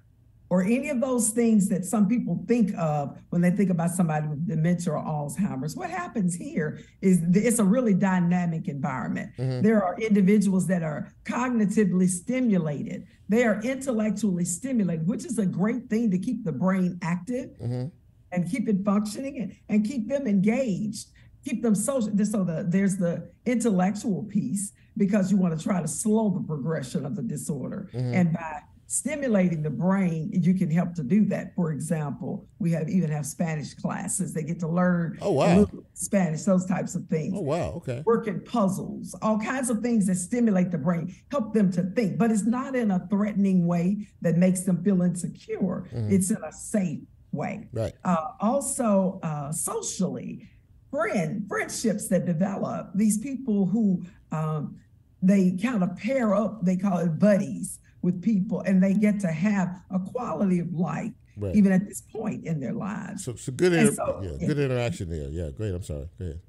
or 0.53 0.61
any 0.61 0.89
of 0.89 1.01
those 1.01 1.31
things 1.31 1.67
that 1.67 1.83
some 1.83 2.07
people 2.07 2.45
think 2.47 2.77
of 2.77 3.17
when 3.31 3.41
they 3.41 3.49
think 3.49 3.71
about 3.71 3.89
somebody 3.89 4.27
with 4.27 4.47
dementia 4.47 4.93
or 4.93 5.03
Alzheimer's. 5.03 5.75
What 5.75 5.89
happens 5.89 6.35
here 6.35 6.79
is 7.01 7.21
it's 7.33 7.57
a 7.57 7.63
really 7.63 7.95
dynamic 7.95 8.67
environment. 8.67 9.31
Mm-hmm. 9.39 9.63
There 9.63 9.83
are 9.83 9.97
individuals 9.97 10.67
that 10.67 10.83
are 10.83 11.11
cognitively 11.23 12.07
stimulated, 12.07 13.07
they 13.27 13.45
are 13.45 13.63
intellectually 13.63 14.45
stimulated, 14.45 15.07
which 15.07 15.25
is 15.25 15.39
a 15.39 15.45
great 15.47 15.89
thing 15.89 16.11
to 16.11 16.19
keep 16.19 16.45
the 16.45 16.51
brain 16.51 16.99
active 17.01 17.49
mm-hmm. 17.59 17.87
and 18.31 18.51
keep 18.51 18.69
it 18.69 18.85
functioning 18.85 19.39
and, 19.39 19.55
and 19.69 19.87
keep 19.87 20.07
them 20.07 20.27
engaged. 20.27 21.07
Keep 21.43 21.63
them 21.63 21.73
social. 21.73 22.11
So 22.25 22.43
the, 22.43 22.63
there's 22.69 22.95
the 22.97 23.27
intellectual 23.47 24.23
piece 24.23 24.71
because 24.95 25.31
you 25.31 25.37
want 25.37 25.57
to 25.57 25.61
try 25.61 25.81
to 25.81 25.87
slow 25.87 26.29
the 26.29 26.39
progression 26.41 27.07
of 27.07 27.15
the 27.15 27.23
disorder. 27.23 27.89
Mm-hmm. 27.91 28.13
And 28.13 28.33
by 28.33 28.61
stimulating 28.93 29.63
the 29.63 29.69
brain, 29.71 30.29
you 30.31 30.53
can 30.53 30.69
help 30.69 30.93
to 30.93 31.03
do 31.03 31.25
that. 31.25 31.55
For 31.55 31.71
example, 31.71 32.47
we 32.59 32.71
have 32.71 32.87
even 32.89 33.09
have 33.09 33.25
Spanish 33.25 33.73
classes. 33.73 34.33
They 34.33 34.43
get 34.43 34.59
to 34.59 34.67
learn 34.67 35.17
oh, 35.19 35.31
wow. 35.31 35.67
Spanish, 35.95 36.43
those 36.43 36.65
types 36.67 36.93
of 36.93 37.07
things. 37.07 37.33
Oh 37.35 37.41
wow, 37.41 37.73
okay. 37.77 38.03
Working 38.05 38.41
puzzles, 38.41 39.15
all 39.23 39.39
kinds 39.39 39.71
of 39.71 39.81
things 39.81 40.05
that 40.07 40.15
stimulate 40.15 40.69
the 40.69 40.77
brain, 40.77 41.15
help 41.31 41.53
them 41.53 41.71
to 41.71 41.83
think, 41.95 42.19
but 42.19 42.29
it's 42.29 42.45
not 42.45 42.75
in 42.75 42.91
a 42.91 43.07
threatening 43.09 43.65
way 43.65 44.07
that 44.21 44.37
makes 44.37 44.61
them 44.61 44.83
feel 44.83 45.01
insecure. 45.01 45.89
Mm-hmm. 45.91 46.13
It's 46.13 46.29
in 46.29 46.43
a 46.43 46.51
safe 46.51 46.99
way. 47.31 47.67
Right. 47.73 47.93
Uh, 48.05 48.27
also, 48.39 49.19
uh, 49.23 49.51
socially, 49.51 50.47
friend 50.91 51.47
friendships 51.47 52.07
that 52.09 52.25
develop. 52.25 52.91
These 52.93 53.17
people 53.17 53.65
who 53.65 54.05
um, 54.31 54.79
they 55.23 55.57
kind 55.59 55.81
of 55.81 55.97
pair 55.97 56.35
up. 56.35 56.63
They 56.63 56.77
call 56.77 56.99
it 56.99 57.17
buddies 57.17 57.79
with 58.03 58.21
people 58.21 58.61
and 58.61 58.83
they 58.83 58.93
get 58.93 59.19
to 59.21 59.27
have 59.27 59.81
a 59.89 59.99
quality 59.99 60.59
of 60.59 60.71
life 60.73 61.11
right. 61.37 61.55
even 61.55 61.71
at 61.71 61.87
this 61.87 62.01
point 62.01 62.45
in 62.45 62.59
their 62.59 62.73
lives. 62.73 63.25
So, 63.25 63.33
so 63.35 63.51
good, 63.51 63.73
inter- 63.73 63.93
so, 63.93 64.21
yeah, 64.21 64.47
good 64.47 64.59
interaction 64.59 65.09
there. 65.09 65.29
Yeah, 65.29 65.49
great. 65.49 65.73
I'm 65.73 65.83
sorry. 65.83 66.07
Go 66.19 66.25
ahead 66.25 66.39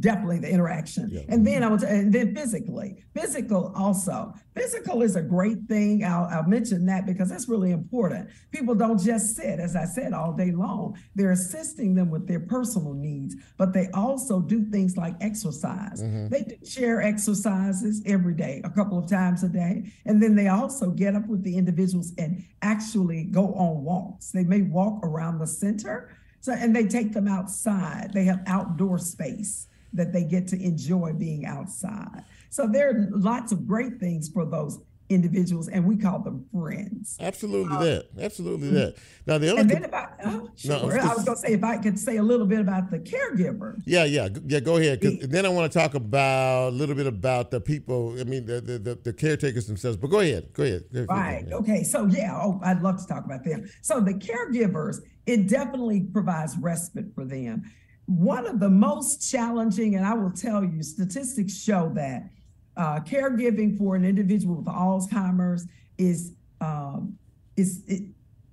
definitely 0.00 0.38
the 0.38 0.50
interaction. 0.50 1.08
Yeah. 1.10 1.22
And 1.28 1.46
then 1.46 1.62
I 1.62 1.68
was, 1.68 1.82
and 1.82 2.12
then 2.12 2.34
physically, 2.34 3.04
physical 3.14 3.72
also. 3.76 4.34
Physical 4.54 5.02
is 5.02 5.16
a 5.16 5.22
great 5.22 5.58
thing. 5.68 6.04
I'll, 6.04 6.28
I'll 6.30 6.48
mention 6.48 6.86
that 6.86 7.06
because 7.06 7.28
that's 7.28 7.48
really 7.48 7.70
important. 7.70 8.30
People 8.50 8.74
don't 8.74 9.00
just 9.00 9.36
sit, 9.36 9.60
as 9.60 9.76
I 9.76 9.84
said, 9.84 10.12
all 10.12 10.32
day 10.32 10.50
long. 10.50 10.98
They're 11.14 11.32
assisting 11.32 11.94
them 11.94 12.10
with 12.10 12.26
their 12.26 12.40
personal 12.40 12.94
needs, 12.94 13.36
but 13.56 13.72
they 13.72 13.88
also 13.94 14.40
do 14.40 14.64
things 14.64 14.96
like 14.96 15.14
exercise. 15.20 16.02
Mm-hmm. 16.02 16.28
They 16.28 16.42
do 16.42 16.66
share 16.66 17.02
exercises 17.02 18.02
every 18.06 18.34
day, 18.34 18.60
a 18.64 18.70
couple 18.70 18.98
of 18.98 19.08
times 19.08 19.44
a 19.44 19.48
day. 19.48 19.92
And 20.06 20.22
then 20.22 20.34
they 20.34 20.48
also 20.48 20.90
get 20.90 21.14
up 21.14 21.26
with 21.28 21.42
the 21.42 21.56
individuals 21.56 22.12
and 22.18 22.44
actually 22.62 23.24
go 23.24 23.54
on 23.54 23.84
walks. 23.84 24.30
They 24.30 24.44
may 24.44 24.62
walk 24.62 25.04
around 25.04 25.38
the 25.38 25.46
center. 25.46 26.16
So, 26.40 26.52
and 26.52 26.76
they 26.76 26.86
take 26.86 27.12
them 27.12 27.26
outside. 27.26 28.10
They 28.12 28.24
have 28.24 28.42
outdoor 28.46 28.98
space 28.98 29.68
that 29.94 30.12
they 30.12 30.24
get 30.24 30.48
to 30.48 30.62
enjoy 30.62 31.12
being 31.12 31.46
outside. 31.46 32.24
So 32.50 32.66
there 32.66 32.90
are 32.90 33.08
lots 33.10 33.52
of 33.52 33.66
great 33.66 33.98
things 33.98 34.28
for 34.28 34.44
those 34.44 34.78
individuals, 35.08 35.68
and 35.68 35.84
we 35.84 35.96
call 35.96 36.18
them 36.18 36.46
friends. 36.52 37.16
Absolutely 37.20 37.76
um, 37.76 37.84
that. 37.84 38.06
Absolutely 38.18 38.70
that. 38.70 38.96
Now 39.26 39.38
the 39.38 39.50
other 39.50 39.60
and 39.60 39.70
then 39.70 39.84
about 39.84 40.10
oh, 40.24 40.50
sure. 40.56 40.78
No, 40.78 40.88
I 40.88 41.14
was 41.14 41.24
going 41.24 41.36
to 41.36 41.40
say 41.40 41.52
if 41.52 41.62
I 41.62 41.78
could 41.78 41.98
say 41.98 42.16
a 42.16 42.22
little 42.22 42.46
bit 42.46 42.60
about 42.60 42.90
the 42.90 42.98
caregiver. 42.98 43.80
Yeah, 43.84 44.04
yeah, 44.04 44.28
yeah. 44.46 44.60
Go 44.60 44.76
ahead. 44.76 45.02
Cause 45.02 45.18
then 45.20 45.44
I 45.44 45.48
want 45.48 45.70
to 45.70 45.78
talk 45.78 45.94
about 45.94 46.68
a 46.68 46.70
little 46.70 46.94
bit 46.94 47.06
about 47.06 47.50
the 47.50 47.60
people. 47.60 48.16
I 48.18 48.24
mean, 48.24 48.46
the 48.46 48.60
the, 48.60 48.78
the, 48.78 48.94
the 48.96 49.12
caretakers 49.12 49.66
themselves. 49.66 49.96
But 49.96 50.08
go 50.08 50.20
ahead. 50.20 50.52
Go 50.52 50.62
ahead. 50.62 50.84
Go 50.92 50.98
ahead. 50.98 51.08
Right. 51.08 51.44
Yeah. 51.48 51.56
Okay. 51.56 51.82
So 51.82 52.06
yeah. 52.06 52.38
Oh, 52.40 52.60
I'd 52.64 52.82
love 52.82 53.00
to 53.00 53.06
talk 53.06 53.24
about 53.24 53.44
them. 53.44 53.68
So 53.82 54.00
the 54.00 54.14
caregivers, 54.14 54.98
it 55.26 55.48
definitely 55.48 56.00
provides 56.00 56.56
respite 56.56 57.14
for 57.14 57.24
them 57.24 57.64
one 58.06 58.46
of 58.46 58.60
the 58.60 58.68
most 58.68 59.30
challenging, 59.30 59.96
and 59.96 60.04
I 60.04 60.14
will 60.14 60.30
tell 60.30 60.62
you, 60.62 60.82
statistics 60.82 61.56
show 61.56 61.90
that 61.94 62.28
uh, 62.76 63.00
caregiving 63.00 63.78
for 63.78 63.96
an 63.96 64.04
individual 64.04 64.56
with 64.56 64.66
Alzheimer's 64.66 65.66
is 65.96 66.32
um, 66.60 67.16
is 67.56 67.82
it, 67.86 68.02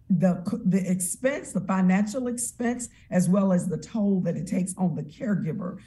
the 0.09 0.43
the 0.65 0.89
expense, 0.89 1.51
the 1.51 1.61
financial 1.61 2.27
expense, 2.27 2.89
as 3.09 3.29
well 3.29 3.51
as 3.51 3.67
the 3.67 3.77
toll 3.77 4.21
that 4.21 4.35
it 4.35 4.47
takes 4.47 4.75
on 4.77 4.95
the 4.95 5.03
caregiver, 5.03 5.79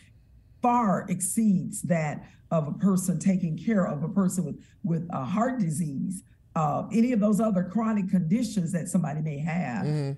far 0.60 1.06
exceeds 1.08 1.82
that 1.82 2.26
of 2.50 2.68
a 2.68 2.72
person 2.72 3.18
taking 3.18 3.56
care 3.56 3.86
of 3.86 4.02
a 4.02 4.08
person 4.08 4.44
with 4.44 4.62
with 4.82 5.08
a 5.12 5.24
heart 5.24 5.58
disease, 5.58 6.22
uh, 6.56 6.84
any 6.92 7.12
of 7.12 7.20
those 7.20 7.40
other 7.40 7.64
chronic 7.64 8.10
conditions 8.10 8.72
that 8.72 8.88
somebody 8.88 9.20
may 9.20 9.38
have. 9.38 9.86
Mm-hmm. 9.86 10.12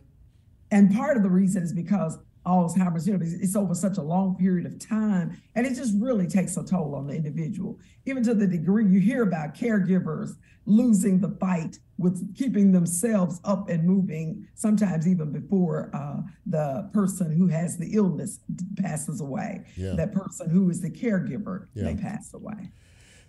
And 0.71 0.95
part 0.95 1.17
of 1.17 1.23
the 1.23 1.31
reason 1.31 1.63
is 1.63 1.73
because 1.73 2.19
Alzheimer's, 2.47 3.07
you 3.07 3.17
know, 3.17 3.25
it's 3.25 3.57
over 3.57 3.75
such 3.75 3.99
a 3.99 4.03
long 4.03 4.37
period 4.37 4.67
of 4.67 4.79
time, 4.79 5.41
and 5.55 5.67
it 5.67 5.75
just 5.75 5.95
really 5.99 6.27
takes 6.27 6.57
a 6.57 6.65
toll 6.65 6.95
on 6.95 7.07
the 7.07 7.15
individual. 7.15 7.79
Even 8.07 8.23
to 8.23 8.35
the 8.35 8.47
degree 8.47 8.87
you 8.87 9.01
hear 9.01 9.23
about 9.23 9.55
caregivers 9.55 10.37
losing 10.65 11.21
the 11.21 11.31
fight 11.41 11.79
with 11.99 12.37
keeping 12.37 12.73
themselves 12.73 13.41
up 13.45 13.69
and 13.69 13.85
moving, 13.85 14.47
sometimes 14.55 15.09
even 15.09 15.33
before 15.33 15.91
uh, 15.95 16.21
the 16.47 16.89
person 16.93 17.31
who 17.37 17.49
has 17.49 17.77
the 17.79 17.95
illness 17.95 18.41
passes 18.77 19.21
away. 19.21 19.65
Yeah. 19.77 19.95
That 19.95 20.13
person 20.13 20.51
who 20.51 20.71
is 20.71 20.81
the 20.81 20.91
caregiver 20.91 21.67
yeah. 21.75 21.85
may 21.85 21.97
pass 21.97 22.35
away. 22.35 22.71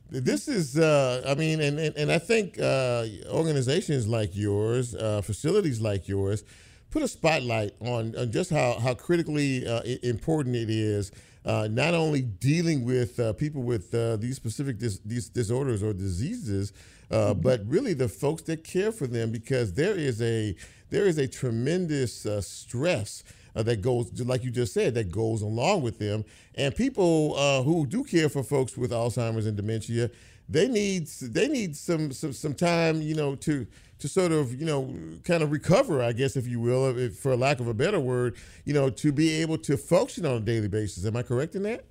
This 0.09 0.47
is, 0.47 0.77
uh, 0.77 1.23
I 1.27 1.35
mean, 1.35 1.59
and, 1.59 1.77
and, 1.79 1.95
and 1.97 2.11
I 2.11 2.17
think 2.17 2.59
uh, 2.59 3.05
organizations 3.29 4.07
like 4.07 4.35
yours, 4.35 4.95
uh, 4.95 5.21
facilities 5.21 5.81
like 5.81 6.07
yours, 6.07 6.43
put 6.89 7.03
a 7.03 7.07
spotlight 7.07 7.73
on, 7.79 8.15
on 8.17 8.31
just 8.31 8.49
how 8.49 8.79
how 8.79 8.93
critically 8.93 9.67
uh, 9.67 9.81
important 10.03 10.55
it 10.55 10.69
is. 10.69 11.11
Uh, 11.45 11.65
not 11.71 11.93
only 11.93 12.21
dealing 12.21 12.83
with 12.83 13.17
uh, 13.21 13.31
people 13.31 13.63
with 13.63 13.93
uh, 13.95 14.17
these 14.17 14.35
specific 14.35 14.77
dis- 14.77 14.99
these 15.05 15.29
disorders 15.29 15.81
or 15.81 15.93
diseases, 15.93 16.73
uh, 17.09 17.31
mm-hmm. 17.31 17.41
but 17.41 17.65
really 17.65 17.93
the 17.93 18.09
folks 18.09 18.41
that 18.41 18.65
care 18.65 18.91
for 18.91 19.07
them, 19.07 19.31
because 19.31 19.71
there 19.73 19.95
is 19.95 20.21
a 20.21 20.53
there 20.89 21.05
is 21.05 21.17
a 21.17 21.27
tremendous 21.27 22.25
uh, 22.25 22.41
stress 22.41 23.23
uh, 23.55 23.63
that 23.63 23.81
goes, 23.81 24.11
like 24.21 24.43
you 24.43 24.51
just 24.51 24.73
said, 24.73 24.93
that 24.93 25.11
goes 25.11 25.41
along 25.41 25.81
with 25.81 25.99
them. 25.99 26.23
And 26.55 26.75
people 26.75 27.35
uh, 27.37 27.63
who 27.63 27.85
do 27.85 28.03
care 28.03 28.29
for 28.29 28.43
folks 28.43 28.77
with 28.77 28.91
Alzheimer's 28.91 29.45
and 29.45 29.55
dementia, 29.55 30.11
they 30.49 30.67
need 30.67 31.07
they 31.07 31.47
need 31.47 31.75
some 31.75 32.11
some 32.11 32.33
some 32.33 32.53
time, 32.53 33.01
you 33.01 33.15
know, 33.15 33.35
to 33.35 33.65
to 33.99 34.07
sort 34.07 34.31
of 34.31 34.59
you 34.59 34.65
know 34.65 34.93
kind 35.23 35.43
of 35.43 35.51
recover, 35.51 36.01
I 36.01 36.13
guess, 36.13 36.35
if 36.35 36.47
you 36.47 36.59
will, 36.59 36.97
if, 36.97 37.17
for 37.17 37.35
lack 37.35 37.59
of 37.59 37.67
a 37.67 37.73
better 37.73 37.99
word, 37.99 38.35
you 38.65 38.73
know, 38.73 38.89
to 38.89 39.11
be 39.11 39.41
able 39.41 39.57
to 39.59 39.77
function 39.77 40.25
on 40.25 40.35
a 40.37 40.39
daily 40.41 40.67
basis. 40.67 41.05
Am 41.05 41.15
I 41.15 41.23
correct 41.23 41.55
in 41.55 41.63
that? 41.63 41.85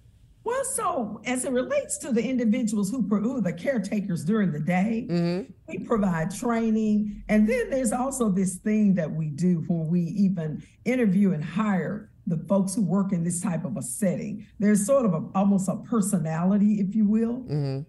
Well, 0.46 0.64
so 0.64 1.20
as 1.24 1.44
it 1.44 1.50
relates 1.50 1.98
to 1.98 2.12
the 2.12 2.22
individuals 2.22 2.88
who, 2.88 3.02
who 3.02 3.38
are 3.38 3.40
the 3.40 3.52
caretakers 3.52 4.24
during 4.24 4.52
the 4.52 4.60
day, 4.60 5.04
mm-hmm. 5.10 5.50
we 5.66 5.78
provide 5.80 6.32
training. 6.32 7.24
And 7.28 7.48
then 7.48 7.68
there's 7.68 7.90
also 7.90 8.30
this 8.30 8.54
thing 8.58 8.94
that 8.94 9.10
we 9.10 9.26
do 9.26 9.64
when 9.66 9.88
we 9.88 10.02
even 10.02 10.62
interview 10.84 11.32
and 11.32 11.42
hire 11.42 12.12
the 12.28 12.36
folks 12.48 12.76
who 12.76 12.82
work 12.82 13.10
in 13.10 13.24
this 13.24 13.40
type 13.40 13.64
of 13.64 13.76
a 13.76 13.82
setting. 13.82 14.46
There's 14.60 14.86
sort 14.86 15.04
of 15.04 15.14
a, 15.14 15.24
almost 15.34 15.68
a 15.68 15.78
personality, 15.78 16.74
if 16.74 16.94
you 16.94 17.06
will. 17.06 17.38
Mm-hmm. 17.38 17.80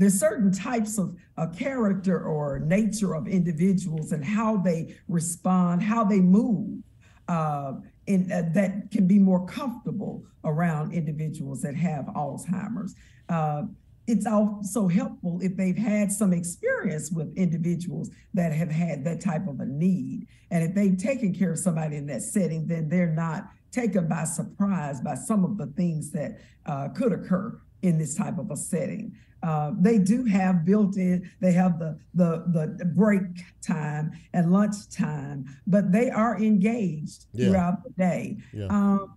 There's 0.00 0.18
certain 0.18 0.50
types 0.50 0.96
of 0.96 1.14
a 1.36 1.46
character 1.46 2.24
or 2.24 2.58
nature 2.60 3.14
of 3.14 3.28
individuals 3.28 4.12
and 4.12 4.24
how 4.24 4.56
they 4.56 4.96
respond, 5.08 5.82
how 5.82 6.04
they 6.04 6.20
move. 6.20 6.82
Uh, 7.28 7.74
in, 8.06 8.32
uh, 8.32 8.42
that 8.54 8.90
can 8.90 9.06
be 9.06 9.18
more 9.18 9.44
comfortable 9.44 10.24
around 10.42 10.92
individuals 10.94 11.60
that 11.60 11.76
have 11.76 12.06
Alzheimer's. 12.06 12.94
Uh, 13.28 13.64
it's 14.06 14.26
also 14.26 14.88
helpful 14.88 15.38
if 15.42 15.54
they've 15.54 15.76
had 15.76 16.10
some 16.10 16.32
experience 16.32 17.12
with 17.12 17.36
individuals 17.36 18.10
that 18.32 18.52
have 18.52 18.70
had 18.70 19.04
that 19.04 19.20
type 19.20 19.46
of 19.46 19.60
a 19.60 19.66
need. 19.66 20.26
And 20.50 20.64
if 20.64 20.74
they've 20.74 20.96
taken 20.96 21.34
care 21.34 21.52
of 21.52 21.58
somebody 21.58 21.96
in 21.96 22.06
that 22.06 22.22
setting, 22.22 22.66
then 22.66 22.88
they're 22.88 23.14
not 23.14 23.50
taken 23.70 24.08
by 24.08 24.24
surprise 24.24 25.02
by 25.02 25.14
some 25.14 25.44
of 25.44 25.58
the 25.58 25.66
things 25.66 26.10
that 26.12 26.40
uh, 26.64 26.88
could 26.88 27.12
occur 27.12 27.60
in 27.82 27.98
this 27.98 28.14
type 28.14 28.38
of 28.38 28.50
a 28.50 28.56
setting. 28.56 29.16
Uh, 29.42 29.72
they 29.78 29.96
do 29.98 30.24
have 30.24 30.64
built 30.66 30.96
in, 30.96 31.30
they 31.40 31.52
have 31.52 31.78
the, 31.78 31.98
the, 32.14 32.44
the 32.76 32.84
break 32.84 33.22
time 33.66 34.12
and 34.34 34.52
lunch 34.52 34.88
time, 34.90 35.46
but 35.66 35.90
they 35.92 36.10
are 36.10 36.38
engaged 36.38 37.24
yeah. 37.32 37.46
throughout 37.48 37.82
the 37.82 37.90
day. 37.90 38.36
Yeah. 38.52 38.66
Um, 38.66 39.14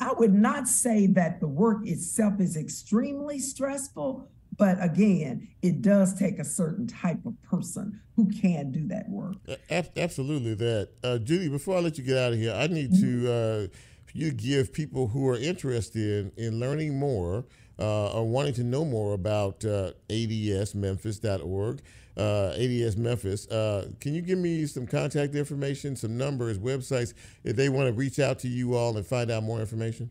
I 0.00 0.12
would 0.12 0.34
not 0.34 0.68
say 0.68 1.06
that 1.06 1.40
the 1.40 1.48
work 1.48 1.86
itself 1.86 2.38
is 2.40 2.58
extremely 2.58 3.38
stressful, 3.38 4.28
but 4.58 4.76
again, 4.82 5.48
it 5.62 5.80
does 5.80 6.18
take 6.18 6.38
a 6.38 6.44
certain 6.44 6.86
type 6.86 7.24
of 7.24 7.40
person 7.42 7.98
who 8.16 8.28
can 8.28 8.70
do 8.70 8.86
that 8.88 9.08
work. 9.08 9.36
Absolutely, 9.70 10.52
that. 10.54 10.90
Uh, 11.02 11.16
Judy, 11.16 11.48
before 11.48 11.78
I 11.78 11.80
let 11.80 11.96
you 11.96 12.04
get 12.04 12.18
out 12.18 12.34
of 12.34 12.38
here, 12.38 12.52
I 12.52 12.66
need 12.66 12.92
mm-hmm. 12.92 13.24
to 13.24 13.32
uh, 13.32 13.66
you 14.14 14.32
give 14.32 14.72
people 14.72 15.08
who 15.08 15.28
are 15.28 15.38
interested 15.38 16.32
in, 16.36 16.44
in 16.44 16.60
learning 16.60 16.98
more 16.98 17.44
uh, 17.80 18.12
or 18.12 18.28
wanting 18.28 18.52
to 18.54 18.64
know 18.64 18.84
more 18.84 19.14
about 19.14 19.64
uh, 19.64 19.92
adsmemphis.org, 20.08 21.80
uh, 22.16 22.54
ADS 22.58 22.96
Memphis, 22.96 23.46
uh, 23.48 23.88
can 24.00 24.14
you 24.14 24.20
give 24.20 24.38
me 24.38 24.66
some 24.66 24.86
contact 24.86 25.34
information, 25.34 25.96
some 25.96 26.18
numbers, 26.18 26.58
websites, 26.58 27.14
if 27.44 27.56
they 27.56 27.70
want 27.70 27.86
to 27.86 27.92
reach 27.92 28.18
out 28.18 28.38
to 28.40 28.48
you 28.48 28.74
all 28.74 28.96
and 28.96 29.06
find 29.06 29.30
out 29.30 29.42
more 29.42 29.60
information? 29.60 30.10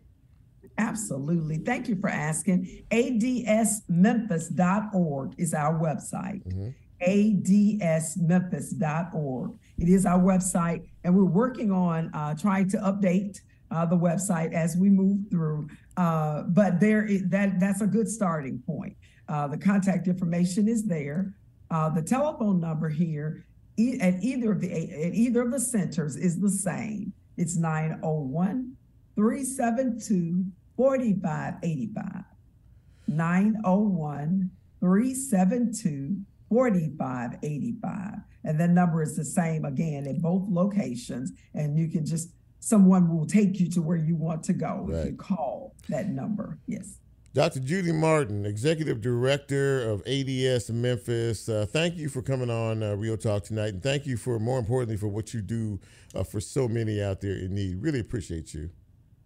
Absolutely. 0.78 1.58
Thank 1.58 1.88
you 1.88 1.95
for 1.95 2.10
asking. 2.10 2.84
adsmemphis.org 2.91 5.34
is 5.38 5.54
our 5.54 5.80
website. 5.80 6.43
Mm-hmm. 6.47 6.70
adsmemphis.org. 7.08 9.52
It 9.78 9.89
is 9.89 10.06
our 10.06 10.20
website, 10.20 10.86
and 11.04 11.16
we're 11.16 11.24
working 11.26 11.72
on 11.72 12.12
uh, 12.14 12.36
trying 12.36 12.70
to 12.70 12.78
update 12.78 13.41
uh, 13.72 13.86
the 13.86 13.97
website 13.97 14.53
as 14.53 14.76
we 14.78 14.89
move 14.89 15.20
through. 15.30 15.67
Uh, 15.97 16.43
but 16.43 16.80
there, 16.80 17.07
that 17.26 17.59
that's 17.59 17.82
a 17.82 17.88
good 17.88 18.07
starting 18.07 18.61
point. 18.65 18.95
Uh, 19.28 19.47
the 19.47 19.57
contact 19.57 20.07
information 20.07 20.67
is 20.67 20.86
there. 20.86 21.34
Uh, 21.70 21.89
the 21.89 22.01
telephone 22.01 22.59
number 22.59 22.89
here 22.89 23.45
e- 23.78 23.99
at 24.01 24.15
either 24.24 24.51
of 24.51 24.61
the 24.61 24.72
at 24.72 25.13
either 25.13 25.41
of 25.41 25.51
the 25.51 25.59
centers 25.59 26.15
is 26.15 26.39
the 26.39 26.49
same. 26.49 27.13
It's 27.38 27.55
901 27.55 28.76
372 29.15 30.45
4585. 30.76 32.24
901 33.07 34.49
372 34.80 36.22
4585. 36.49 38.13
And 38.45 38.59
that 38.59 38.70
number 38.70 39.03
is 39.03 39.15
the 39.15 39.26
same 39.26 39.65
again 39.65 40.07
at 40.07 40.22
both 40.22 40.47
locations. 40.47 41.32
And 41.53 41.78
you 41.78 41.89
can 41.89 42.05
just 42.05 42.30
someone 42.60 43.16
will 43.16 43.26
take 43.26 43.60
you 43.60 43.70
to 43.70 43.82
where 43.82 43.97
you 43.97 44.16
want 44.16 44.43
to 44.43 44.53
go 44.53 44.86
right. 44.88 44.99
if 44.99 45.05
you 45.07 45.16
call 45.16 45.76
that 45.89 46.10
number. 46.10 46.57
Yes. 46.68 46.99
Dr. 47.34 47.60
Judy 47.60 47.91
Martin, 47.91 48.45
Executive 48.45 49.01
Director 49.01 49.88
of 49.88 50.01
ADS 50.07 50.72
Memphis, 50.72 51.47
uh, 51.47 51.68
thank 51.70 51.95
you 51.95 52.10
for 52.10 52.24
coming 52.24 52.49
on 52.49 52.82
uh, 52.82 52.95
Real 52.95 53.18
Talk 53.18 53.43
tonight. 53.43 53.74
And 53.74 53.84
thank 53.84 54.07
you 54.07 54.18
for, 54.18 54.39
more 54.39 54.57
importantly, 54.57 54.97
for 54.97 55.07
what 55.07 55.32
you 55.32 55.41
do 55.41 55.80
uh, 56.16 56.24
for 56.24 56.39
so 56.39 56.68
many 56.68 57.03
out 57.03 57.22
there 57.22 57.36
in 57.36 57.53
need. 57.53 57.84
Really 57.84 57.99
appreciate 57.99 58.55
you. 58.55 58.72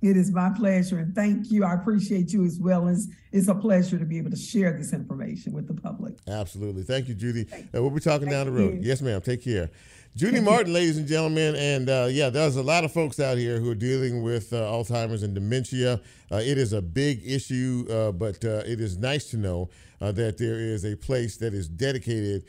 It 0.01 0.17
is 0.17 0.31
my 0.33 0.49
pleasure. 0.49 0.99
And 0.99 1.15
thank 1.15 1.49
you. 1.49 1.63
I 1.63 1.75
appreciate 1.75 2.33
you 2.33 2.43
as 2.43 2.59
well. 2.59 2.89
It's, 2.89 3.07
it's 3.31 3.47
a 3.47 3.55
pleasure 3.55 3.97
to 3.97 4.03
be 4.03 4.17
able 4.17 4.31
to 4.31 4.37
share 4.37 4.73
this 4.77 4.91
information 4.91 5.53
with 5.53 5.65
the 5.67 5.73
public. 5.73 6.15
Absolutely. 6.27 6.83
Thank 6.83 7.07
you, 7.07 7.15
Judy. 7.15 7.45
Thank 7.45 7.67
uh, 7.73 7.81
we'll 7.81 7.89
be 7.89 8.01
talking 8.01 8.27
thank 8.27 8.31
down 8.31 8.45
the 8.47 8.51
road. 8.51 8.73
You. 8.75 8.79
Yes, 8.81 9.01
ma'am. 9.01 9.21
Take 9.21 9.45
care. 9.45 9.71
Judy 10.15 10.41
Martin, 10.41 10.73
ladies 10.73 10.99
and 10.99 11.07
gentlemen, 11.07 11.55
and 11.55 11.89
uh, 11.89 12.07
yeah, 12.07 12.29
there's 12.29 12.55
a 12.55 12.61
lot 12.61 12.83
of 12.83 12.91
folks 12.91 13.19
out 13.19 13.35
here 13.35 13.59
who 13.59 13.71
are 13.71 13.75
dealing 13.75 14.21
with 14.21 14.53
uh, 14.53 14.57
Alzheimer's 14.57 15.23
and 15.23 15.33
dementia. 15.33 15.99
Uh, 16.31 16.35
it 16.35 16.59
is 16.59 16.71
a 16.71 16.83
big 16.83 17.23
issue, 17.25 17.87
uh, 17.89 18.11
but 18.11 18.45
uh, 18.45 18.61
it 18.63 18.79
is 18.79 18.95
nice 18.95 19.31
to 19.31 19.37
know 19.37 19.71
uh, 20.01 20.11
that 20.11 20.37
there 20.37 20.59
is 20.59 20.85
a 20.85 20.95
place 20.95 21.37
that 21.37 21.55
is 21.55 21.67
dedicated 21.67 22.45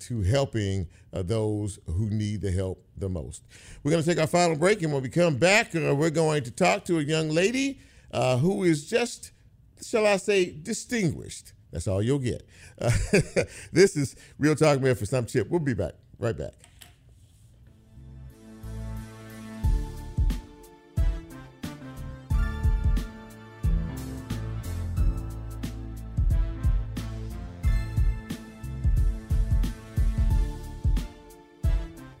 to 0.00 0.22
helping 0.22 0.88
those 1.12 1.78
who 1.86 2.10
need 2.10 2.40
the 2.40 2.50
help 2.50 2.84
the 2.96 3.08
most. 3.08 3.44
We're 3.84 3.92
going 3.92 4.02
to 4.02 4.08
take 4.08 4.18
our 4.18 4.26
final 4.26 4.56
break, 4.56 4.82
and 4.82 4.92
when 4.92 5.00
we 5.04 5.08
come 5.08 5.36
back, 5.36 5.74
we're 5.74 6.10
going 6.10 6.42
to 6.42 6.50
talk 6.50 6.84
to 6.86 6.98
a 6.98 7.02
young 7.02 7.30
lady 7.30 7.78
who 8.12 8.64
is 8.64 8.90
just, 8.90 9.30
shall 9.80 10.08
I 10.08 10.16
say, 10.16 10.50
distinguished. 10.50 11.52
That's 11.70 11.86
all 11.86 12.02
you'll 12.02 12.18
get. 12.18 12.48
this 13.72 13.96
is 13.96 14.16
Real 14.40 14.56
Talk 14.56 14.80
Memphis. 14.80 14.98
for 14.98 15.06
Some 15.06 15.26
Chip. 15.26 15.48
We'll 15.48 15.60
be 15.60 15.74
back. 15.74 15.92
Right 16.18 16.36
back. 16.36 16.54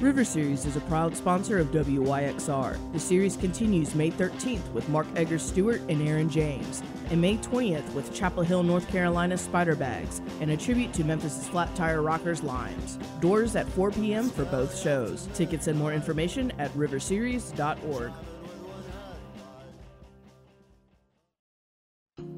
River 0.00 0.22
Series 0.22 0.64
is 0.64 0.76
a 0.76 0.80
proud 0.82 1.16
sponsor 1.16 1.58
of 1.58 1.72
WYXR. 1.72 2.92
The 2.92 3.00
series 3.00 3.36
continues 3.36 3.96
May 3.96 4.12
13th 4.12 4.70
with 4.72 4.88
Mark 4.88 5.08
Edgar 5.16 5.40
Stuart 5.40 5.80
and 5.88 6.06
Aaron 6.06 6.30
James, 6.30 6.84
and 7.10 7.20
May 7.20 7.36
20th 7.38 7.92
with 7.94 8.14
Chapel 8.14 8.44
Hill, 8.44 8.62
North 8.62 8.86
Carolina 8.86 9.36
Spider 9.36 9.74
Bags, 9.74 10.20
and 10.40 10.52
a 10.52 10.56
tribute 10.56 10.92
to 10.92 11.02
Memphis' 11.02 11.48
Flat 11.48 11.74
Tire 11.74 12.00
Rockers 12.00 12.44
Limes. 12.44 12.96
Doors 13.18 13.56
at 13.56 13.68
4 13.70 13.90
p.m. 13.90 14.30
for 14.30 14.44
both 14.44 14.78
shows. 14.78 15.28
Tickets 15.34 15.66
and 15.66 15.76
more 15.76 15.92
information 15.92 16.52
at 16.60 16.70
riverseries.org. 16.76 18.12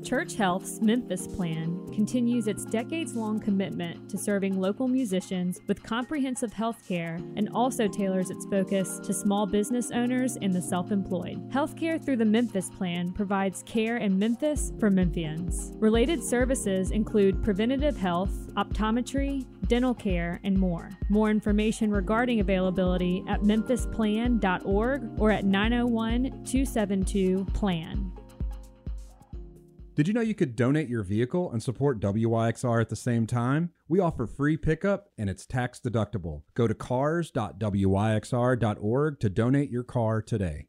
Church 0.02 0.34
Health's 0.34 0.80
Memphis 0.80 1.26
Plan 1.26 1.86
continues 1.92 2.46
its 2.46 2.64
decades 2.64 3.14
long 3.14 3.38
commitment 3.38 4.08
to 4.08 4.16
serving 4.16 4.58
local 4.58 4.88
musicians 4.88 5.60
with 5.66 5.82
comprehensive 5.82 6.52
health 6.52 6.82
care 6.88 7.18
and 7.36 7.50
also 7.54 7.86
tailors 7.86 8.30
its 8.30 8.46
focus 8.46 8.98
to 9.00 9.12
small 9.12 9.46
business 9.46 9.90
owners 9.90 10.36
and 10.40 10.52
the 10.52 10.62
self 10.62 10.90
employed. 10.90 11.48
Healthcare 11.50 12.02
through 12.02 12.16
the 12.16 12.24
Memphis 12.24 12.70
Plan 12.70 13.12
provides 13.12 13.62
care 13.64 13.98
in 13.98 14.18
Memphis 14.18 14.72
for 14.80 14.90
Memphians. 14.90 15.74
Related 15.80 16.22
services 16.22 16.90
include 16.90 17.42
preventative 17.44 17.96
health, 17.96 18.32
optometry, 18.54 19.46
dental 19.68 19.94
care, 19.94 20.40
and 20.42 20.58
more. 20.58 20.90
More 21.08 21.30
information 21.30 21.90
regarding 21.90 22.40
availability 22.40 23.22
at 23.28 23.42
memphisplan.org 23.42 25.20
or 25.20 25.30
at 25.30 25.44
901 25.44 26.24
272 26.44 27.46
PLAN. 27.52 28.12
Did 30.00 30.08
you 30.08 30.14
know 30.14 30.22
you 30.22 30.34
could 30.34 30.56
donate 30.56 30.88
your 30.88 31.02
vehicle 31.02 31.52
and 31.52 31.62
support 31.62 32.00
WYXR 32.00 32.80
at 32.80 32.88
the 32.88 32.96
same 32.96 33.26
time? 33.26 33.72
We 33.86 34.00
offer 34.00 34.26
free 34.26 34.56
pickup 34.56 35.10
and 35.18 35.28
it's 35.28 35.44
tax 35.44 35.78
deductible. 35.78 36.40
Go 36.54 36.66
to 36.66 36.72
cars.wyxr.org 36.72 39.20
to 39.20 39.28
donate 39.28 39.70
your 39.70 39.82
car 39.82 40.22
today. 40.22 40.68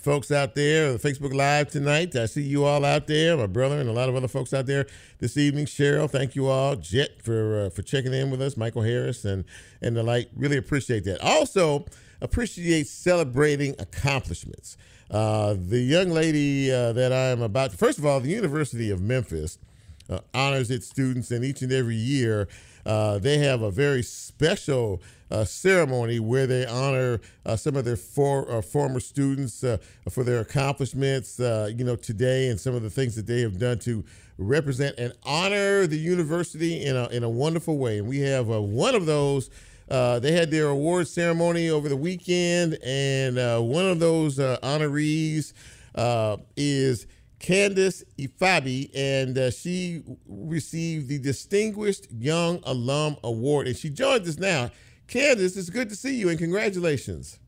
folks 0.00 0.30
out 0.30 0.54
there, 0.54 0.92
the 0.96 0.98
Facebook 0.98 1.34
Live 1.34 1.70
tonight. 1.70 2.16
I 2.16 2.26
see 2.26 2.42
you 2.42 2.64
all 2.64 2.84
out 2.84 3.06
there, 3.06 3.36
my 3.36 3.46
brother 3.46 3.78
and 3.78 3.88
a 3.88 3.92
lot 3.92 4.08
of 4.08 4.16
other 4.16 4.28
folks 4.28 4.52
out 4.54 4.66
there 4.66 4.86
this 5.18 5.36
evening. 5.36 5.66
Cheryl, 5.66 6.10
thank 6.10 6.34
you 6.34 6.48
all. 6.48 6.74
Jet 6.76 7.22
for 7.22 7.66
uh, 7.66 7.70
for 7.70 7.82
checking 7.82 8.14
in 8.14 8.30
with 8.30 8.40
us. 8.40 8.56
Michael 8.56 8.82
Harris 8.82 9.24
and 9.24 9.44
and 9.82 9.96
the 9.96 10.02
like. 10.02 10.30
Really 10.34 10.56
appreciate 10.56 11.04
that. 11.04 11.20
Also 11.20 11.84
appreciate 12.20 12.86
celebrating 12.86 13.74
accomplishments. 13.78 14.76
Uh, 15.10 15.54
the 15.58 15.80
young 15.80 16.10
lady 16.10 16.72
uh, 16.72 16.92
that 16.92 17.12
I 17.12 17.30
am 17.30 17.42
about, 17.42 17.72
to, 17.72 17.76
first 17.76 17.98
of 17.98 18.06
all, 18.06 18.20
the 18.20 18.30
University 18.30 18.90
of 18.90 19.00
Memphis 19.00 19.58
uh, 20.08 20.20
honors 20.32 20.70
its 20.70 20.86
students, 20.86 21.30
and 21.30 21.44
each 21.44 21.62
and 21.62 21.72
every 21.72 21.96
year 21.96 22.48
uh, 22.86 23.18
they 23.18 23.38
have 23.38 23.62
a 23.62 23.70
very 23.70 24.02
special 24.02 25.02
uh, 25.30 25.44
ceremony 25.44 26.20
where 26.20 26.46
they 26.46 26.66
honor 26.66 27.20
uh, 27.46 27.56
some 27.56 27.76
of 27.76 27.84
their 27.84 27.96
for, 27.96 28.50
uh, 28.50 28.62
former 28.62 29.00
students 29.00 29.62
uh, 29.64 29.78
for 30.08 30.24
their 30.24 30.40
accomplishments, 30.40 31.38
uh, 31.40 31.70
you 31.74 31.84
know, 31.84 31.96
today 31.96 32.48
and 32.48 32.58
some 32.58 32.74
of 32.74 32.82
the 32.82 32.90
things 32.90 33.14
that 33.16 33.26
they 33.26 33.40
have 33.40 33.58
done 33.58 33.78
to 33.78 34.04
represent 34.38 34.94
and 34.98 35.12
honor 35.24 35.86
the 35.86 35.98
university 35.98 36.84
in 36.84 36.96
a, 36.96 37.06
in 37.08 37.22
a 37.22 37.28
wonderful 37.28 37.78
way. 37.78 37.98
And 37.98 38.08
we 38.08 38.20
have 38.20 38.48
one 38.48 38.94
of 38.94 39.06
those. 39.06 39.50
they 39.88 40.32
had 40.32 40.50
their 40.50 40.68
award 40.68 41.08
ceremony 41.08 41.68
over 41.68 41.88
the 41.88 41.96
weekend, 41.96 42.78
and 42.84 43.36
one 43.68 43.84
of 43.84 44.00
those 44.00 44.38
honorees 44.38 45.52
is 46.56 47.06
Candace 47.40 48.04
Ifabiyi, 48.18 48.90
and 48.94 49.36
uh, 49.36 49.50
she 49.50 50.02
received 50.28 51.08
the 51.08 51.18
Distinguished 51.18 52.06
Young 52.12 52.60
Alum 52.64 53.16
Award, 53.24 53.66
and 53.66 53.76
she 53.76 53.88
joins 53.88 54.28
us 54.28 54.38
now. 54.38 54.70
Candace, 55.10 55.56
it's 55.56 55.70
good 55.70 55.88
to 55.88 55.96
see 55.96 56.14
you, 56.14 56.28
and 56.28 56.38
congratulations. 56.38 57.40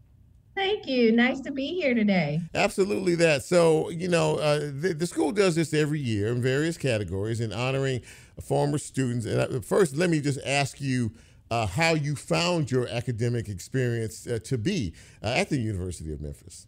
Thank 0.57 0.87
you. 0.87 1.13
Nice 1.13 1.41
to 1.43 1.53
be 1.53 1.69
here 1.69 1.95
today. 1.95 2.41
Absolutely, 2.55 3.15
that. 3.15 3.45
So, 3.45 3.89
you 3.89 4.09
know, 4.09 4.37
uh, 4.37 4.59
the, 4.59 4.95
the, 4.99 5.07
school 5.07 5.31
does 5.31 5.55
this 5.55 5.73
every 5.73 6.01
year 6.01 6.29
in 6.29 6.43
various 6.43 6.77
categories 6.77 7.41
in 7.41 7.53
honoring 7.53 8.03
former 8.43 8.79
students. 8.79 9.25
And 9.27 9.41
uh, 9.41 9.61
first, 9.61 9.97
let 9.97 10.11
me 10.11 10.21
just 10.21 10.41
ask 10.45 10.81
you 10.81 11.13
uh, 11.53 11.67
how 11.69 11.95
you 11.95 12.17
found 12.17 12.71
your 12.71 12.89
academic 12.89 13.49
experience 13.49 14.27
uh, 14.27 14.41
to 14.45 14.59
be 14.59 14.93
uh, 15.23 15.29
at 15.29 15.49
the 15.49 15.57
University 15.57 16.13
of 16.13 16.21
Memphis. 16.21 16.67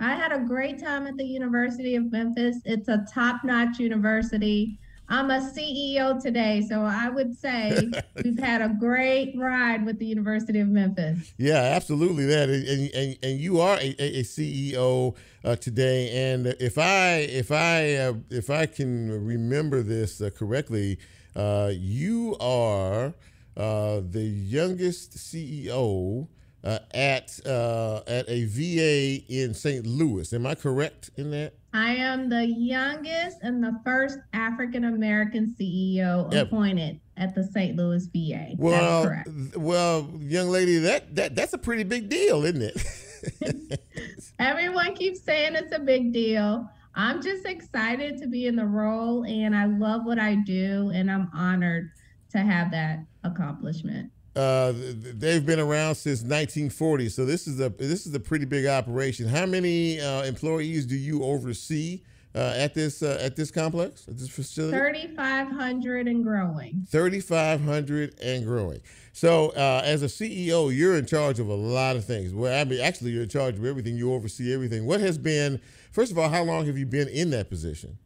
I 0.00 0.14
had 0.14 0.32
a 0.32 0.38
great 0.38 0.82
time 0.82 1.06
at 1.06 1.16
the 1.18 1.26
University 1.26 1.94
of 1.94 2.10
Memphis. 2.10 2.56
It's 2.64 2.88
a 2.88 3.06
top 3.12 3.44
notch 3.44 3.78
university. 3.78 4.78
I'm 5.12 5.30
a 5.30 5.40
CEO 5.40 6.18
today, 6.22 6.64
so 6.66 6.80
I 6.80 7.10
would 7.10 7.38
say 7.38 7.90
we've 8.24 8.38
had 8.38 8.62
a 8.62 8.70
great 8.70 9.34
ride 9.36 9.84
with 9.84 9.98
the 9.98 10.06
University 10.06 10.58
of 10.58 10.68
Memphis. 10.68 11.34
Yeah, 11.36 11.58
absolutely 11.58 12.24
that, 12.24 12.48
and 12.48 12.90
and, 12.94 13.18
and 13.22 13.38
you 13.38 13.60
are 13.60 13.76
a, 13.76 13.94
a 13.98 14.22
CEO 14.22 15.14
uh, 15.44 15.56
today. 15.56 16.32
And 16.32 16.46
if 16.58 16.78
I 16.78 17.16
if 17.28 17.52
I 17.52 17.96
uh, 17.96 18.14
if 18.30 18.48
I 18.48 18.64
can 18.64 19.26
remember 19.26 19.82
this 19.82 20.22
uh, 20.22 20.30
correctly, 20.30 20.98
uh, 21.36 21.72
you 21.74 22.34
are 22.40 23.12
uh, 23.54 24.00
the 24.08 24.24
youngest 24.24 25.18
CEO 25.18 26.26
uh, 26.64 26.78
at 26.94 27.38
uh, 27.46 28.00
at 28.06 28.28
a 28.28 28.44
VA 28.44 29.24
in 29.28 29.54
St. 29.54 29.86
Louis. 29.86 30.32
Am 30.32 30.46
I 30.46 30.54
correct 30.54 31.10
in 31.16 31.30
that? 31.32 31.54
I 31.74 31.94
am 31.94 32.28
the 32.28 32.44
youngest 32.46 33.38
and 33.42 33.62
the 33.62 33.80
first 33.84 34.18
African 34.32 34.84
American 34.84 35.54
CEO 35.58 36.32
appointed 36.34 37.00
at 37.16 37.34
the 37.34 37.44
St. 37.44 37.76
Louis 37.76 38.06
VA. 38.06 38.54
Well, 38.58 39.22
well, 39.56 40.10
young 40.18 40.48
lady, 40.48 40.78
that 40.78 41.14
that 41.16 41.34
that's 41.34 41.52
a 41.52 41.58
pretty 41.58 41.84
big 41.84 42.08
deal, 42.08 42.44
isn't 42.44 42.62
it? 42.62 43.80
Everyone 44.38 44.94
keeps 44.94 45.22
saying 45.22 45.54
it's 45.54 45.74
a 45.74 45.78
big 45.78 46.12
deal. 46.12 46.68
I'm 46.94 47.22
just 47.22 47.46
excited 47.46 48.18
to 48.18 48.26
be 48.26 48.46
in 48.46 48.56
the 48.56 48.66
role, 48.66 49.24
and 49.24 49.56
I 49.56 49.64
love 49.64 50.04
what 50.04 50.18
I 50.18 50.34
do, 50.34 50.90
and 50.92 51.10
I'm 51.10 51.30
honored 51.34 51.90
to 52.32 52.38
have 52.38 52.70
that 52.72 53.00
accomplishment. 53.24 54.10
Uh, 54.34 54.72
they've 54.74 55.44
been 55.44 55.60
around 55.60 55.94
since 55.94 56.20
1940, 56.20 57.10
so 57.10 57.26
this 57.26 57.46
is 57.46 57.60
a 57.60 57.68
this 57.68 58.06
is 58.06 58.14
a 58.14 58.20
pretty 58.20 58.46
big 58.46 58.64
operation. 58.66 59.28
How 59.28 59.44
many 59.44 60.00
uh, 60.00 60.22
employees 60.22 60.86
do 60.86 60.96
you 60.96 61.22
oversee 61.22 62.00
uh, 62.34 62.54
at 62.56 62.72
this 62.72 63.02
uh, 63.02 63.18
at 63.20 63.36
this 63.36 63.50
complex 63.50 64.08
at 64.08 64.16
this 64.16 64.30
facility? 64.30 64.74
3,500 64.74 66.08
and 66.08 66.24
growing. 66.24 66.86
3,500 66.88 68.18
and 68.22 68.46
growing. 68.46 68.80
So, 69.12 69.50
uh, 69.50 69.82
as 69.84 70.02
a 70.02 70.06
CEO, 70.06 70.74
you're 70.74 70.96
in 70.96 71.04
charge 71.04 71.38
of 71.38 71.48
a 71.48 71.54
lot 71.54 71.96
of 71.96 72.06
things. 72.06 72.32
Well, 72.32 72.58
I 72.58 72.64
mean, 72.64 72.80
actually, 72.80 73.10
you're 73.10 73.24
in 73.24 73.28
charge 73.28 73.56
of 73.56 73.66
everything. 73.66 73.98
You 73.98 74.14
oversee 74.14 74.54
everything. 74.54 74.86
What 74.86 75.00
has 75.00 75.18
been, 75.18 75.60
first 75.90 76.10
of 76.10 76.16
all, 76.16 76.30
how 76.30 76.42
long 76.42 76.64
have 76.64 76.78
you 76.78 76.86
been 76.86 77.08
in 77.08 77.28
that 77.30 77.50
position? 77.50 77.98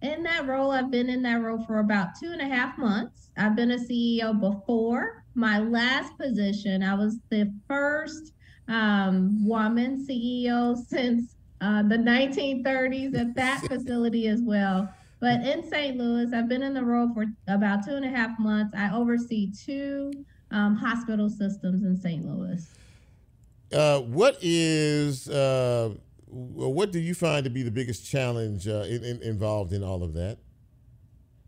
In 0.00 0.22
that 0.22 0.46
role, 0.46 0.70
I've 0.70 0.90
been 0.90 1.10
in 1.10 1.20
that 1.24 1.42
role 1.42 1.62
for 1.66 1.80
about 1.80 2.18
two 2.18 2.32
and 2.32 2.40
a 2.40 2.46
half 2.46 2.78
months. 2.78 3.28
I've 3.36 3.54
been 3.54 3.72
a 3.72 3.76
CEO 3.76 4.40
before 4.40 5.19
my 5.34 5.58
last 5.58 6.16
position, 6.18 6.82
I 6.82 6.94
was 6.94 7.18
the 7.30 7.52
first 7.68 8.32
um, 8.68 9.46
woman 9.46 10.06
CEO 10.08 10.76
since 10.76 11.36
uh, 11.60 11.82
the 11.82 11.96
1930s 11.96 13.18
at 13.18 13.34
that 13.34 13.60
facility 13.68 14.28
as 14.28 14.40
well. 14.42 14.88
But 15.20 15.42
in 15.42 15.68
St. 15.68 15.98
Louis, 15.98 16.32
I've 16.32 16.48
been 16.48 16.62
in 16.62 16.72
the 16.72 16.84
role 16.84 17.12
for 17.12 17.26
about 17.46 17.84
two 17.84 17.94
and 17.94 18.04
a 18.04 18.08
half 18.08 18.38
months. 18.38 18.74
I 18.74 18.90
oversee 18.94 19.52
two 19.52 20.10
um, 20.50 20.76
hospital 20.76 21.28
systems 21.28 21.84
in 21.84 21.96
St. 22.00 22.24
Louis. 22.24 22.66
Uh, 23.72 24.00
what 24.00 24.38
is 24.40 25.28
uh, 25.28 25.94
what 26.26 26.90
do 26.90 26.98
you 26.98 27.14
find 27.14 27.44
to 27.44 27.50
be 27.50 27.62
the 27.62 27.70
biggest 27.70 28.08
challenge 28.08 28.66
uh, 28.66 28.84
in, 28.88 29.04
in, 29.04 29.22
involved 29.22 29.72
in 29.72 29.84
all 29.84 30.02
of 30.02 30.14
that? 30.14 30.38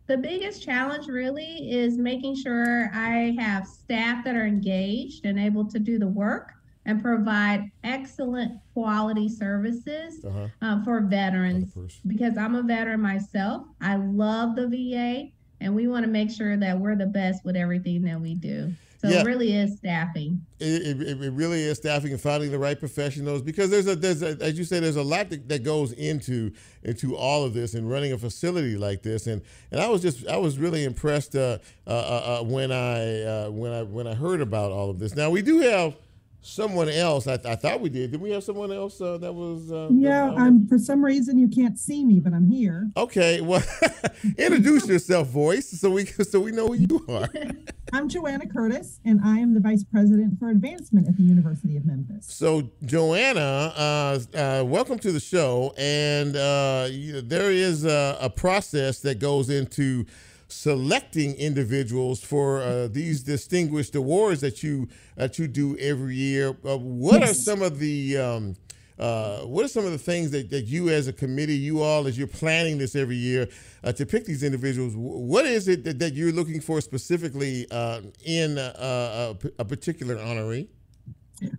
The 0.06 0.16
biggest 0.16 0.62
challenge 0.62 1.06
really 1.06 1.70
is 1.70 1.96
making 1.96 2.36
sure 2.36 2.90
I 2.92 3.36
have 3.38 3.66
staff 3.66 4.24
that 4.24 4.34
are 4.34 4.46
engaged 4.46 5.24
and 5.24 5.38
able 5.38 5.64
to 5.70 5.78
do 5.78 5.98
the 5.98 6.08
work 6.08 6.52
and 6.84 7.00
provide 7.00 7.70
excellent 7.84 8.58
quality 8.74 9.28
services 9.28 10.24
uh-huh. 10.24 10.48
uh, 10.60 10.84
for 10.84 11.00
veterans 11.00 11.72
because 12.06 12.36
I'm 12.36 12.56
a 12.56 12.62
veteran 12.62 13.00
myself. 13.00 13.66
I 13.80 13.96
love 13.96 14.56
the 14.56 14.66
VA 14.66 15.30
and 15.60 15.74
we 15.74 15.86
want 15.86 16.04
to 16.04 16.10
make 16.10 16.30
sure 16.30 16.56
that 16.56 16.78
we're 16.78 16.96
the 16.96 17.06
best 17.06 17.44
with 17.44 17.56
everything 17.56 18.02
that 18.02 18.20
we 18.20 18.34
do. 18.34 18.72
So 19.02 19.08
Yeah. 19.10 19.22
it 19.22 19.26
really 19.26 19.52
is 19.56 19.76
staffing. 19.78 20.46
It, 20.60 21.00
it, 21.00 21.22
it 21.22 21.32
really 21.32 21.62
is 21.62 21.78
staffing 21.78 22.12
and 22.12 22.20
finding 22.20 22.52
the 22.52 22.58
right 22.58 22.78
professionals 22.78 23.42
because 23.42 23.68
there's 23.68 23.88
a 23.88 23.96
there's 23.96 24.22
a, 24.22 24.36
as 24.40 24.56
you 24.56 24.64
say 24.64 24.78
there's 24.78 24.94
a 24.96 25.02
lot 25.02 25.28
that, 25.30 25.48
that 25.48 25.64
goes 25.64 25.90
into 25.92 26.52
into 26.84 27.16
all 27.16 27.44
of 27.44 27.52
this 27.52 27.74
and 27.74 27.90
running 27.90 28.12
a 28.12 28.18
facility 28.18 28.76
like 28.76 29.02
this 29.02 29.26
and 29.26 29.42
and 29.72 29.80
I 29.80 29.88
was 29.88 30.02
just 30.02 30.26
I 30.28 30.36
was 30.36 30.56
really 30.58 30.84
impressed 30.84 31.34
uh, 31.34 31.58
uh, 31.86 31.90
uh, 31.90 31.92
uh, 32.40 32.44
when 32.44 32.70
I 32.70 33.22
uh, 33.22 33.50
when 33.50 33.72
I 33.72 33.82
when 33.82 34.06
I 34.06 34.14
heard 34.14 34.40
about 34.40 34.70
all 34.70 34.88
of 34.88 35.00
this. 35.00 35.16
Now 35.16 35.30
we 35.30 35.42
do 35.42 35.58
have 35.60 35.96
someone 36.44 36.88
else. 36.88 37.26
I, 37.28 37.34
I 37.44 37.54
thought 37.56 37.80
we 37.80 37.88
did. 37.88 38.10
Did 38.12 38.20
we 38.20 38.30
have 38.30 38.42
someone 38.44 38.72
else 38.72 39.00
uh, 39.00 39.16
that 39.18 39.32
was? 39.32 39.70
Uh, 39.70 39.88
Yeah, 39.92 40.26
that 40.26 40.34
was- 40.34 40.42
I'm 40.42 40.66
for 40.68 40.78
some 40.78 41.04
reason 41.04 41.38
you 41.38 41.48
can't 41.48 41.78
see 41.78 42.04
me, 42.04 42.20
but 42.20 42.32
I'm 42.32 42.48
here. 42.48 42.88
Okay, 42.96 43.40
well, 43.40 43.62
introduce 44.38 44.86
yourself, 44.86 45.28
voice, 45.28 45.68
so 45.70 45.90
we 45.90 46.04
so 46.06 46.38
we 46.40 46.52
know 46.52 46.68
who 46.68 46.74
you 46.74 47.04
are. 47.08 47.28
I'm 47.94 48.08
Joanna 48.08 48.46
Curtis, 48.46 49.00
and 49.04 49.20
I 49.22 49.38
am 49.38 49.52
the 49.52 49.60
Vice 49.60 49.84
President 49.84 50.38
for 50.38 50.48
Advancement 50.48 51.08
at 51.08 51.16
the 51.18 51.22
University 51.24 51.76
of 51.76 51.84
Memphis. 51.84 52.24
So, 52.26 52.70
Joanna, 52.86 53.40
uh, 53.76 54.18
uh, 54.34 54.64
welcome 54.66 54.98
to 55.00 55.12
the 55.12 55.20
show. 55.20 55.74
And 55.76 56.34
uh, 56.34 56.88
you- 56.90 57.20
there 57.20 57.50
is 57.50 57.84
a, 57.84 58.16
a 58.18 58.30
process 58.30 59.00
that 59.00 59.18
goes 59.18 59.50
into 59.50 60.06
selecting 60.48 61.34
individuals 61.34 62.22
for 62.22 62.62
uh, 62.62 62.86
these 62.88 63.22
distinguished 63.22 63.94
awards 63.94 64.40
that 64.42 64.62
you 64.62 64.86
that 65.16 65.38
you 65.38 65.46
do 65.48 65.76
every 65.78 66.14
year. 66.14 66.56
Uh, 66.64 66.76
what 66.78 67.22
are 67.22 67.32
some 67.34 67.60
of 67.62 67.78
the 67.78 68.16
um, 68.18 68.54
uh, 68.98 69.40
what 69.40 69.64
are 69.64 69.68
some 69.68 69.84
of 69.84 69.92
the 69.92 69.98
things 69.98 70.30
that, 70.30 70.50
that 70.50 70.62
you 70.62 70.88
as 70.88 71.08
a 71.08 71.12
committee, 71.12 71.54
you 71.54 71.82
all, 71.82 72.06
as 72.06 72.18
you're 72.18 72.26
planning 72.26 72.78
this 72.78 72.94
every 72.94 73.16
year 73.16 73.48
uh, 73.84 73.92
to 73.92 74.06
pick 74.06 74.24
these 74.24 74.42
individuals, 74.42 74.94
what 74.96 75.46
is 75.46 75.68
it 75.68 75.84
that, 75.84 75.98
that 75.98 76.14
you're 76.14 76.32
looking 76.32 76.60
for 76.60 76.80
specifically 76.80 77.66
uh, 77.70 78.00
in 78.24 78.58
uh, 78.58 79.34
a, 79.42 79.48
a 79.60 79.64
particular 79.64 80.16
honoree? 80.16 80.68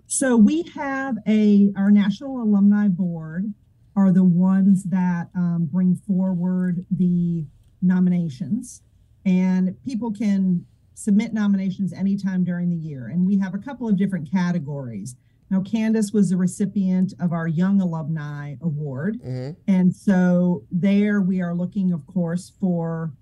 So 0.08 0.38
we 0.38 0.64
have 0.76 1.18
a 1.28 1.74
our 1.76 1.92
National 1.92 2.42
Alumni 2.42 2.88
Board 2.88 3.54
are 3.96 4.12
the 4.12 4.24
ones 4.24 4.84
that 4.86 5.28
um, 5.36 5.68
bring 5.72 5.96
forward 5.96 6.86
the 6.90 7.46
nominations, 7.82 8.82
and 9.26 9.76
people 9.84 10.12
can 10.12 10.66
submit 10.96 11.34
nominations 11.34 11.94
anytime 11.94 12.44
during 12.44 12.70
the 12.70 12.76
year. 12.76 13.08
And 13.08 13.26
we 13.26 13.38
have 13.40 13.54
a 13.54 13.58
couple 13.58 13.88
of 13.88 13.98
different 13.98 14.32
categories. 14.32 15.16
Now, 15.54 15.62
Candace 15.62 16.12
was 16.12 16.32
the 16.32 16.38
recipient 16.38 17.14
of 17.20 17.32
our 17.32 17.48
Young 17.48 17.80
Alumni 17.80 18.56
Award. 18.60 19.22
Mhm. 19.22 19.56
And 19.68 19.96
so 19.96 20.64
there 20.72 21.22
we 21.22 21.42
are 21.42 21.54
looking, 21.54 21.92
of 21.92 22.08
course, 22.08 22.50
for 22.50 23.14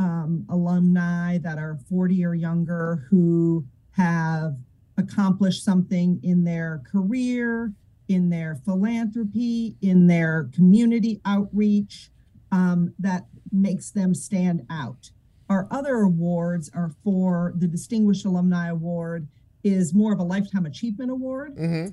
um, 0.00 0.44
alumni 0.48 1.38
that 1.38 1.58
are 1.58 1.78
40 1.88 2.24
or 2.24 2.34
younger 2.34 3.06
who 3.08 3.64
have 3.92 4.58
accomplished 4.96 5.62
something 5.62 6.18
in 6.24 6.42
their 6.42 6.82
career, 6.84 7.72
in 8.08 8.30
their 8.30 8.56
philanthropy, 8.56 9.76
in 9.80 10.08
their 10.08 10.50
community 10.52 11.20
outreach 11.24 12.10
um, 12.50 12.94
that 12.98 13.28
makes 13.52 13.92
them 13.92 14.12
stand 14.12 14.66
out. 14.68 15.12
Our 15.48 15.68
other 15.70 15.98
awards 15.98 16.68
are 16.74 16.90
for 17.04 17.54
the 17.56 17.68
Distinguished 17.68 18.24
Alumni 18.24 18.70
Award 18.70 19.28
is 19.66 19.94
more 19.94 20.12
of 20.12 20.18
a 20.20 20.22
lifetime 20.22 20.66
achievement 20.66 21.10
award. 21.10 21.56
Mm-hmm. 21.56 21.88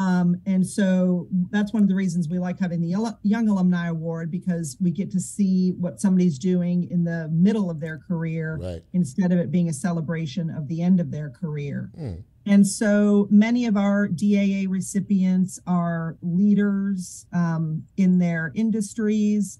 Um, 0.00 0.40
and 0.46 0.64
so 0.64 1.26
that's 1.50 1.72
one 1.72 1.82
of 1.82 1.88
the 1.88 1.94
reasons 1.94 2.28
we 2.28 2.38
like 2.38 2.60
having 2.60 2.80
the 2.80 3.14
Young 3.22 3.48
Alumni 3.48 3.88
Award 3.88 4.30
because 4.30 4.76
we 4.80 4.92
get 4.92 5.10
to 5.10 5.20
see 5.20 5.72
what 5.72 6.00
somebody's 6.00 6.38
doing 6.38 6.88
in 6.90 7.02
the 7.02 7.28
middle 7.32 7.68
of 7.68 7.80
their 7.80 7.98
career 7.98 8.58
Right. 8.60 8.82
instead 8.92 9.32
of 9.32 9.38
it 9.38 9.50
being 9.50 9.68
a 9.68 9.72
celebration 9.72 10.50
of 10.50 10.68
the 10.68 10.82
end 10.82 11.00
of 11.00 11.10
their 11.10 11.30
career. 11.30 11.90
Mm. 11.98 12.22
And 12.46 12.66
so 12.66 13.26
many 13.30 13.66
of 13.66 13.76
our 13.76 14.08
DAA 14.08 14.66
recipients 14.68 15.60
are 15.66 16.16
leaders 16.22 17.26
um, 17.32 17.82
in 17.96 18.18
their 18.20 18.52
industries. 18.54 19.58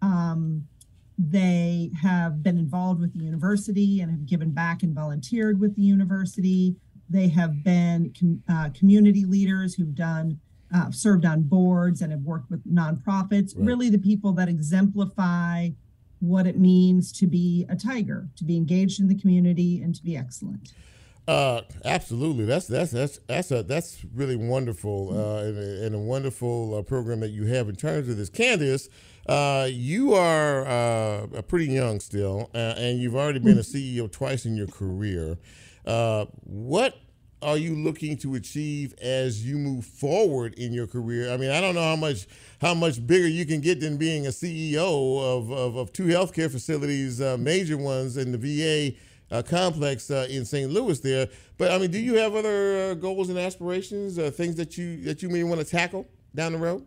Um, 0.00 0.68
they 1.18 1.90
have 2.00 2.42
been 2.42 2.56
involved 2.56 3.00
with 3.00 3.12
the 3.12 3.24
university 3.24 4.00
and 4.00 4.10
have 4.10 4.24
given 4.24 4.52
back 4.52 4.82
and 4.82 4.94
volunteered 4.94 5.60
with 5.60 5.76
the 5.76 5.82
university. 5.82 6.76
They 7.10 7.28
have 7.28 7.64
been 7.64 8.14
com- 8.18 8.42
uh, 8.48 8.70
community 8.70 9.24
leaders 9.24 9.74
who've 9.74 9.94
done 9.94 10.40
uh, 10.74 10.90
served 10.90 11.26
on 11.26 11.42
boards 11.42 12.00
and 12.00 12.12
have 12.12 12.22
worked 12.22 12.50
with 12.50 12.64
nonprofits. 12.72 13.56
Right. 13.56 13.66
Really, 13.66 13.90
the 13.90 13.98
people 13.98 14.32
that 14.34 14.48
exemplify 14.48 15.70
what 16.20 16.46
it 16.46 16.58
means 16.58 17.12
to 17.12 17.26
be 17.26 17.66
a 17.68 17.74
tiger, 17.74 18.28
to 18.36 18.44
be 18.44 18.56
engaged 18.56 19.00
in 19.00 19.08
the 19.08 19.14
community, 19.14 19.82
and 19.82 19.94
to 19.94 20.02
be 20.02 20.16
excellent. 20.16 20.72
Uh, 21.26 21.62
absolutely. 21.84 22.44
That's 22.44 22.66
that's 22.66 22.90
that's 22.90 23.18
that's 23.26 23.50
a 23.50 23.62
that's 23.62 24.04
really 24.14 24.36
wonderful 24.36 25.10
uh, 25.12 25.44
and, 25.44 25.58
a, 25.58 25.86
and 25.86 25.94
a 25.94 25.98
wonderful 25.98 26.74
uh, 26.74 26.82
program 26.82 27.20
that 27.20 27.30
you 27.30 27.46
have 27.46 27.68
in 27.68 27.76
terms 27.76 28.08
of 28.08 28.16
this. 28.16 28.28
Candace, 28.28 28.88
uh, 29.26 29.68
you 29.70 30.14
are 30.14 30.66
uh, 30.66 31.42
pretty 31.42 31.66
young 31.66 32.00
still, 32.00 32.50
uh, 32.54 32.74
and 32.76 32.98
you've 32.98 33.14
already 33.14 33.38
been 33.38 33.58
a 33.58 33.62
CEO 33.62 34.10
twice 34.10 34.44
in 34.44 34.56
your 34.56 34.66
career. 34.66 35.38
Uh, 35.86 36.26
what 36.44 36.96
are 37.42 37.56
you 37.56 37.74
looking 37.74 38.16
to 38.18 38.34
achieve 38.34 38.94
as 39.00 39.44
you 39.44 39.56
move 39.56 39.84
forward 39.84 40.54
in 40.54 40.72
your 40.72 40.86
career? 40.86 41.32
I 41.32 41.36
mean, 41.36 41.50
I 41.50 41.60
don't 41.60 41.74
know 41.74 41.82
how 41.82 41.96
much 41.96 42.26
how 42.60 42.74
much 42.74 43.04
bigger 43.06 43.28
you 43.28 43.46
can 43.46 43.60
get 43.60 43.80
than 43.80 43.96
being 43.96 44.26
a 44.26 44.30
CEO 44.30 45.20
of 45.20 45.50
of, 45.50 45.76
of 45.76 45.92
two 45.92 46.04
healthcare 46.04 46.50
facilities, 46.50 47.20
uh, 47.20 47.36
major 47.38 47.76
ones 47.76 48.16
in 48.16 48.32
the 48.32 48.38
VA 48.38 48.96
uh, 49.30 49.42
complex 49.42 50.10
uh, 50.10 50.26
in 50.28 50.44
St. 50.44 50.70
Louis 50.70 51.00
there. 51.00 51.28
But 51.56 51.70
I 51.70 51.78
mean, 51.78 51.90
do 51.90 51.98
you 51.98 52.14
have 52.16 52.34
other 52.34 52.90
uh, 52.90 52.94
goals 52.94 53.28
and 53.30 53.38
aspirations, 53.38 54.18
uh, 54.18 54.30
things 54.30 54.56
that 54.56 54.76
you 54.76 55.02
that 55.04 55.22
you 55.22 55.28
may 55.28 55.44
want 55.44 55.60
to 55.60 55.66
tackle 55.66 56.06
down 56.34 56.52
the 56.52 56.58
road? 56.58 56.86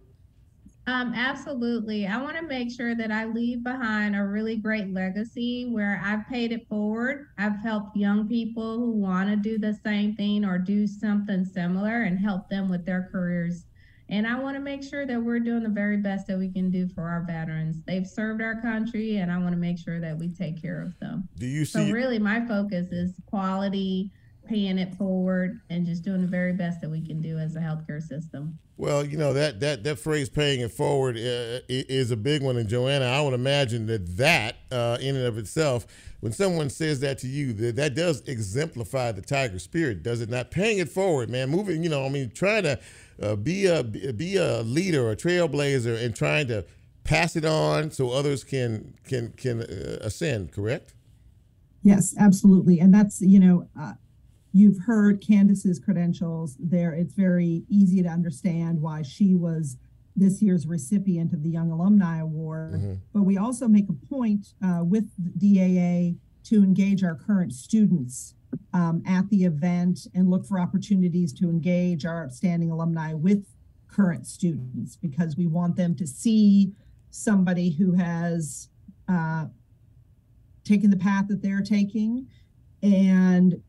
Um, 0.86 1.14
absolutely. 1.16 2.08
I 2.08 2.22
want 2.22 2.36
to 2.36 2.44
make 2.44 2.70
sure 2.70 2.94
that 2.94 3.10
I 3.12 3.26
leave 3.26 3.64
behind 3.64 4.16
a 4.16 4.24
really 4.24 4.58
great 4.58 4.94
legacy 4.94 5.66
where 5.66 6.02
I've 6.04 6.28
paid 6.28 6.52
it 6.52 6.68
forward. 6.68 7.28
I've 7.38 7.58
helped 7.58 7.96
young 7.96 8.28
people 8.28 8.80
who 8.80 8.92
want 8.92 9.30
to 9.30 9.38
do 9.38 9.58
the 9.58 9.80
same 9.86 10.16
thing 10.16 10.44
or 10.44 10.58
do 10.58 10.86
something 10.86 11.46
similar 11.46 12.02
and 12.04 12.20
help 12.20 12.50
them 12.50 12.70
with 12.70 12.86
their 12.86 13.10
careers. 13.12 13.66
And 14.10 14.28
I 14.28 14.38
want 14.38 14.58
to 14.58 14.62
make 14.62 14.84
sure 14.84 15.06
that 15.06 15.24
we're 15.24 15.40
doing 15.40 15.64
the 15.64 15.70
very 15.70 15.98
best 15.98 16.28
that 16.28 16.38
we 16.38 16.52
can 16.52 16.70
do 16.70 16.90
for 16.90 17.08
our 17.08 17.24
veterans. 17.24 17.82
They've 17.88 18.06
served 18.06 18.42
our 18.42 18.62
country, 18.62 19.18
and 19.18 19.32
I 19.32 19.38
want 19.38 19.52
to 19.52 19.58
make 19.58 19.80
sure 19.80 20.02
that 20.02 20.18
we 20.18 20.28
take 20.28 20.62
care 20.62 20.82
of 20.82 21.00
them. 21.00 21.30
Do 21.38 21.48
you 21.48 21.64
see? 21.64 21.88
So, 21.88 21.94
really, 21.94 22.20
my 22.20 22.46
focus 22.46 22.92
is 22.92 23.14
quality, 23.26 24.12
paying 24.46 24.78
it 24.78 24.96
forward, 24.96 25.62
and 25.70 25.86
just 25.86 26.04
doing 26.04 26.22
the 26.22 26.28
very 26.28 26.54
best 26.54 26.82
that 26.82 26.90
we 26.90 27.02
can 27.02 27.22
do 27.22 27.38
as 27.38 27.56
a 27.56 27.60
healthcare 27.60 28.02
system. 28.02 28.60
Well, 28.78 29.06
you 29.06 29.18
know 29.18 29.34
that 29.34 29.60
that 29.60 29.84
that 29.84 30.00
phrase 30.00 30.30
"paying 30.30 30.62
it 30.62 30.72
forward" 30.72 31.16
uh, 31.16 31.62
is 31.70 32.12
a 32.12 32.18
big 32.18 32.42
one. 32.42 32.58
And 32.58 32.68
Joanna, 32.68 33.06
I 33.06 33.22
would 33.22 33.34
imagine 33.34 33.86
that 33.88 34.18
that 34.18 34.56
uh, 34.72 34.98
in 35.00 35.16
and 35.16 35.26
of 35.26 35.38
itself, 35.38 35.86
when 36.22 36.32
someone 36.32 36.70
says 36.70 37.00
that 37.02 37.20
to 37.20 37.28
you, 37.28 37.54
that 37.54 37.76
that 37.76 37.96
does 37.96 38.22
exemplify 38.28 39.12
the 39.12 39.22
tiger 39.22 39.60
spirit, 39.60 40.04
does 40.04 40.22
it 40.22 40.30
not? 40.30 40.52
Paying 40.52 40.80
it 40.80 40.90
forward, 40.90 41.30
man. 41.30 41.50
Moving, 41.50 41.84
you 41.84 41.90
know, 41.90 42.06
I 42.06 42.10
mean, 42.10 42.32
trying 42.32 42.64
to 42.64 42.80
uh, 43.22 43.36
be 43.36 43.68
a 43.68 43.84
be 43.84 44.38
a 44.38 44.62
leader, 44.62 45.12
a 45.12 45.16
trailblazer, 45.16 46.04
and 46.04 46.16
trying 46.16 46.48
to 46.48 46.66
pass 47.04 47.36
it 47.36 47.46
on 47.46 47.92
so 47.92 48.10
others 48.10 48.44
can 48.44 48.96
can 49.04 49.34
can 49.34 49.62
uh, 49.62 50.00
ascend. 50.02 50.52
Correct? 50.52 50.94
Yes, 51.84 52.16
absolutely. 52.18 52.80
And 52.80 52.94
that's, 52.94 53.22
you 53.22 53.40
know, 53.40 53.68
uh, 53.80 53.94
you've 54.54 54.78
heard 54.86 55.20
Candace's 55.20 55.80
credentials 55.80 56.56
there. 56.60 56.94
It's 56.94 57.14
very 57.14 57.64
easy 57.68 58.04
to 58.04 58.10
understand 58.10 58.82
why 58.82 59.02
she 59.02 59.36
was 59.36 59.78
this 60.16 60.44
year's 60.44 60.68
recipient 60.68 61.34
of 61.34 61.42
the 61.42 61.50
Young 61.50 61.72
Alumni 61.72 62.20
Award. 62.20 62.74
Mhm. 62.74 63.00
But 63.12 63.24
we 63.24 63.38
also 63.38 63.68
make 63.68 63.90
a 63.90 63.94
point 63.94 64.54
uh, 64.62 64.84
with 64.86 65.10
DAA 65.40 66.16
to 66.44 66.64
engage 66.64 67.04
our 67.04 67.16
current 67.16 67.52
students 67.52 68.36
um, 68.74 69.02
at 69.08 69.28
the 69.30 69.44
event 69.46 70.06
and 70.14 70.30
look 70.30 70.46
for 70.46 70.60
opportunities 70.60 71.34
to 71.34 71.50
engage 71.50 72.06
our 72.06 72.24
outstanding 72.24 72.70
alumni 72.70 73.14
with 73.14 73.48
current 73.88 74.28
students 74.28 74.96
because 74.96 75.36
we 75.36 75.48
want 75.48 75.76
them 75.76 75.96
to 75.96 76.06
see 76.06 76.74
somebody 77.10 77.72
who 77.72 77.94
has 77.94 78.70
uh, 79.08 79.48
taken 80.64 80.92
the 80.92 80.98
path 80.98 81.28
that 81.28 81.42
they're 81.42 81.62
taking 81.62 82.28
and 82.84 83.62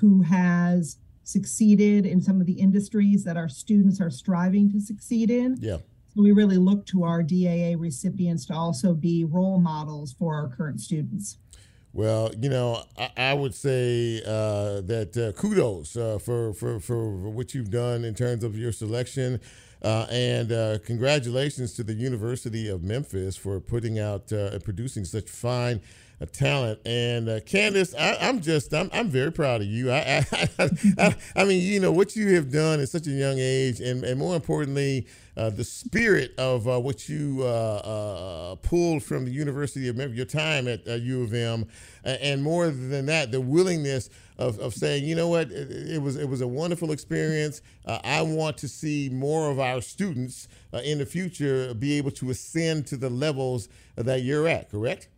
who 0.00 0.22
has 0.22 0.98
succeeded 1.24 2.06
in 2.06 2.20
some 2.20 2.40
of 2.40 2.46
the 2.46 2.52
industries 2.52 3.24
that 3.24 3.36
our 3.36 3.48
students 3.48 4.00
are 4.00 4.10
striving 4.10 4.70
to 4.70 4.80
succeed 4.80 5.30
in. 5.30 5.56
Yeah. 5.60 5.78
So 6.14 6.22
we 6.22 6.32
really 6.32 6.56
look 6.56 6.86
to 6.86 7.02
our 7.04 7.22
DAA 7.22 7.74
recipients 7.76 8.46
to 8.46 8.54
also 8.54 8.94
be 8.94 9.24
role 9.24 9.58
models 9.58 10.14
for 10.18 10.34
our 10.34 10.48
current 10.48 10.80
students. 10.80 11.38
Well, 11.92 12.30
you 12.38 12.48
know, 12.48 12.84
I, 12.96 13.10
I 13.16 13.34
would 13.34 13.54
say 13.54 14.22
uh, 14.24 14.82
that 14.82 15.16
uh, 15.16 15.38
kudos 15.38 15.96
uh, 15.96 16.18
for, 16.18 16.52
for, 16.52 16.78
for 16.78 17.10
what 17.30 17.54
you've 17.54 17.70
done 17.70 18.04
in 18.04 18.14
terms 18.14 18.44
of 18.44 18.56
your 18.56 18.70
selection. 18.70 19.40
Uh, 19.82 20.06
and 20.10 20.52
uh, 20.52 20.78
congratulations 20.84 21.74
to 21.74 21.82
the 21.82 21.92
University 21.92 22.68
of 22.68 22.82
Memphis 22.82 23.36
for 23.36 23.60
putting 23.60 23.98
out 23.98 24.32
uh, 24.32 24.50
and 24.52 24.64
producing 24.64 25.04
such 25.04 25.28
fine 25.28 25.80
a 26.20 26.26
talent. 26.26 26.80
And 26.86 27.28
uh, 27.28 27.40
Candace, 27.40 27.94
I, 27.94 28.16
am 28.20 28.40
just 28.40 28.72
I'm, 28.72 28.88
I'm 28.92 29.08
very 29.08 29.30
proud 29.30 29.60
of 29.60 29.66
you. 29.66 29.92
I 29.92 30.24
I, 30.32 30.70
I 30.98 31.16
I, 31.34 31.44
mean, 31.44 31.62
you 31.62 31.80
know 31.80 31.92
what 31.92 32.16
you 32.16 32.34
have 32.34 32.50
done 32.50 32.80
at 32.80 32.88
such 32.88 33.06
a 33.06 33.10
young 33.10 33.38
age, 33.38 33.80
and, 33.80 34.02
and 34.04 34.18
more 34.18 34.34
importantly, 34.34 35.06
uh, 35.36 35.50
the 35.50 35.64
spirit 35.64 36.32
of 36.38 36.66
uh, 36.66 36.80
what 36.80 37.08
you 37.08 37.40
uh, 37.42 37.46
uh, 37.46 38.54
pulled 38.56 39.02
from 39.02 39.26
the 39.26 39.30
University 39.30 39.88
of 39.88 39.96
Memphis, 39.96 40.16
your 40.16 40.26
time 40.26 40.66
at 40.66 40.86
U 40.86 41.22
of 41.22 41.34
M, 41.34 41.66
and 42.04 42.42
more 42.42 42.70
than 42.70 43.06
that, 43.06 43.32
the 43.32 43.40
willingness 43.40 44.08
of, 44.38 44.58
of 44.58 44.72
saying, 44.72 45.04
you 45.04 45.14
know 45.14 45.28
what, 45.28 45.50
it, 45.50 45.70
it 45.70 46.02
was 46.02 46.16
it 46.16 46.28
was 46.28 46.40
a 46.40 46.48
wonderful 46.48 46.90
experience. 46.90 47.60
I 47.86 48.22
want 48.22 48.56
to 48.58 48.68
see 48.68 49.10
more 49.10 49.50
of 49.50 49.60
our 49.60 49.82
students 49.82 50.48
in 50.72 50.98
the 50.98 51.06
future 51.06 51.74
be 51.74 51.98
able 51.98 52.12
to 52.12 52.30
ascend 52.30 52.86
to 52.86 52.96
the 52.96 53.10
levels 53.10 53.68
that 53.96 54.22
you're 54.22 54.48
at. 54.48 54.70
Correct? 54.70 55.08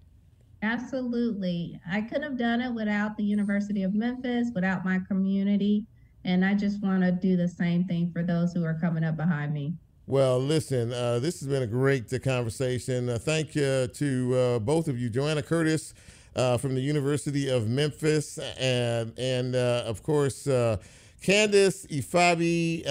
Absolutely. 0.63 1.81
I 1.91 2.01
couldn't 2.01 2.25
have 2.25 2.39
done 2.39 2.61
it 2.61 2.73
without 2.73 3.17
the 3.17 3.25
University 3.25 3.83
of 3.85 3.95
Memphis, 3.95 4.51
without 4.55 4.85
my 4.85 4.99
community. 5.07 5.87
And 6.25 6.45
I 6.45 6.55
just 6.55 6.83
want 6.83 7.03
to 7.03 7.13
do 7.13 7.37
the 7.37 7.49
same 7.49 7.85
thing 7.85 8.11
for 8.13 8.23
those 8.23 8.53
who 8.53 8.65
are 8.65 8.75
coming 8.75 9.05
up 9.05 9.17
behind 9.17 9.55
me. 9.55 9.75
Well, 10.09 10.41
listen, 10.41 10.91
uh, 10.91 11.19
this 11.19 11.39
has 11.41 11.49
been 11.49 11.63
a 11.63 11.67
great 11.67 12.11
uh, 12.13 12.19
conversation. 12.19 13.11
Uh, 13.11 13.19
thank 13.19 13.55
you 13.55 13.87
to 13.89 14.35
uh, 14.35 14.59
both 14.59 14.89
of 14.89 14.99
you, 14.99 15.11
Joanna 15.11 15.43
Curtis 15.43 15.93
uh, 16.35 16.57
from 16.57 16.75
the 16.75 16.81
University 16.81 17.49
of 17.51 17.69
Memphis, 17.69 18.39
and 18.59 19.13
and 19.19 19.55
of 19.55 20.03
course 20.03 20.45
Candace 21.23 21.85
Ifabiyi, 21.87 22.85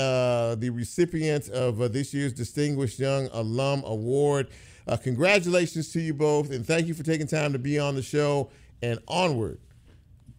the 0.59 0.69
recipient 0.69 1.49
of 1.49 1.91
this 1.91 2.13
year's 2.13 2.33
Distinguished 2.33 2.99
Young 2.99 3.29
Alum 3.33 3.81
Award. 3.83 4.49
Congratulations 4.95 5.91
to 5.91 5.99
you 5.99 6.13
both, 6.13 6.51
and 6.51 6.65
thank 6.65 6.87
you 6.87 6.93
for 6.93 7.03
taking 7.03 7.27
time 7.27 7.51
to 7.51 7.59
be 7.59 7.77
on 7.77 7.95
the 7.95 8.01
show. 8.01 8.49
And 8.83 8.99
onward. 9.07 9.57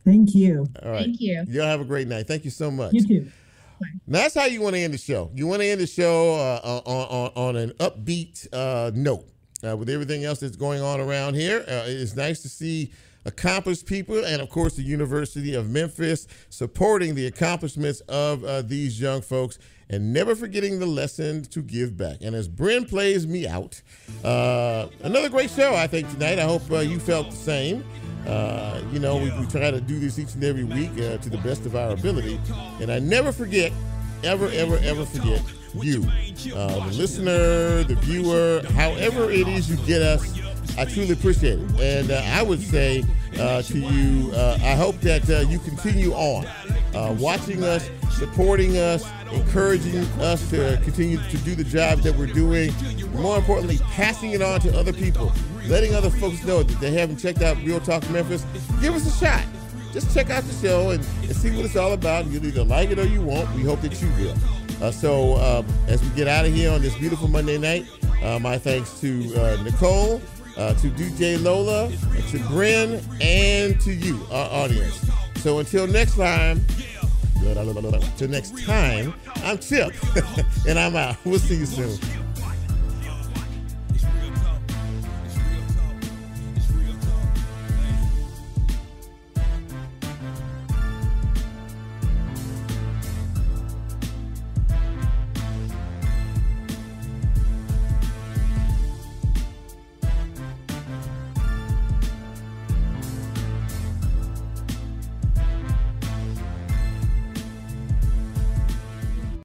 Thank 0.05 0.32
you. 0.32 0.64
All 0.82 0.92
right. 0.92 1.07
Thank 1.07 1.20
you. 1.20 1.44
Y'all 1.49 1.66
have 1.66 1.80
a 1.80 1.84
great 1.84 2.07
night. 2.07 2.28
Thank 2.28 2.44
you 2.44 2.53
so 2.53 2.70
much. 2.70 2.92
You 2.92 3.07
too. 3.07 3.30
Now 4.07 4.20
that's 4.20 4.34
how 4.34 4.44
you 4.46 4.61
want 4.61 4.76
to 4.76 4.80
end 4.80 4.94
the 4.94 4.99
show. 4.99 5.30
You 5.34 5.49
want 5.49 5.61
to 5.61 5.66
end 5.66 5.80
the 5.80 5.88
show 5.88 6.34
uh, 6.36 6.80
on, 6.86 7.05
on, 7.05 7.32
on 7.34 7.57
an 7.57 7.70
upbeat 7.80 8.46
uh, 8.53 8.92
note. 8.94 9.26
Uh, 9.68 9.76
with 9.76 9.90
everything 9.90 10.24
else 10.24 10.38
that's 10.38 10.55
going 10.55 10.80
on 10.80 11.01
around 11.01 11.34
here, 11.34 11.64
uh, 11.66 11.82
it's 11.86 12.14
nice 12.14 12.40
to 12.42 12.49
see 12.49 12.92
accomplished 13.24 13.86
people 13.86 14.24
and, 14.24 14.40
of 14.40 14.49
course, 14.51 14.76
the 14.76 14.82
University 14.82 15.55
of 15.55 15.68
Memphis 15.68 16.28
supporting 16.49 17.16
the 17.16 17.26
accomplishments 17.26 18.01
of 18.03 18.44
uh, 18.44 18.62
these 18.62 19.01
young 19.01 19.20
folks 19.20 19.59
and 19.91 20.12
never 20.12 20.34
forgetting 20.34 20.78
the 20.78 20.86
lesson 20.86 21.43
to 21.45 21.61
give 21.61 21.97
back. 21.97 22.18
And 22.20 22.34
as 22.34 22.49
Bryn 22.49 22.84
plays 22.84 23.26
me 23.26 23.47
out, 23.47 23.80
uh, 24.24 24.89
another 25.03 25.28
great 25.28 25.51
show, 25.51 25.74
I 25.74 25.86
think, 25.86 26.11
tonight. 26.11 26.39
I 26.39 26.45
hope 26.45 26.62
you 26.70 26.99
felt 26.99 27.30
the 27.30 27.36
same. 27.36 27.84
Uh, 28.26 28.82
you 28.93 28.99
know, 28.99 29.16
we, 29.16 29.30
we, 29.39 29.47
try 29.47 29.70
to 29.70 29.80
do 29.80 29.99
this 29.99 30.18
each 30.18 30.34
and 30.34 30.45
every 30.45 30.64
week 30.64 30.91
uh, 30.93 31.16
to 31.16 31.30
the 31.30 31.39
best 31.39 31.64
of 31.64 31.74
our 31.76 31.93
ability. 31.93 32.39
And 32.80 32.93
I 32.93 32.99
never 32.99 33.32
forget, 33.32 33.72
ever, 34.22 34.49
ever, 34.49 34.76
ever 34.82 35.07
forget 35.07 35.43
you, 35.74 36.03
uh, 36.55 36.86
the 36.86 36.93
listener, 36.95 37.84
the 37.84 37.95
viewer, 38.01 38.62
however 38.72 39.30
it 39.30 39.49
is 39.49 39.70
you 39.70 39.76
get 39.86 40.03
us. 40.03 40.39
I 40.76 40.84
truly 40.84 41.12
appreciate 41.12 41.59
it. 41.59 41.80
And 41.80 42.11
uh, 42.11 42.20
I 42.26 42.43
would 42.43 42.61
say 42.61 43.05
uh, 43.39 43.62
to 43.62 43.78
you, 43.78 44.34
I 44.34 44.74
hope 44.74 44.97
that 45.01 45.26
you 45.49 45.59
continue 45.61 46.12
on 46.12 46.47
watching 47.18 47.64
us, 47.64 47.89
supporting 48.11 48.76
us, 48.76 49.05
encouraging 49.32 50.05
us 50.20 50.49
to 50.51 50.80
continue 50.82 51.18
to 51.18 51.36
do 51.39 51.55
the 51.55 51.64
job 51.64 52.01
that 52.01 52.14
we're 52.16 52.26
doing. 52.26 52.72
More 53.14 53.36
importantly, 53.36 53.78
passing 53.91 54.32
it 54.32 54.43
on 54.43 54.61
to 54.61 54.76
other 54.76 54.93
people 54.93 55.32
letting 55.68 55.95
other 55.95 56.11
folks 56.11 56.43
know 56.45 56.62
that 56.62 56.80
they 56.80 56.91
haven't 56.91 57.18
checked 57.18 57.43
out 57.43 57.57
Real 57.59 57.80
Talk 57.80 58.09
Memphis, 58.11 58.45
give 58.80 58.95
us 58.95 59.07
a 59.07 59.24
shot. 59.24 59.45
Just 59.93 60.14
check 60.14 60.30
out 60.30 60.43
the 60.45 60.66
show 60.66 60.91
and, 60.91 61.05
and 61.22 61.36
see 61.36 61.55
what 61.55 61.64
it's 61.64 61.76
all 61.76 61.93
about. 61.93 62.26
You'll 62.26 62.45
either 62.45 62.64
like 62.64 62.91
it 62.91 62.99
or 62.99 63.07
you 63.07 63.22
won't. 63.22 63.51
We 63.55 63.62
hope 63.62 63.80
that 63.82 64.01
you 64.01 64.09
will. 64.18 64.34
Uh, 64.82 64.91
so 64.91 65.34
uh, 65.34 65.62
as 65.86 66.03
we 66.03 66.09
get 66.11 66.28
out 66.28 66.47
of 66.47 66.55
here 66.55 66.70
on 66.70 66.82
this 66.82 66.97
beautiful 66.97 67.28
Monday 67.28 67.59
night, 67.59 67.86
uh, 68.22 68.39
my 68.39 68.59
thanks 68.59 69.01
to 69.01 69.34
uh, 69.34 69.62
Nicole, 69.62 70.20
uh, 70.57 70.74
to 70.74 70.91
DJ 70.91 71.43
Lola, 71.43 71.91
to 72.30 72.39
Bryn, 72.49 73.01
and 73.20 73.80
to 73.80 73.93
you, 73.93 74.20
our 74.30 74.51
audience. 74.51 75.09
So 75.39 75.59
until 75.61 75.86
next 75.86 76.16
time, 76.16 76.64
until 77.36 78.28
next 78.28 78.64
time, 78.64 79.14
I'm 79.36 79.59
Chip, 79.59 79.93
and 80.68 80.78
I'm 80.78 80.97
out. 80.97 81.16
We'll 81.24 81.39
see 81.39 81.57
you 81.57 81.66
soon. 81.66 82.28